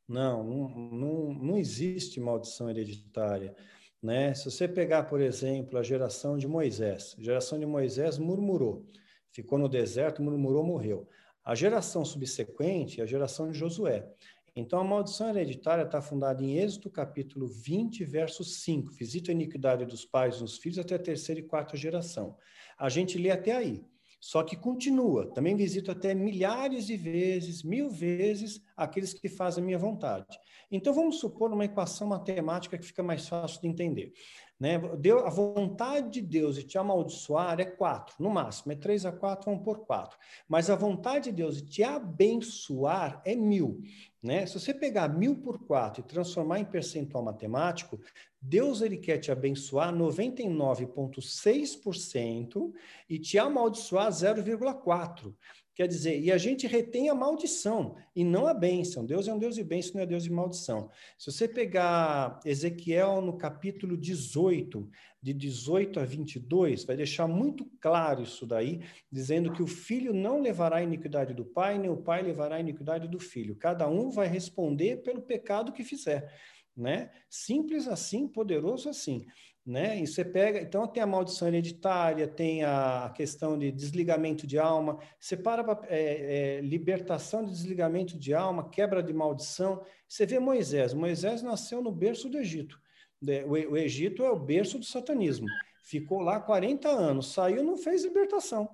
[0.08, 3.56] Não, não, não, não existe maldição hereditária.
[4.02, 4.34] Né?
[4.34, 8.86] Se você pegar, por exemplo, a geração de Moisés, a geração de Moisés murmurou,
[9.32, 11.08] ficou no deserto, murmurou, morreu.
[11.44, 14.08] A geração subsequente é a geração de Josué.
[14.56, 18.92] Então, a maldição hereditária está fundada em Êxodo, capítulo 20, verso 5.
[18.92, 22.36] Visita a iniquidade dos pais nos filhos até a terceira e quarta geração.
[22.80, 23.84] A gente lê até aí.
[24.20, 25.32] Só que continua.
[25.34, 30.38] Também visito até milhares de vezes, mil vezes, aqueles que fazem a minha vontade.
[30.72, 34.14] Então, vamos supor uma equação matemática que fica mais fácil de entender.
[34.60, 34.78] Né?
[34.98, 39.12] Deu, a vontade de Deus de te amaldiçoar é quatro, no máximo, é três a
[39.12, 40.18] quatro, vamos por quatro.
[40.50, 43.82] Mas a vontade de Deus de te abençoar é mil.
[44.22, 44.46] Né?
[44.46, 47.98] Se você pegar mil por quatro e transformar em percentual matemático,
[48.42, 52.74] Deus ele quer te abençoar 99,6%
[53.10, 55.34] e te amaldiçoar 0,4%.
[55.76, 59.06] Quer dizer, e a gente retém a maldição e não a bênção.
[59.06, 60.90] Deus é um Deus de bênção, não é Deus de maldição.
[61.18, 64.90] Se você pegar Ezequiel no capítulo 18,
[65.22, 68.82] de 18 a 22, vai deixar muito claro isso daí,
[69.12, 72.60] dizendo que o filho não levará a iniquidade do pai, nem o pai levará a
[72.60, 73.56] iniquidade do filho.
[73.56, 76.34] Cada um vai responder pelo pecado que fizer.
[76.76, 77.12] Né?
[77.30, 79.26] Simples assim, poderoso assim
[79.70, 80.02] né?
[80.02, 84.98] E você pega, então tem a maldição hereditária, tem a questão de desligamento de alma,
[85.20, 89.84] você para é, é, libertação de desligamento de alma, quebra de maldição.
[90.08, 92.80] Você vê Moisés, Moisés nasceu no berço do Egito.
[93.22, 95.46] O, o Egito é o berço do satanismo.
[95.84, 98.68] Ficou lá 40 anos, saiu, não fez libertação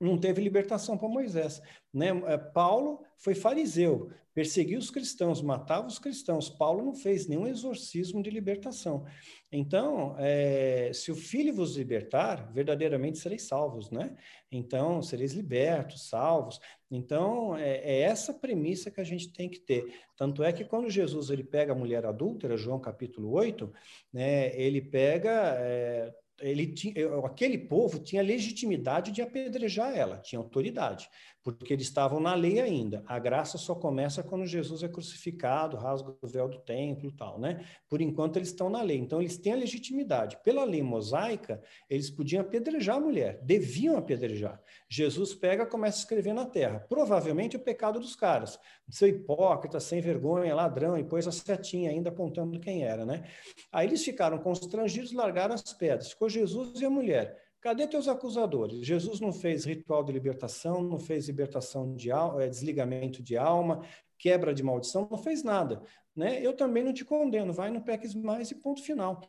[0.00, 1.60] não teve libertação para Moisés.
[1.92, 2.08] Né?
[2.26, 6.48] É, Paulo foi fariseu, perseguiu os cristãos, matava os cristãos.
[6.48, 9.04] Paulo não fez nenhum exorcismo de libertação.
[9.52, 14.16] Então, é, se o Filho vos libertar, verdadeiramente sereis salvos, né?
[14.50, 16.58] Então, sereis libertos, salvos.
[16.90, 19.92] Então, é, é, essa premissa que a gente tem que ter.
[20.16, 23.70] Tanto é que quando Jesus ele pega a mulher adúltera, João capítulo 8,
[24.12, 26.94] né, ele pega é, ele tinha,
[27.24, 31.08] aquele povo tinha legitimidade de apedrejar ela, tinha autoridade,
[31.42, 33.02] porque eles estavam na lei ainda.
[33.06, 37.38] A graça só começa quando Jesus é crucificado, rasga o véu do templo e tal,
[37.38, 37.64] né?
[37.88, 40.38] Por enquanto eles estão na lei, então eles têm a legitimidade.
[40.42, 44.60] Pela lei mosaica, eles podiam apedrejar a mulher, deviam apedrejar.
[44.88, 48.58] Jesus pega, começa a escrever na terra, provavelmente o pecado dos caras,
[48.88, 53.24] seu hipócrita, sem vergonha, ladrão, e pôs a setinha ainda apontando quem era, né?
[53.72, 56.10] Aí eles ficaram constrangidos, largaram as pedras.
[56.10, 57.49] Ficou Jesus e a mulher.
[57.60, 58.86] Cadê teus acusadores?
[58.86, 63.84] Jesus não fez ritual de libertação, não fez libertação de alma, eh, desligamento de alma,
[64.18, 65.82] quebra de maldição, não fez nada.
[66.16, 66.40] Né?
[66.44, 69.20] Eu também não te condeno, vai, não peques mais e ponto final.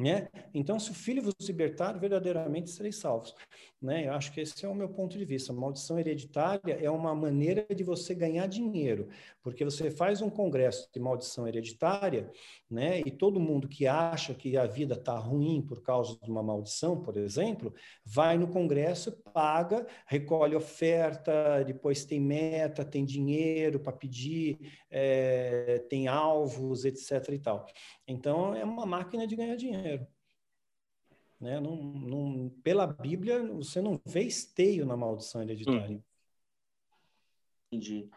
[0.00, 0.28] Né?
[0.54, 3.34] Então, se o filho vos libertar, verdadeiramente sereis salvos.
[3.82, 4.06] Né?
[4.06, 5.52] Eu acho que esse é o meu ponto de vista.
[5.52, 9.08] Maldição hereditária é uma maneira de você ganhar dinheiro,
[9.42, 12.30] porque você faz um congresso de maldição hereditária,
[12.70, 13.00] né?
[13.00, 17.00] e todo mundo que acha que a vida está ruim por causa de uma maldição,
[17.00, 17.74] por exemplo,
[18.04, 24.58] vai no congresso, paga, recolhe oferta, depois tem meta, tem dinheiro para pedir,
[24.90, 27.28] é, tem alvos, etc.
[27.32, 27.66] e tal.
[28.06, 29.89] Então, é uma máquina de ganhar dinheiro.
[31.40, 31.58] Né?
[31.58, 35.96] Não, não, pela Bíblia, você não vê esteio na maldição hereditária.
[35.96, 36.02] Hum.
[37.72, 38.10] Entendi.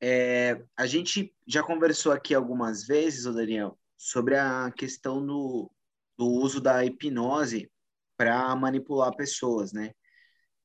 [0.00, 5.70] É, a gente já conversou aqui algumas vezes, Daniel, sobre a questão do,
[6.16, 7.70] do uso da hipnose
[8.16, 9.92] para manipular pessoas, né?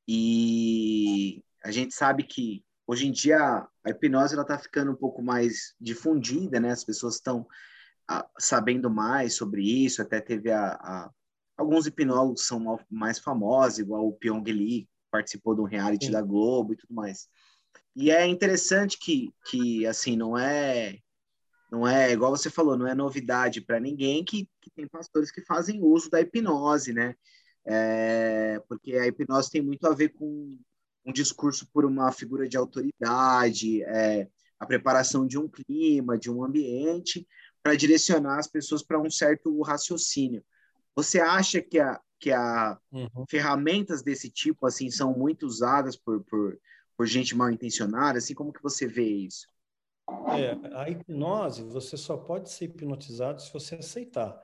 [0.08, 3.38] E a gente sabe que hoje em dia
[3.84, 6.72] a hipnose ela está ficando um pouco mais difundida, né?
[6.72, 7.48] As pessoas estão
[8.38, 11.12] sabendo mais sobre isso, até teve a, a
[11.58, 16.12] alguns hipnólogos são mais famosos, igual o Pyong Lee, participou de um reality Sim.
[16.12, 17.28] da Globo e tudo mais.
[17.96, 21.00] E é interessante que, que assim, não é
[21.72, 25.42] não é, igual você falou, não é novidade para ninguém que, que tem pastores que
[25.42, 27.16] fazem uso da hipnose, né?
[27.66, 30.58] É, porque a hipnose tem muito a ver com
[31.06, 34.28] um discurso por uma figura de autoridade, é,
[34.60, 37.28] a preparação de um clima, de um ambiente,
[37.66, 40.46] para direcionar as pessoas para um certo raciocínio.
[40.96, 43.26] Você acha que a, que a uhum.
[43.28, 46.60] ferramentas desse tipo assim são muito usadas por, por,
[46.96, 48.20] por gente mal intencionada?
[48.20, 49.48] Assim como que você vê isso?
[50.38, 54.40] É, a hipnose, você só pode ser hipnotizado se você aceitar,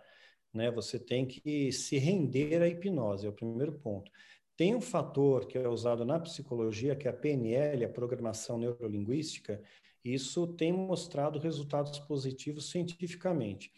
[0.52, 0.72] né?
[0.72, 4.10] Você tem que se render à hipnose, é o primeiro ponto.
[4.58, 9.62] Tem um fator que é usado na psicologia, que é a PNL, a programação neurolinguística,
[10.04, 13.72] isso tem mostrado resultados positivos cientificamente.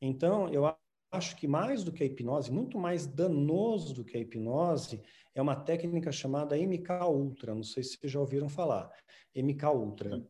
[0.00, 0.74] Então, eu
[1.12, 5.00] acho que mais do que a hipnose, muito mais danoso do que a hipnose,
[5.34, 7.54] é uma técnica chamada MK Ultra.
[7.54, 8.90] Não sei se vocês já ouviram falar.
[9.34, 10.22] MK Ultra.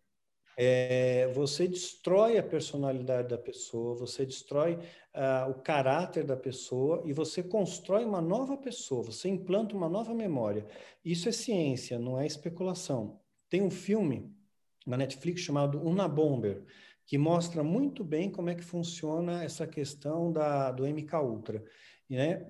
[0.57, 7.13] É, você destrói a personalidade da pessoa, você destrói uh, o caráter da pessoa e
[7.13, 10.67] você constrói uma nova pessoa, você implanta uma nova memória.
[11.03, 13.19] Isso é ciência, não é especulação.
[13.49, 14.31] Tem um filme
[14.87, 16.65] na Netflix chamado Una Bomber,
[17.07, 21.65] que mostra muito bem como é que funciona essa questão da, do MK Ultra.
[22.09, 22.47] Né?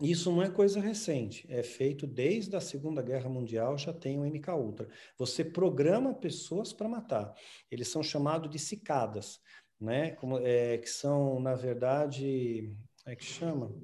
[0.00, 4.24] Isso não é coisa recente, é feito desde a Segunda Guerra Mundial, já tem o
[4.24, 4.88] MK Ultra.
[5.18, 7.34] Você programa pessoas para matar.
[7.70, 9.40] Eles são chamados de cicadas,
[9.78, 10.12] né?
[10.12, 12.74] Como, é, que são, na verdade,
[13.04, 13.74] é que chama?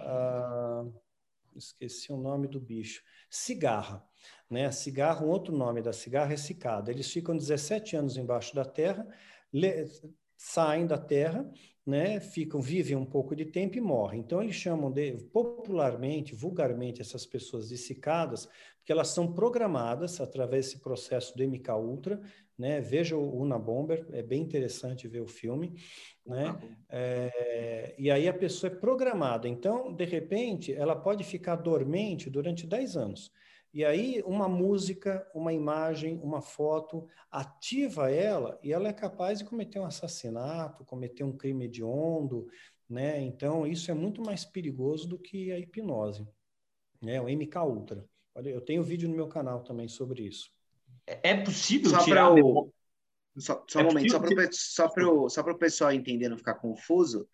[0.00, 0.86] Ah,
[1.54, 3.02] esqueci o nome do bicho.
[3.28, 4.02] Cigarra.
[4.50, 4.70] Né?
[4.70, 6.90] Cigarra, um outro nome da cigarra é cicada.
[6.90, 9.06] Eles ficam 17 anos embaixo da terra,
[10.36, 11.50] saem da terra
[11.86, 14.20] né, ficam, vivem um pouco de tempo e morrem.
[14.20, 18.48] Então, eles chamam de, popularmente, vulgarmente, essas pessoas de cicadas,
[18.78, 22.20] porque elas são programadas através desse processo do MK Ultra,
[22.58, 22.80] né?
[22.80, 25.74] Veja o Una Bomber, é bem interessante ver o filme,
[26.26, 26.58] né?
[26.88, 29.46] É, e aí a pessoa é programada.
[29.46, 33.30] Então, de repente, ela pode ficar dormente durante 10 anos.
[33.76, 39.44] E aí, uma música, uma imagem, uma foto ativa ela e ela é capaz de
[39.44, 42.48] cometer um assassinato, cometer um crime hediondo,
[42.88, 43.20] né?
[43.20, 46.26] Então, isso é muito mais perigoso do que a hipnose,
[47.02, 47.20] né?
[47.20, 48.02] O MK Ultra.
[48.34, 50.50] Olha, eu tenho vídeo no meu canal também sobre isso.
[51.06, 52.72] É, é possível só tirar o...
[53.36, 54.10] Só, só é um momento,
[54.52, 57.28] só para o só pessoal entender, não ficar confuso,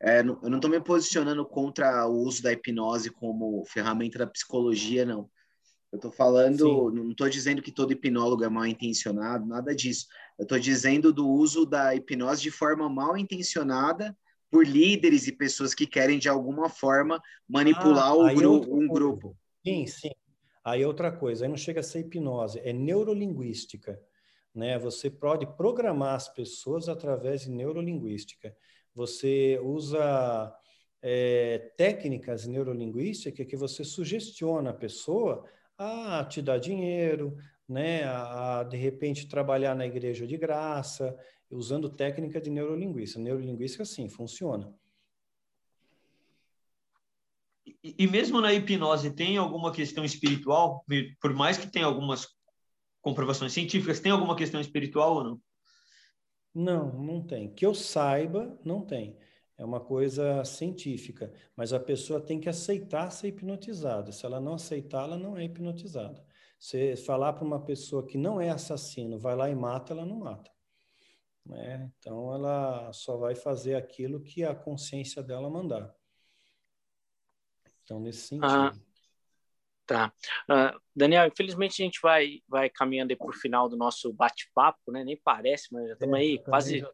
[0.00, 5.04] é, eu não estou me posicionando contra o uso da hipnose como ferramenta da psicologia,
[5.04, 5.28] não.
[5.90, 6.96] Eu estou falando, Sim.
[6.96, 10.06] não estou dizendo que todo hipnólogo é mal intencionado, nada disso.
[10.38, 14.16] Eu estou dizendo do uso da hipnose de forma mal intencionada
[14.50, 19.36] por líderes e pessoas que querem, de alguma forma, manipular ah, gru um grupo.
[19.66, 20.10] Sim, sim.
[20.64, 23.98] Aí outra coisa, aí não chega a ser hipnose, é neurolinguística.
[24.54, 24.78] Né?
[24.78, 28.54] Você pode programar as pessoas através de neurolinguística.
[28.94, 30.54] Você usa
[31.00, 35.44] é, técnicas neurolinguísticas que você sugestiona a pessoa
[35.78, 37.36] a te dar dinheiro,
[37.68, 41.16] né, a, a, de repente trabalhar na igreja de graça,
[41.50, 43.20] usando técnica de neurolinguística.
[43.20, 44.74] Neurolinguística, sim, funciona.
[47.66, 50.84] E, e mesmo na hipnose, tem alguma questão espiritual?
[51.20, 52.26] Por mais que tenha algumas
[53.00, 55.40] comprovações científicas, tem alguma questão espiritual ou não?
[56.54, 57.54] Não, não tem.
[57.54, 59.16] Que eu saiba, não tem
[59.58, 64.12] é uma coisa científica, mas a pessoa tem que aceitar ser hipnotizada.
[64.12, 66.24] Se ela não aceitar, ela não é hipnotizada.
[66.60, 70.20] Se falar para uma pessoa que não é assassino, vai lá e mata, ela não
[70.20, 70.50] mata.
[71.44, 71.90] Né?
[71.98, 75.92] Então, ela só vai fazer aquilo que a consciência dela mandar.
[77.82, 78.46] Então, nesse sentido.
[78.46, 78.72] Ah,
[79.88, 80.12] Tá.
[80.46, 85.02] Uh, Daniel, infelizmente a gente vai, vai caminhando para o final do nosso bate-papo, né?
[85.02, 86.86] Nem parece, mas já estamos é, aí quase.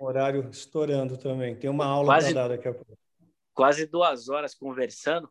[0.00, 1.56] horário estourando também.
[1.56, 2.96] Tem uma aula para dar daqui a pouco.
[3.52, 5.24] Quase duas horas conversando.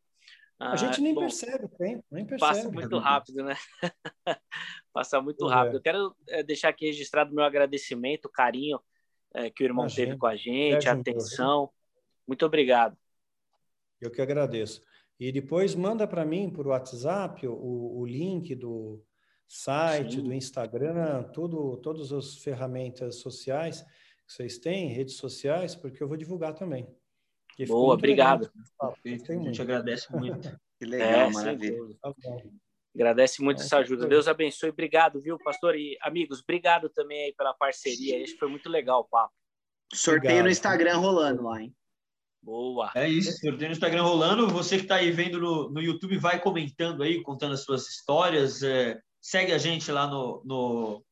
[0.59, 2.51] Uh, a gente nem bom, percebe o tempo, nem percebe.
[2.51, 3.55] Passa muito rápido, né?
[4.91, 5.75] passa muito rápido.
[5.75, 5.77] É.
[5.77, 8.81] Eu quero eh, deixar aqui registrado o meu agradecimento, o carinho
[9.33, 10.07] é, que o irmão Imagina.
[10.07, 11.71] teve com a gente, a atenção.
[12.27, 12.97] Muito obrigado.
[14.01, 14.83] Eu que agradeço.
[15.19, 19.03] E depois manda para mim por WhatsApp o, o link do
[19.47, 20.23] site, Sim.
[20.23, 26.17] do Instagram, tudo, todas as ferramentas sociais que vocês têm, redes sociais, porque eu vou
[26.17, 26.87] divulgar também.
[27.65, 28.51] Boa, obrigado.
[28.79, 30.49] a gente agradece muito.
[30.77, 31.77] que legal, é, maravilha.
[32.01, 32.13] Tá
[32.93, 34.07] Agradece muito é, essa ajuda.
[34.07, 34.69] Deus abençoe.
[34.69, 35.75] Obrigado, viu, pastor?
[35.75, 38.21] E amigos, obrigado também aí pela parceria.
[38.21, 39.33] Esse foi muito legal o papo.
[39.93, 40.43] Sorteio obrigado.
[40.43, 41.75] no Instagram rolando lá, hein?
[42.41, 42.91] Boa.
[42.95, 44.47] É isso, sorteio no Instagram rolando.
[44.47, 48.63] Você que está aí vendo no, no YouTube, vai comentando aí, contando as suas histórias.
[48.63, 51.05] É, segue a gente lá no, no,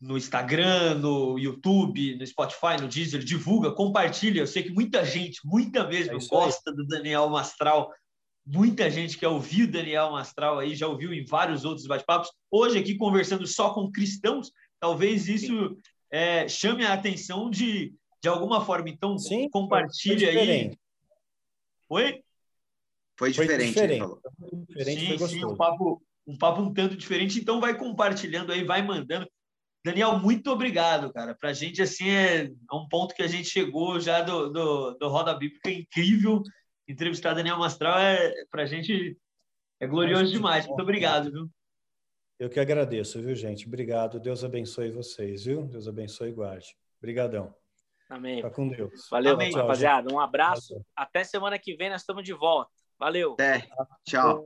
[0.00, 3.22] no Instagram, no YouTube, no Spotify, no Deezer.
[3.22, 4.40] Divulga, compartilha.
[4.40, 6.76] Eu sei que muita gente, muita mesmo, é gosta aí.
[6.76, 7.92] do Daniel Mastral.
[8.44, 12.28] Muita gente quer ouvir o Daniel Mastral aí, já ouviu em vários outros bate-papos.
[12.50, 14.50] Hoje aqui conversando só com cristãos,
[14.80, 15.76] talvez isso
[16.10, 18.88] é, chame a atenção de de alguma forma.
[18.88, 20.76] Então, Sim, compartilha aí.
[21.90, 22.22] Oi?
[23.18, 24.06] Foi diferente, foi diferente.
[24.68, 27.38] diferente sim, sim, um papo, um papo um tanto diferente.
[27.38, 29.28] Então, vai compartilhando aí, vai mandando.
[29.84, 31.34] Daniel, muito obrigado, cara.
[31.34, 35.08] Para a gente, assim, é um ponto que a gente chegou já do, do, do
[35.08, 36.42] Roda Bíblica incrível.
[36.88, 39.16] Entrevistar Daniel Mastral é, para a gente
[39.80, 40.66] é glorioso demais.
[40.66, 41.50] Muito obrigado, viu?
[42.38, 43.66] Eu que agradeço, viu, gente?
[43.66, 44.20] Obrigado.
[44.20, 45.64] Deus abençoe vocês, viu?
[45.64, 46.76] Deus abençoe e guarde.
[46.98, 47.54] Obrigadão.
[48.12, 48.42] Amém.
[48.42, 49.08] Tá com Deus.
[49.10, 49.52] Valeu, Amém.
[49.54, 50.12] rapaziada.
[50.12, 50.84] Um abraço.
[50.94, 52.70] Até semana que vem nós estamos de volta.
[52.98, 53.32] Valeu.
[53.32, 53.66] Até.
[54.04, 54.44] Tchau.